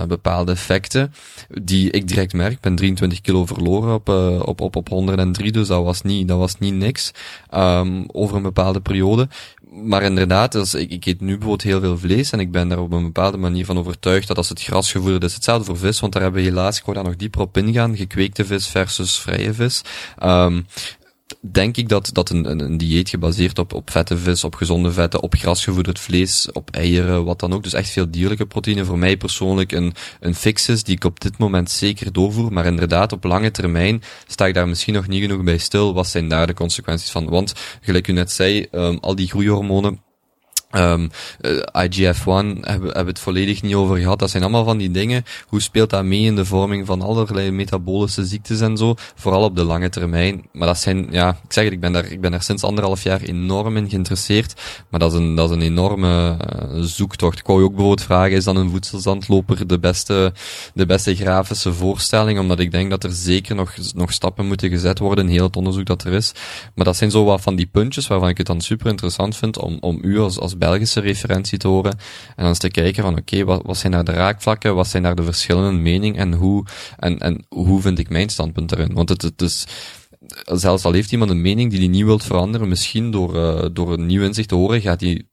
[0.07, 1.13] bepaalde effecten
[1.61, 2.51] die ik direct merk.
[2.51, 6.01] Ik ben 23 20 kilo verloren op, uh, op, op, op 103, dus dat was
[6.01, 7.11] niet, dat was niet niks,
[7.53, 9.27] um, over een bepaalde periode.
[9.83, 12.79] Maar inderdaad, als, ik, ik eet nu bijvoorbeeld heel veel vlees en ik ben daar
[12.79, 15.99] op een bepaalde manier van overtuigd dat als het gras gevoerd is, hetzelfde voor vis,
[15.99, 19.19] want daar hebben we helaas, ik wou daar nog dieper op ingaan, gekweekte vis versus
[19.19, 19.81] vrije vis.
[20.23, 20.65] Um,
[21.51, 24.91] denk ik dat, dat een, een, een, dieet gebaseerd op, op vette vis, op gezonde
[24.91, 28.97] vetten, op grasgevoederd vlees, op eieren, wat dan ook, dus echt veel dierlijke proteïne, voor
[28.97, 33.11] mij persoonlijk een, een fix is die ik op dit moment zeker doorvoer, maar inderdaad
[33.11, 35.93] op lange termijn sta ik daar misschien nog niet genoeg bij stil.
[35.93, 37.29] Wat zijn daar de consequenties van?
[37.29, 39.99] Want, gelijk u net zei, um, al die groeihormonen,
[40.77, 41.09] Um,
[41.41, 44.19] uh, IGF-1 hebben, hebben het volledig niet over gehad.
[44.19, 45.25] Dat zijn allemaal van die dingen.
[45.47, 48.95] Hoe speelt dat mee in de vorming van allerlei metabolische ziektes en zo?
[49.15, 50.45] Vooral op de lange termijn.
[50.51, 53.03] Maar dat zijn, ja, ik zeg het, ik ben daar, ik ben daar sinds anderhalf
[53.03, 54.53] jaar enorm in geïnteresseerd.
[54.89, 57.39] Maar dat is een, dat is een enorme uh, zoektocht.
[57.39, 60.33] Ik wou je ook bijvoorbeeld vragen, is dan een voedselzandloper de beste,
[60.73, 62.39] de beste grafische voorstelling?
[62.39, 65.55] Omdat ik denk dat er zeker nog, nog stappen moeten gezet worden in heel het
[65.55, 66.33] onderzoek dat er is.
[66.75, 69.57] Maar dat zijn zo wat van die puntjes waarvan ik het dan super interessant vind
[69.57, 71.91] om, om u als, als Belgische referentie te horen.
[71.91, 71.99] En
[72.35, 75.15] dan eens te kijken van oké, wat, wat zijn daar de raakvlakken, wat zijn daar
[75.15, 76.65] de verschillende meningen en hoe,
[76.97, 78.93] en, en hoe vind ik mijn standpunt erin?
[78.93, 79.65] Want het, het is,
[80.45, 83.93] zelfs al heeft iemand een mening die hij niet wilt veranderen, misschien door, uh, door
[83.93, 85.23] een nieuw inzicht te horen, gaat hij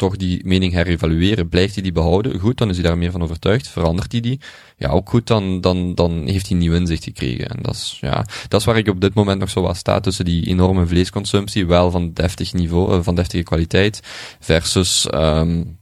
[0.00, 1.48] toch die mening herevalueren.
[1.48, 2.38] Blijft hij die behouden?
[2.38, 3.68] Goed, dan is hij daar meer van overtuigd.
[3.68, 4.40] Verandert hij die?
[4.76, 7.48] Ja, ook goed, dan, dan, dan heeft hij nieuw inzicht gekregen.
[7.48, 10.00] En dat is, ja, dat is waar ik op dit moment nog zo wat sta
[10.00, 14.00] tussen die enorme vleesconsumptie, wel van deftig niveau, uh, van deftige kwaliteit,
[14.40, 15.78] versus, um,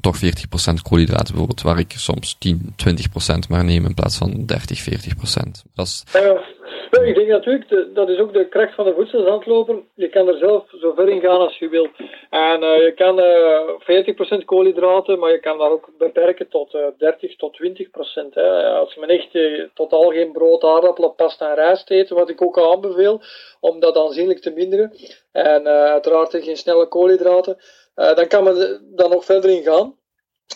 [0.00, 4.82] toch 40% koolhydraten bijvoorbeeld, waar ik soms 10, 20% maar neem in plaats van 30,
[4.82, 5.62] 40%.
[5.74, 6.04] Dat is...
[6.90, 9.82] Ja, ik denk natuurlijk, dat is ook de kracht van de voedselzandloper.
[9.94, 11.90] Je kan er zelf zo ver in gaan als je wilt.
[12.30, 16.86] En uh, je kan uh, 40% koolhydraten, maar je kan dat ook beperken tot uh,
[16.98, 18.28] 30 tot 20%.
[18.30, 18.68] Hè.
[18.68, 19.38] Als men echt
[19.74, 23.20] totaal geen brood, aardappelen, pasta en rijst eet, wat ik ook aanbeveel,
[23.60, 24.92] om dat aanzienlijk te minderen.
[25.32, 27.56] En uiteraard geen snelle koolhydraten.
[27.94, 29.98] Dan kan men dan nog verder in gaan.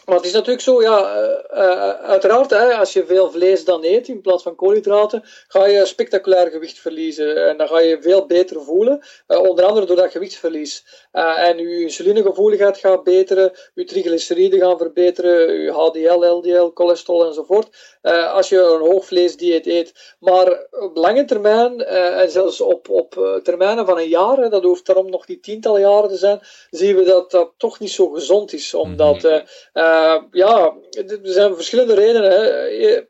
[0.05, 1.17] Maar het is natuurlijk zo, ja,
[1.55, 5.87] uh, uiteraard, hè, als je veel vlees dan eet in plaats van koolhydraten, ga je
[5.87, 7.49] spectaculair gewicht verliezen.
[7.49, 11.04] En dan ga je veel beter voelen, onder andere door dat gewichtsverlies.
[11.15, 17.97] En je insulinegevoeligheid gaat beteren, je triglyceriden gaan verbeteren, je HDL, LDL, cholesterol enzovoort.
[18.33, 20.17] als je een hoogvleesdieet eet.
[20.19, 24.87] Maar op lange termijn, en zelfs op, op termijnen van een jaar, hè, dat hoeft
[24.87, 28.53] daarom nog niet tientallen jaren te zijn, zien we dat dat toch niet zo gezond
[28.53, 28.75] is.
[28.75, 29.25] Omdat.
[29.25, 32.31] Uh, ja, er zijn verschillende redenen.
[32.31, 33.07] Hè.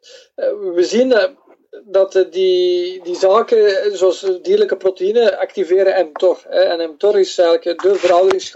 [0.75, 1.37] We zien
[1.83, 6.47] dat die, die zaken, zoals dierlijke proteïne, activeren mTOR.
[6.47, 7.99] En mTOR is eigenlijk de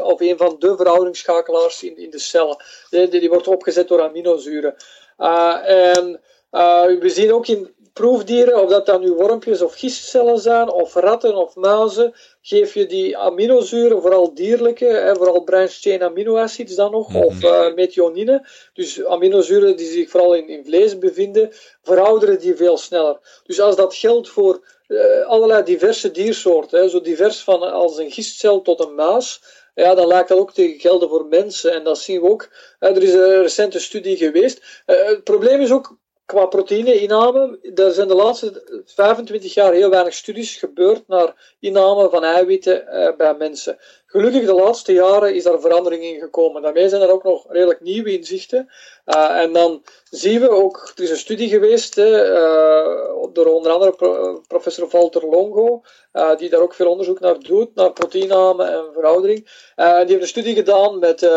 [0.02, 2.56] of een van de verouderingsschakelaars in, in de cellen.
[2.90, 4.74] Die, die wordt opgezet door aminozuren.
[5.18, 6.20] Uh, en
[6.52, 10.94] uh, we zien ook in proefdieren, of dat dan nu wormpjes of gistcellen zijn, of
[10.94, 16.90] ratten of muizen, geef je die aminozuren, vooral dierlijke, hè, vooral branched chain aminoacids dan
[16.90, 17.22] nog, -hmm.
[17.22, 21.50] of uh, methionine, dus aminozuren die zich vooral in, in vlees bevinden,
[21.82, 23.42] verouderen die veel sneller.
[23.44, 28.10] Dus als dat geldt voor uh, allerlei diverse diersoorten, hè, zo divers van als een
[28.10, 29.40] gistcel tot een muis,
[29.74, 31.72] ja, dan lijkt dat ook te gelden voor mensen.
[31.72, 32.48] En dat zien we ook.
[32.78, 34.82] Er is een recente studie geweest.
[34.86, 35.96] Het probleem is ook
[36.28, 42.24] qua proteïneinname, er zijn de laatste 25 jaar heel weinig studies gebeurd naar inname van
[42.24, 43.78] eiwitten uh, bij mensen.
[44.10, 46.62] Gelukkig de laatste jaren is daar verandering in gekomen.
[46.62, 48.68] Daarmee zijn er ook nog redelijk nieuwe inzichten.
[49.06, 52.06] Uh, en dan zien we ook, er is een studie geweest uh,
[53.32, 55.82] door onder andere pro professor Walter Longo,
[56.12, 59.44] uh, die daar ook veel onderzoek naar doet, naar proteïnname en veroudering.
[59.76, 61.30] die heeft een studie gedaan met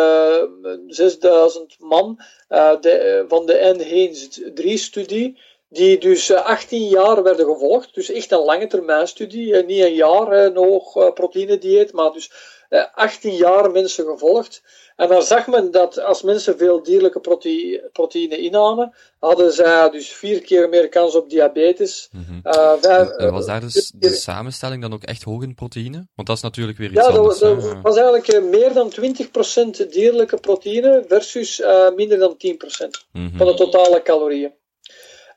[0.88, 5.39] 6000 man de, van de N-Haynes 3-studie
[5.69, 7.93] die dus 18 jaar werden gevolgd.
[7.93, 9.56] Dus echt een lange termijn studie.
[9.56, 12.31] Niet een jaar nog proteïnedieet, maar dus
[12.93, 14.64] 18 jaar mensen gevolgd.
[14.95, 20.10] En dan zag men dat als mensen veel dierlijke prote proteïne innamen, hadden zij dus
[20.10, 22.10] vier keer meer kans op diabetes.
[22.11, 22.41] Mm -hmm.
[22.43, 26.07] uh, vijf, en was daar dus de samenstelling dan ook echt hoog in proteïne?
[26.15, 27.39] Want dat is natuurlijk weer iets ja, anders.
[27.39, 28.93] Ja, dat was eigenlijk meer dan
[29.85, 32.38] 20% dierlijke proteïne versus uh, minder dan 10%
[33.11, 33.38] mm -hmm.
[33.38, 34.52] van de totale calorieën.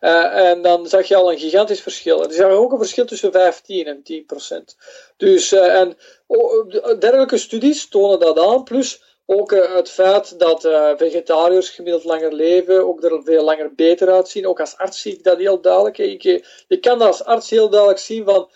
[0.05, 2.23] Uh, en dan zag je al een gigantisch verschil.
[2.23, 4.77] Er is ook een verschil tussen 15 en 10 procent.
[5.17, 6.69] Dus, uh, en oh,
[6.99, 8.65] dergelijke studies tonen dat aan.
[8.65, 10.61] Plus ook het feit dat
[10.97, 14.47] vegetariërs gemiddeld langer leven, ook er veel langer beter uitzien.
[14.47, 15.99] Ook als arts zie ik dat heel duidelijk.
[15.99, 16.23] Ik,
[16.69, 18.51] je kan als arts heel duidelijk zien van.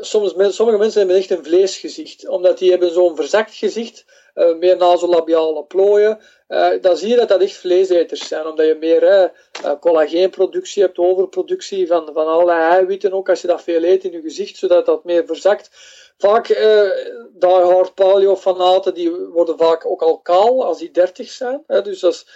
[0.00, 4.04] Soms, sommige mensen hebben echt een vleesgezicht, omdat die hebben zo'n verzakt gezicht,
[4.34, 6.18] meer nasolabiale plooien.
[6.48, 9.32] Uh, dan zie je dat dat echt vleeseters zijn, omdat je meer
[9.64, 14.12] uh, collageenproductie hebt, overproductie van, van allerlei eiwitten, ook als je dat veel eet in
[14.12, 15.70] je gezicht, zodat dat meer verzakt.
[16.18, 16.90] Vaak, uh,
[17.32, 22.00] daar hoort paleofanaten, die worden vaak ook al kaal als die 30 zijn, hè, dus
[22.00, 22.26] dat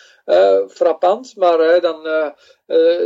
[0.69, 2.33] frappant, maar dan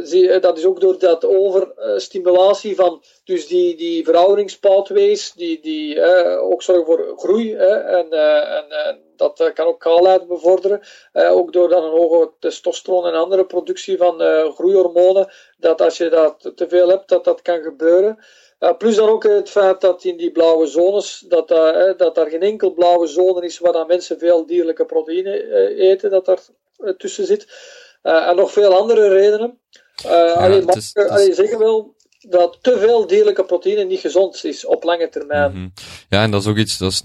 [0.02, 6.02] zie, dat is ook door dat overstimulatie van dus die, die verouderingspathways, die, die
[6.40, 10.80] ook zorgen voor groei en, en dat kan ook kaalheid bevorderen.
[11.12, 14.20] ook door dan een hoge testosteron en andere productie van
[14.54, 15.32] groeihormonen.
[15.58, 18.18] Dat als je dat te veel hebt, dat dat kan gebeuren.
[18.78, 21.48] plus dan ook het feit dat in die blauwe zones, dat,
[21.96, 26.24] dat daar geen enkel blauwe zone is waar dan mensen veel dierlijke proteïne eten, dat
[26.24, 26.40] daar
[26.96, 27.48] tussen zit.
[28.02, 29.58] en nog veel andere redenen.
[30.02, 30.46] Ja,
[30.76, 35.52] is, alleen zeggen wel, dat te veel dierlijke proteïne niet gezond is op lange termijn.
[35.52, 35.72] Mm
[36.08, 37.02] Ja, en dat is ook iets, dat is,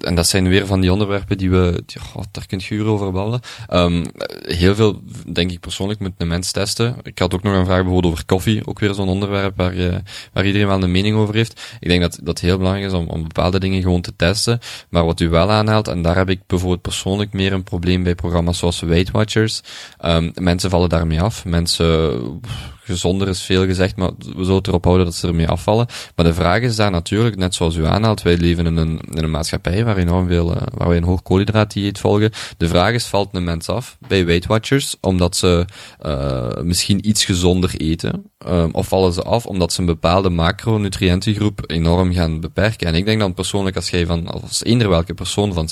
[0.00, 2.00] en dat zijn weer van die onderwerpen die we, die,
[2.30, 3.40] daar kunt je uren over babbelen.
[3.70, 4.04] Um,
[4.42, 5.02] heel veel,
[5.32, 6.96] denk ik persoonlijk, moet een mens testen.
[7.02, 10.02] Ik had ook nog een vraag bijvoorbeeld over koffie, ook weer zo'n onderwerp waar, je,
[10.32, 11.60] waar iedereen wel een mening over heeft.
[11.80, 14.58] Ik denk dat dat heel belangrijk is om, om bepaalde dingen gewoon te testen.
[14.88, 18.14] Maar wat u wel aanhaalt, en daar heb ik bijvoorbeeld persoonlijk meer een probleem bij
[18.14, 19.60] programma's zoals Weight Watchers.
[20.04, 21.44] Um, mensen vallen daarmee af.
[21.44, 22.40] Mensen
[22.84, 25.86] gezonder is veel gezegd, maar we zullen erop houden dat ze ermee afvallen.
[26.16, 29.24] Maar de vraag is daar natuurlijk, net zoals u aanhaalt, wij leven in een, in
[29.24, 32.30] een maatschappij waar enorm veel, uh, waar wij een hoog koolhydraatdieet volgen.
[32.56, 35.64] De vraag is, valt een mens af bij Weight Watchers, omdat ze
[36.06, 38.31] uh, misschien iets gezonder eten?
[38.48, 42.86] Um, of vallen ze af omdat ze een bepaalde macronutriëntengroep enorm gaan beperken?
[42.86, 45.68] En ik denk dan persoonlijk, als jij van, als eender welke persoon van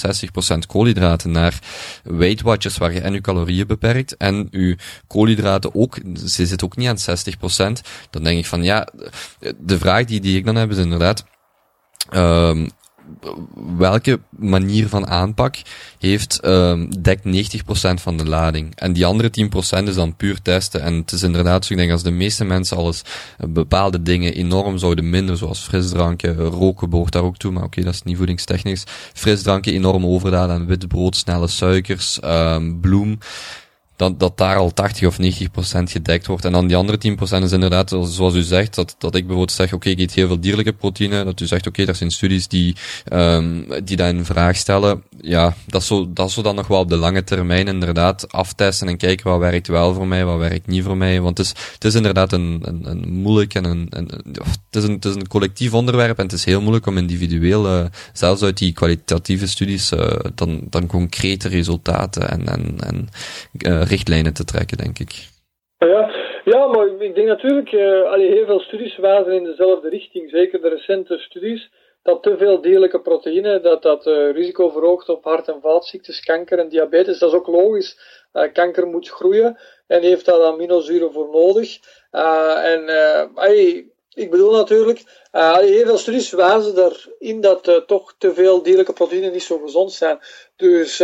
[0.55, 1.59] 60% koolhydraten naar
[2.03, 4.77] Weight Watchers, waar je en je calorieën beperkt en je
[5.07, 7.19] koolhydraten ook, ze zit ook niet aan
[7.79, 7.81] 60%,
[8.11, 8.89] dan denk ik van ja,
[9.59, 11.25] de vraag die, die ik dan heb is inderdaad,
[12.15, 12.71] um,
[13.77, 15.57] welke manier van aanpak
[15.99, 18.75] heeft, um, dekt 90% van de lading.
[18.75, 20.83] En die andere 10% is dan puur testen.
[20.83, 23.03] En het is inderdaad zo, ik denk als de meeste mensen alles
[23.39, 27.83] uh, bepaalde dingen enorm zouden minderen, zoals frisdranken, roken behoort daar ook toe, maar oké,
[27.83, 28.85] dat is niet voedingstechnisch.
[29.13, 33.19] Frisdranken enorm overdaden aan wit brood, snelle suikers, um, bloem
[34.01, 36.45] dat, dat daar al 80 of 90 procent gedekt wordt.
[36.45, 39.53] En dan die andere 10 procent is inderdaad, zoals u zegt, dat, dat ik bijvoorbeeld
[39.53, 41.25] zeg, oké, okay, ik eet heel veel dierlijke proteïne.
[41.25, 42.77] Dat u zegt, oké, okay, er zijn studies die,
[43.13, 45.03] um, die dat in vraag stellen.
[45.21, 48.97] Ja, dat zo, dat zo dan nog wel op de lange termijn inderdaad aftesten en
[48.97, 51.21] kijken wat werkt wel voor mij, wat werkt niet voor mij.
[51.21, 54.11] Want het is, het is inderdaad een, een, een moeilijk en een, een,
[54.71, 57.67] het, is een, het is een collectief onderwerp en het is heel moeilijk om individueel,
[57.67, 63.09] uh, zelfs uit die kwalitatieve studies, uh, dan, dan concrete resultaten en, en, en
[63.59, 65.13] uh, richtlijnen te trekken, denk ik.
[65.79, 66.11] Ja,
[66.45, 70.31] ja maar ik denk natuurlijk, uh, heel veel studies wijzen in dezelfde richting.
[70.31, 71.71] Zeker de recente studies,
[72.03, 76.59] dat te veel dierlijke proteïne, dat dat uh, risico verhoogt op hart- en vaatziektes, kanker
[76.59, 77.19] en diabetes.
[77.19, 77.99] Dat is ook logisch.
[78.33, 81.79] Uh, kanker moet groeien en heeft daar aminozuren voor nodig.
[82.73, 82.83] en
[84.15, 85.03] ik bedoel natuurlijk,
[85.61, 90.19] heel veel studies wijzen erin dat toch te veel dierlijke proteïne niet zo gezond zijn.
[90.57, 91.03] Dus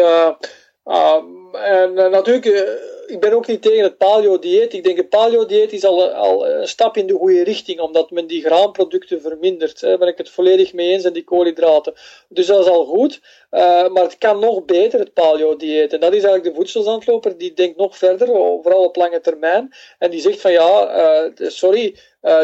[0.88, 2.60] Um, en uh, natuurlijk, uh,
[3.06, 4.72] ik ben ook niet tegen het paleo-dieet.
[4.72, 8.26] Ik denk het paleo-dieet is al, al een stap in de goede richting, omdat men
[8.26, 9.80] die graanproducten vermindert.
[9.80, 11.94] Daar ben ik het volledig mee eens, en die koolhydraten.
[12.28, 13.20] Dus dat is al goed.
[13.50, 15.92] Uh, maar het kan nog beter, het paleo-dieet.
[15.92, 19.74] En dat is eigenlijk de voedselzandloper, die denkt nog verder, vooral op lange termijn.
[19.98, 21.96] En die zegt van ja, sorry,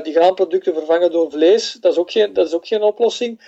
[0.02, 3.40] die graanproducten vervangen door vlees, dat is ook geen, dat is ook geen oplossing.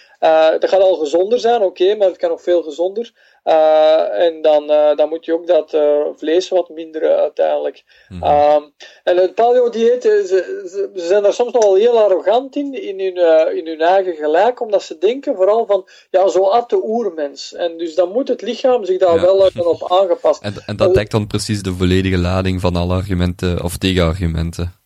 [0.59, 3.13] dat gaat al gezonder zijn, oké, maar het kan nog veel gezonder.
[3.45, 7.85] Uh, en dan, uh, dan moet je ook dat uh, vlees wat minderen uiteindelijk.
[8.09, 8.73] Mm -hmm.
[9.03, 13.57] en het paleo-dieet, ze, ze, zijn daar soms nog wel heel arrogant in, in hun,
[13.57, 17.55] in hun eigen gelijk, omdat ze denken vooral van, ja, zo at de oermens.
[17.55, 19.21] En dus dan moet het lichaam zich daar ja.
[19.21, 20.43] wel op aangepast.
[20.45, 24.84] En, en dat dekt dan precies de volledige lading van alle argumenten of tegenargumenten.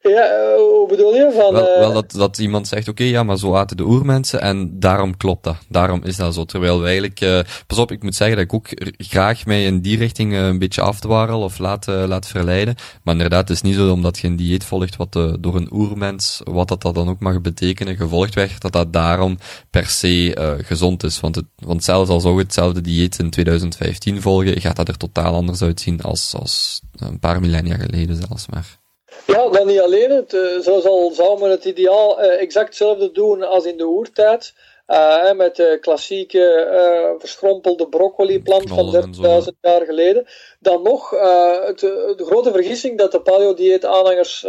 [0.00, 1.32] Ja, hoe bedoel je?
[1.34, 1.78] Van, wel, uh...
[1.78, 5.16] wel dat, dat iemand zegt, oké, okay, ja, maar zo aten de oermensen en daarom
[5.16, 5.56] klopt dat.
[5.68, 6.44] Daarom is dat zo.
[6.44, 9.80] Terwijl we eigenlijk, uh, pas op, ik moet zeggen dat ik ook graag mij in
[9.80, 12.74] die richting een beetje afdwarrel of laat, laat verleiden.
[13.02, 16.40] Maar inderdaad, het is niet zo omdat je een dieet volgt wat door een oermens,
[16.44, 19.38] wat dat, dat dan ook mag betekenen, gevolgd werd, dat dat daarom
[19.70, 21.20] per se gezond is.
[21.20, 24.96] Want, het, want zelfs al zou je hetzelfde dieet in 2015 volgen, gaat dat er
[24.96, 28.78] totaal anders uitzien als, als een paar millennia geleden zelfs maar.
[29.26, 30.10] Ja, dan niet alleen.
[30.10, 33.86] Het, uh, zo zal, zou men het ideaal uh, exact hetzelfde doen als in de
[33.86, 34.54] oertijd.
[34.88, 39.12] Uh, met de klassieke uh, verschrompelde broccoliplant van
[39.42, 40.26] 30.000 jaar geleden.
[40.60, 44.46] Dan nog, de grote vergissing dat de paleo-dieet-aanhangers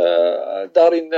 [0.72, 1.14] daarin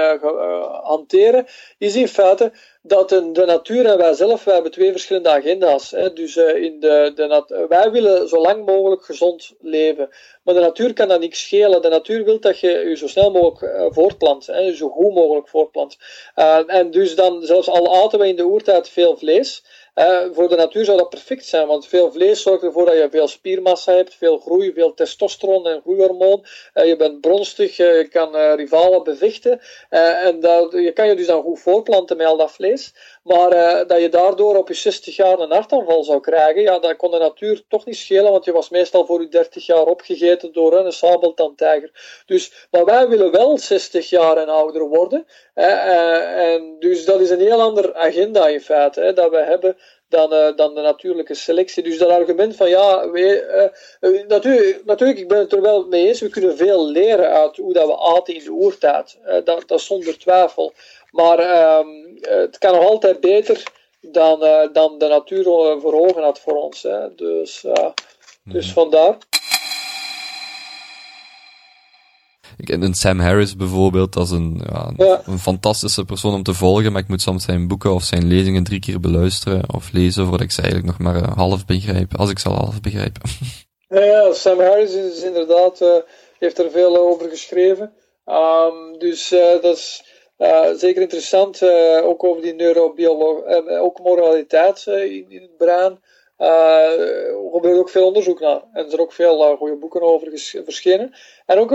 [0.84, 1.45] hanteren,
[1.77, 2.51] is in feite
[2.84, 5.91] dat de, de, natuur en wij zelf, wij hebben twee verschillende agenda's.
[5.91, 6.13] Hè.
[6.13, 10.09] Dus in de, de wij willen zo lang mogelijk gezond leven.
[10.43, 11.81] Maar de natuur kan dat niet schelen.
[11.81, 14.45] De natuur wil dat je je zo snel mogelijk voortplant.
[14.45, 15.97] Hè, zo goed mogelijk voortplant.
[16.68, 19.63] en dus dan, zelfs al aten we in de oertijd veel vlees.
[20.34, 23.27] Voor de natuur zou dat perfect zijn, want veel vlees zorgt ervoor dat je veel
[23.27, 26.45] spiermassa hebt, veel groei, veel testosteron en groeihormoon.
[26.73, 31.59] je bent bronstig, je kan rivalen bevechten en dat, je kan je dus dan goed
[31.59, 32.93] voorplanten met al dat vlees.
[33.23, 33.49] Maar
[33.88, 37.18] dat je daardoor op je 60 jaar een hartaanval zou krijgen, ja, dat kon de
[37.18, 40.91] natuur toch niet schelen, want je was meestal voor je 30 jaar opgegeten door een
[40.91, 42.23] sabeltandtijger.
[42.26, 45.26] Dus, maar wij willen wel 60 jaar en ouder worden.
[45.53, 49.43] Hè, eh, en dus dat is een heel ander agenda in feite hè, dat we
[49.43, 49.77] hebben
[50.10, 51.84] dan, dan de natuurlijke selectie.
[51.84, 56.22] Dus dat argument van ja, we, natuurlijk, natuurlijk, ik ben het er wel mee eens,
[56.22, 59.18] we kunnen veel leren uit hoe dat we aten in de oertijd.
[59.43, 60.73] dat, dat zonder twijfel.
[61.12, 61.88] Maar ehm,
[62.22, 63.64] het kan nog altijd beter
[64.02, 64.40] dan,
[64.74, 65.44] dan de natuur
[65.82, 66.84] voor ogen had voor ons.
[66.84, 67.16] Hè.
[67.16, 67.66] Dus,
[68.44, 68.74] dus mhm.
[68.74, 69.18] vandaar.
[72.58, 74.92] een Sam Harris bijvoorbeeld, dat is een, ja,
[75.26, 78.64] een, fantastische persoon om te volgen, maar ik moet soms zijn boeken of zijn lezingen
[78.64, 82.40] drie keer beluisteren of lezen voordat ik ze eigenlijk nog maar half begrijp, als ik
[82.40, 83.18] ze al half begrijp.
[83.94, 85.96] Ja, Sam Harris is inderdaad, uh,
[86.40, 87.94] heeft er veel over geschreven.
[88.26, 90.04] Um, dus uh, dat is
[90.41, 91.63] uh, zeker interessant,
[92.03, 95.99] ook over die neurobiologie, ook moraliteit in, in het brein.
[96.38, 98.61] Er gebeurt ook veel onderzoek naar.
[98.73, 100.27] En er zijn ook veel goede boeken over
[100.65, 101.13] verschenen.
[101.45, 101.69] En ook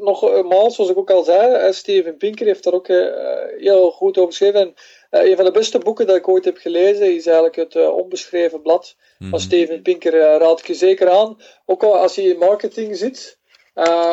[0.00, 2.88] nog eenmaal, zoals ik ook al zei, Steven Pinker heeft daar ook
[3.58, 4.60] heel goed over geschreven.
[4.60, 4.74] En
[5.10, 8.96] een van de beste boeken dat ik ooit heb gelezen is eigenlijk het Onbeschreven Blad
[9.18, 9.38] van mhm.
[9.38, 10.12] Steven Pinker.
[10.12, 11.36] raad ik je zeker aan.
[11.66, 13.38] Ook al als je in marketing zit,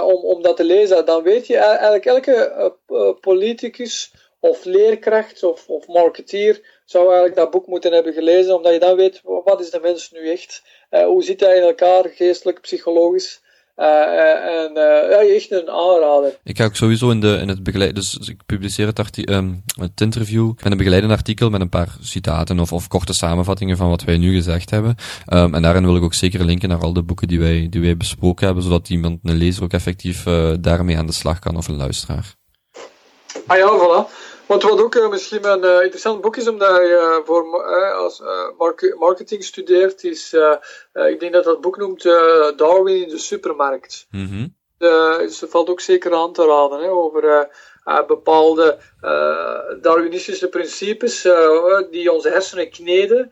[0.03, 2.75] om, om dat te lezen, dan weet je eigenlijk elke
[3.21, 8.79] politicus of leerkracht of, of marketeer zou eigenlijk dat boek moeten hebben gelezen, omdat je
[8.79, 12.61] dan weet wat is de mens nu echt, uh, hoe zit hij in elkaar, geestelijk,
[12.61, 13.41] psychologisch.
[13.79, 14.71] Uh, en
[15.09, 16.37] ja, echt een aanrader.
[16.43, 20.01] Ik ga ook sowieso in, de, in het begeleid, dus ik publiceer het, um, het
[20.01, 24.03] interview met een begeleidend artikel met een paar citaten of, of korte samenvattingen van wat
[24.03, 24.95] wij nu gezegd hebben.
[25.33, 27.81] Um, en daarin wil ik ook zeker linken naar al de boeken die wij, die
[27.81, 30.23] wij besproken hebben, zodat iemand, een lezer, ook effectief
[30.59, 32.35] daarmee aan de slag kan of een luisteraar.
[33.47, 34.28] Ah ja, voilà.
[34.49, 37.63] Want wat ook uh, misschien een uh, interessant boek is, omdat je uh, voor,
[37.93, 38.21] als
[38.97, 40.33] marketing studeert, is,
[40.93, 42.03] ik denk dat dat boek noemt
[42.55, 44.07] Darwin in de supermarkt.
[44.11, 44.55] Mm -hmm.
[45.17, 47.49] dus dat valt ook zeker aan te raden, hè, over
[48.07, 48.77] bepaalde
[49.81, 51.27] Darwinistische principes
[51.91, 53.31] die onze hersenen kneden,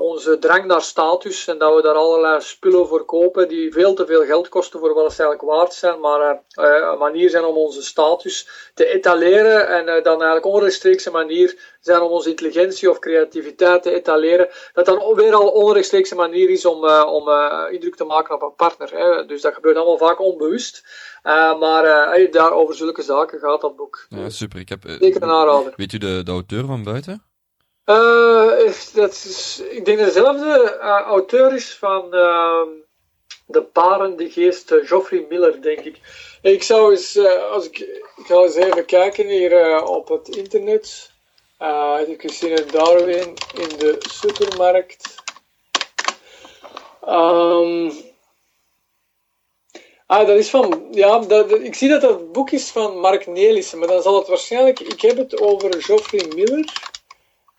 [0.00, 4.06] onze drang naar status en dat we daar allerlei spullen voor kopen die veel te
[4.06, 7.56] veel geld kosten voor wat ze eigenlijk waard zijn, maar uh, een manier zijn om
[7.56, 12.98] onze status te etaleren en uh, dan eigenlijk onrechtstreekse manier zijn om onze intelligentie of
[12.98, 17.28] creativiteit te etaleren, dat dan weer al onrechtstreekse manier is om, uh, om
[17.70, 18.90] indruk te maken op een partner.
[18.90, 19.26] Hè.
[19.26, 20.84] Dus dat gebeurt allemaal vaak onbewust.
[21.58, 21.82] maar
[22.30, 24.06] daar over zulke zaken gaat dat boek.
[24.08, 24.60] Ja, super.
[24.60, 25.72] Ik heb, Zeker een aanrader.
[25.76, 27.29] Weet u de, de auteur van buiten?
[27.86, 32.62] Uh, dat is, ik denk dezelfde uh, auteur is van uh,
[33.46, 36.00] De Parende Geest, Geoffrey Miller, denk ik.
[36.42, 37.18] Ik zou eens,
[37.50, 37.78] als ik,
[38.16, 41.10] ik ga eens even kijken hier op het internet.
[42.06, 45.18] ik zie het Darwin in de supermarkt.
[47.08, 47.92] Um,
[50.06, 53.78] ah, dat is van, ja, dat, ik zie dat dat boek is van Mark Nelissen,
[53.78, 56.89] maar dan zal het waarschijnlijk, ik heb het over Geoffrey Miller.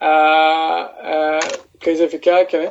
[0.02, 1.38] Uh, uh,
[1.74, 2.60] ik ga eens even kijken.
[2.60, 2.68] Hè.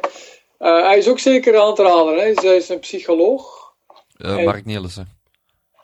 [0.59, 2.15] Uh, hij is ook zeker aan te raden.
[2.15, 2.33] Hè.
[2.35, 3.73] Hij is een psycholoog.
[4.19, 5.19] Uh, Mark Nielissen.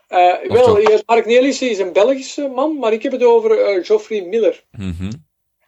[0.09, 4.65] Uh, wel, Mark Nielissen is een Belgische man, maar ik heb het over Geoffrey Miller.
[4.71, 5.11] Mm -hmm.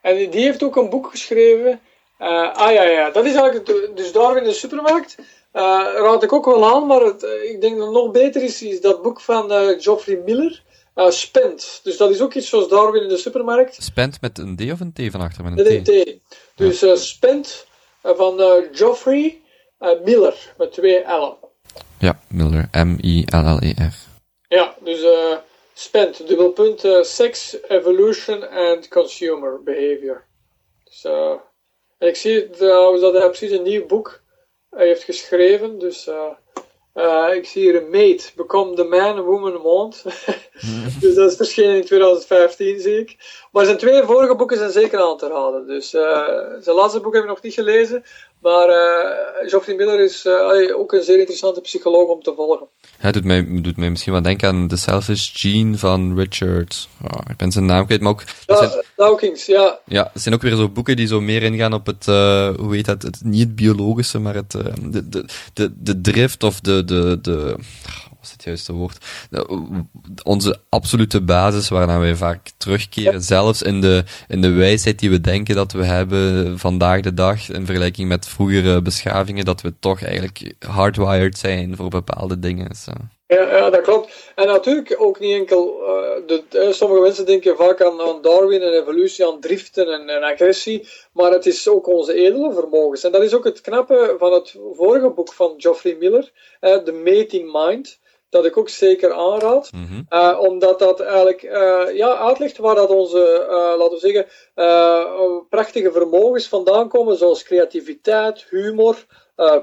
[0.01, 1.81] En die heeft ook een boek geschreven.
[2.19, 5.17] ah ja, ja, dat is eigenlijk, dus daar in de supermarkt.
[5.53, 9.03] raad ik ook wel aan, maar het, ik denk dat nog beter is, is dat
[9.03, 9.51] boek van
[9.81, 10.63] Geoffrey Miller.
[10.99, 11.81] Uh, spent.
[11.83, 13.83] Dus dat is ook iets zoals Darwin in de supermarkt.
[13.83, 15.45] Spent met een D of een T van achter?
[15.45, 15.87] Met een, T.
[15.87, 16.21] T.
[16.55, 17.67] Dus uh, Spent
[18.05, 18.39] uh, van
[18.73, 19.41] Geoffrey
[20.05, 21.37] Miller met twee L'en.
[21.99, 22.69] Ja, Miller.
[22.73, 23.95] M-I-L-L-E-R.
[24.49, 25.07] Ja, dus
[25.75, 30.27] Spent, dubbelpunt, Sex, Evolution and Consumer Behavior.
[30.85, 31.05] Dus,
[31.99, 34.23] en ik zie trouwens dat hij precies een nieuw boek
[34.71, 36.09] heeft geschreven, dus
[36.99, 40.05] uh, ik zie hier een mate, Become the Man, Woman, Want.
[41.01, 43.17] dus dat is verschenen in 2015, zie ik.
[43.53, 45.67] Maar zijn twee vorige boeken zijn zeker aan te raden.
[45.67, 46.29] Dus uh,
[46.61, 48.05] zijn laatste boek heb ik nog niet gelezen.
[48.43, 52.67] Maar uh, Geoffrey Miller is uh, ook een zeer interessante psycholoog om te volgen.
[52.99, 56.89] Hij doet mij, doet mij misschien wat denken aan The Selfish Gene van Richard.
[57.03, 58.23] Oh, ik ben zijn naam kwijt, maar ook...
[58.47, 59.79] Ja, zijn, Dawkins, ja.
[59.85, 62.75] Ja, het zijn ook weer zo boeken die zo meer ingaan op het, uh, hoe
[62.75, 66.85] heet dat, het, niet het biologische, maar het, de, de, de, de drift of de,
[66.85, 67.57] de, de,
[68.19, 69.05] wat is het juiste woord?
[70.25, 75.21] Onze absolute basis waarnaar wij vaak terugkeren, zelfs in de, in de wijsheid die we
[75.21, 80.03] denken dat we hebben vandaag de dag, in vergelijking met vroegere beschavingen, dat we toch
[80.03, 82.75] eigenlijk hardwired zijn voor bepaalde dingen.
[82.77, 82.93] Zo.
[83.29, 84.33] Ja, ja, dat klopt.
[84.35, 85.81] En natuurlijk ook niet enkel.
[85.81, 90.23] Uh, de, sommige mensen denken vaak aan, aan, Darwin en evolutie, aan driften en, en,
[90.23, 90.89] agressie.
[91.13, 93.05] Maar het is ook onze edele vermogens.
[93.05, 96.93] En dat is ook het knappe van het vorige boek van Geoffrey Miller, uh, The
[96.93, 97.99] Mating Mind.
[98.31, 99.71] Dat ik ook zeker aanraad.
[99.73, 100.39] Mm -hmm.
[100.39, 101.43] omdat dat eigenlijk
[101.93, 103.45] ja, uitlegt waar dat onze,
[103.79, 107.17] laten we zeggen, prachtige vermogens vandaan komen.
[107.17, 108.97] Zoals creativiteit, humor,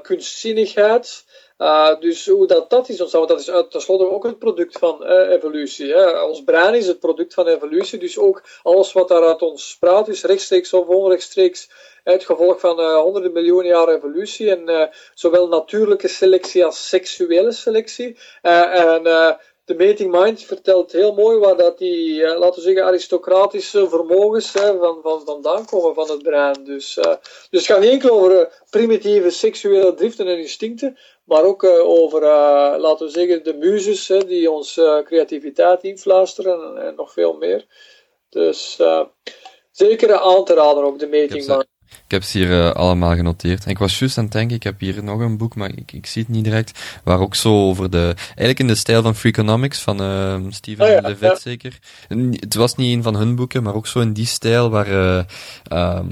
[0.02, 1.24] kunstzinnigheid.
[2.00, 5.92] Dus hoe dat, dat is ontstaan, want dat is tenslotte ook het product van evolutie.
[5.92, 6.22] Hè.
[6.22, 10.24] Ons brein is het product van evolutie, dus ook alles wat daaruit ons spraat is
[10.24, 11.70] rechtstreeks of onrechtstreeks
[12.12, 14.50] het gevolg van uh, honderden miljoen jaar evolutie.
[14.50, 18.18] En zowel natuurlijke selectie als seksuele selectie.
[18.42, 19.06] en
[19.66, 24.78] de Mating Mind vertelt heel mooi waar dat die, laten we zeggen, aristocratische vermogens hè,
[24.78, 26.64] van, van vandaan komen van het brein.
[26.64, 27.04] Dus, uh,
[27.50, 32.22] dus het gaat niet enkel over primitieve seksuele driften en instincten, maar ook uh, over,
[32.22, 37.32] uh, laten we zeggen, de muzes hè, die ons creativiteit influisteren en, en, nog veel
[37.32, 37.66] meer.
[38.28, 38.80] Dus
[39.70, 41.64] zeker aan te raden ook, de meting.
[41.88, 43.64] Ik heb ze hier uh, allemaal genoteerd.
[43.64, 45.92] En ik was juist aan het denken, ik heb hier nog een boek, maar ik,
[45.92, 49.14] ik zie het niet direct, waar ook zo over de, eigenlijk in de stijl van
[49.14, 51.38] Freakonomics, van uh, Steven oh ja, Levitt ja.
[51.38, 51.78] zeker.
[52.30, 55.24] het was niet een van hun boeken, maar ook zo in die stijl, waar, uh,
[55.72, 56.04] oh,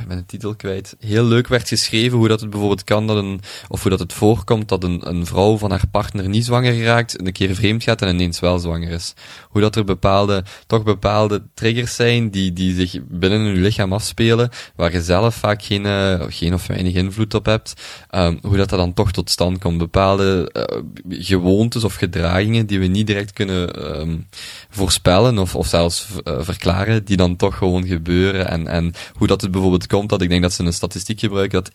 [0.00, 3.16] ik ben de titel kwijt, heel leuk werd geschreven hoe dat het bijvoorbeeld kan dat
[3.16, 6.82] een, of hoe dat het voorkomt dat een, een vrouw van haar partner niet zwanger
[6.82, 9.14] raakt, een keer vreemd gaat en ineens wel zwanger is.
[9.48, 14.50] Hoe dat er bepaalde, toch bepaalde triggers zijn die, die zich binnen hun lichaam afspelen,
[14.76, 17.72] waar je zelf vaak geen, uh, geen of weinig invloed op hebt,
[18.10, 19.78] um, hoe dat, dat dan toch tot stand komt.
[19.78, 23.60] Bepaalde uh, gewoontes of gedragingen die we niet direct kunnen
[24.00, 24.28] um,
[24.70, 28.48] voorspellen of, of zelfs uh, verklaren, die dan toch gewoon gebeuren.
[28.48, 31.62] En, en hoe dat het bijvoorbeeld komt, dat ik denk dat ze een statistiek gebruiken
[31.62, 31.72] dat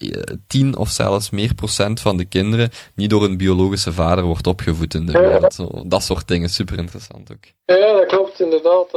[0.47, 4.93] 10 of zelfs meer procent van de kinderen niet door een biologische vader wordt opgevoed
[4.93, 5.53] in de wereld.
[5.53, 7.45] Zo, dat soort dingen, super interessant ook.
[7.65, 8.91] Ja, dat klopt inderdaad.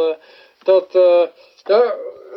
[0.62, 0.86] dat,
[1.64, 1.94] ja,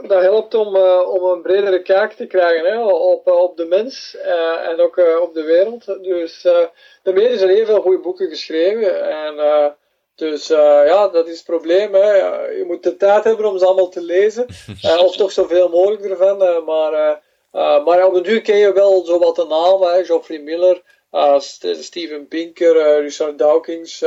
[0.08, 4.16] dat helpt om, uh, om een bredere kaak te krijgen hè, op, op de mens
[4.16, 5.86] uh, en ook uh, op de wereld.
[5.86, 6.48] Dus
[7.04, 9.10] daarmee zijn heel veel goede boeken geschreven.
[9.10, 9.76] En,
[10.16, 11.94] dus ja, dat is het probleem.
[11.94, 12.16] Hè.
[12.50, 14.46] Je moet de tijd hebben om ze allemaal te lezen.
[15.06, 16.64] of toch zoveel mogelijk ervan.
[16.66, 17.22] maar,
[17.84, 19.94] maar op de duur ken je wel zo wat de namen.
[19.94, 20.06] Hè.
[20.06, 20.82] Geoffrey Miller,
[21.80, 24.04] Steven Pinker, Richard Dawkins,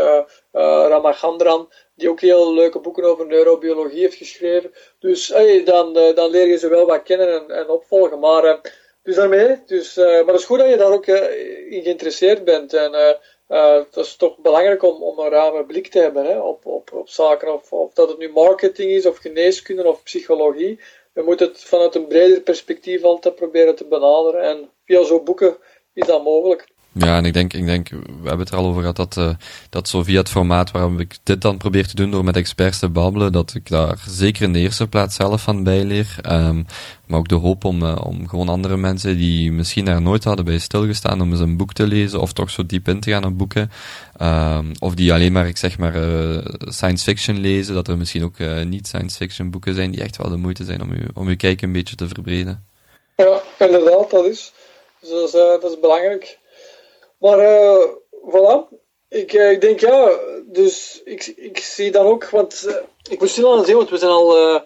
[0.52, 4.72] Ramachandran die ook heel leuke boeken over neurobiologie heeft geschreven.
[4.98, 5.26] Dus
[5.64, 8.18] dan, uh, dan leer je ze wel wat kennen en, en opvolgen.
[8.18, 8.54] Maar, uh,
[9.02, 12.72] dus daarmee, dus, uh, maar het is goed dat je daar ook in geïnteresseerd bent.
[12.72, 16.92] En het is toch belangrijk om, om een ruime blik te hebben hè, op, op,
[16.92, 17.52] op zaken.
[17.52, 20.80] Of, of dat het nu marketing is, of geneeskunde, of psychologie.
[21.12, 24.42] We moeten het vanuit een breder perspectief altijd proberen te benaderen.
[24.42, 25.56] En via zo'n boeken
[25.92, 26.72] is dat mogelijk.
[26.96, 29.34] Ja, en ik denk, ik denk, we hebben het er al over gehad, dat, uh,
[29.70, 32.78] dat zo via het formaat waarom ik dit dan probeer te doen door met experts
[32.78, 36.16] te babbelen, dat ik daar zeker in de eerste plaats zelf van bijleer.
[36.30, 36.66] Um,
[37.06, 40.44] maar ook de hoop om, uh, om gewoon andere mensen die misschien daar nooit hadden
[40.44, 43.24] bij stilgestaan om eens een boek te lezen, of toch zo diep in te gaan
[43.24, 43.70] op boeken,
[44.22, 48.24] um, of die alleen maar, ik zeg maar, uh, science fiction lezen, dat er misschien
[48.24, 51.28] ook niet science fiction boeken zijn die echt wel de moeite zijn om je, om
[51.28, 52.64] je kijk een beetje te verbreden.
[53.16, 54.52] Ja, inderdaad, dat is,
[55.00, 56.38] dus, dat is belangrijk.
[57.24, 57.84] Maar uh,
[58.32, 58.68] voilà.
[59.08, 62.74] Ik, uh, ik denk ja, dus ik, ik zie dan ook, want uh,
[63.10, 64.60] ik moet stil aan zien, want we zijn al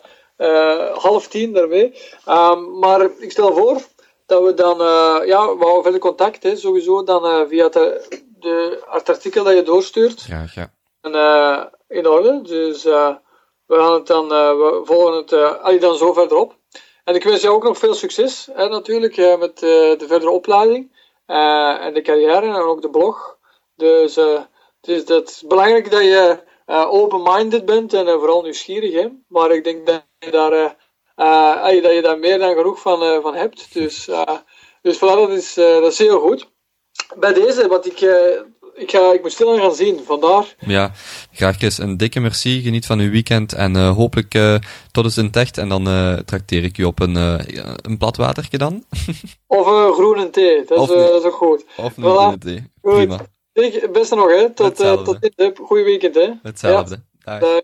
[0.94, 1.94] half tien daarmee.
[2.28, 3.80] Um, maar ik stel voor
[4.26, 4.78] dat we dan,
[5.26, 8.06] ja, we houden verder contact, hè, sowieso, dan via de,
[8.38, 10.24] de, het artikel dat je doorstuurt.
[10.28, 10.72] Ja, ja.
[11.00, 13.18] En, in orde, dus we
[13.66, 16.56] gaan het dan, we volgen het uh, dan zo verder op.
[17.04, 20.96] En ik wens jou ook nog veel succes, hè, natuurlijk, met de verdere opleiding.
[21.28, 23.38] Uh, en de carrière en ook de blog.
[23.76, 24.40] Dus uh,
[24.80, 28.92] het is, dat is belangrijk dat je uh, open-minded bent en vooral nieuwsgierig.
[28.92, 29.08] Hè?
[29.28, 30.76] Maar ik denk dat je daar,
[31.82, 33.74] dat je daar meer dan genoeg van, van hebt.
[33.74, 34.10] Dus,
[34.82, 36.50] dus voilà, dat is, dat is heel goed.
[37.16, 38.00] Bij deze, wat ik
[38.78, 40.54] ik, ga, ik moet stil aan gaan zien, vandaar.
[40.58, 40.92] Ja,
[41.32, 42.62] graag eens een dikke merci.
[42.62, 44.56] Geniet van uw weekend en uh, hopelijk uh,
[44.90, 45.58] tot eens in techt.
[45.58, 47.14] En dan uh, trakteer ik u op een,
[47.82, 48.84] een plat watertje dan.
[49.46, 51.64] of een groene thee, dat, is, dat is ook goed.
[51.76, 52.16] Of een voilà.
[52.16, 53.18] groene thee, prima.
[53.52, 54.50] Het beste nog, hè.
[54.50, 56.30] Tot, tot dit, goeie weekend, hè.
[56.42, 57.02] Hetzelfde.
[57.24, 57.38] Ja.
[57.38, 57.40] Dag.
[57.40, 57.60] Dag.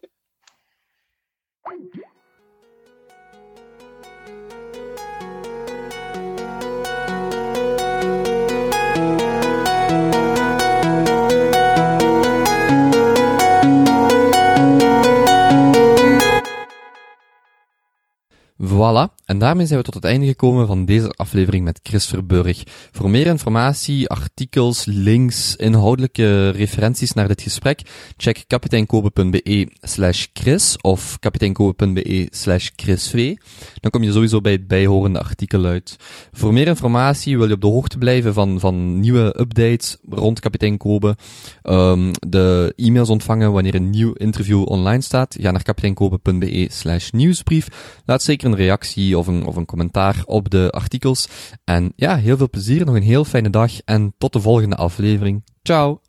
[18.62, 22.62] Voilà, en daarmee zijn we tot het einde gekomen van deze aflevering met Chris Verburg.
[22.92, 27.80] Voor meer informatie, artikels, links, inhoudelijke referenties naar dit gesprek,
[28.16, 33.36] check kapiteinkobe.be slash Chris of kapiteinkobe.be slash chrisv.
[33.80, 35.96] Dan kom je sowieso bij het bijhorende artikel uit.
[36.32, 40.76] Voor meer informatie wil je op de hoogte blijven van, van nieuwe updates rond kapitein
[40.76, 41.16] Kobe,
[41.62, 47.68] um, de e-mails ontvangen wanneer een nieuw interview online staat, ga naar kapiteinkobe.be slash nieuwsbrief.
[48.04, 51.28] Laat zeker reactie of een, of een commentaar op de artikels.
[51.64, 55.42] En ja, heel veel plezier, nog een heel fijne dag en tot de volgende aflevering.
[55.62, 56.03] Ciao!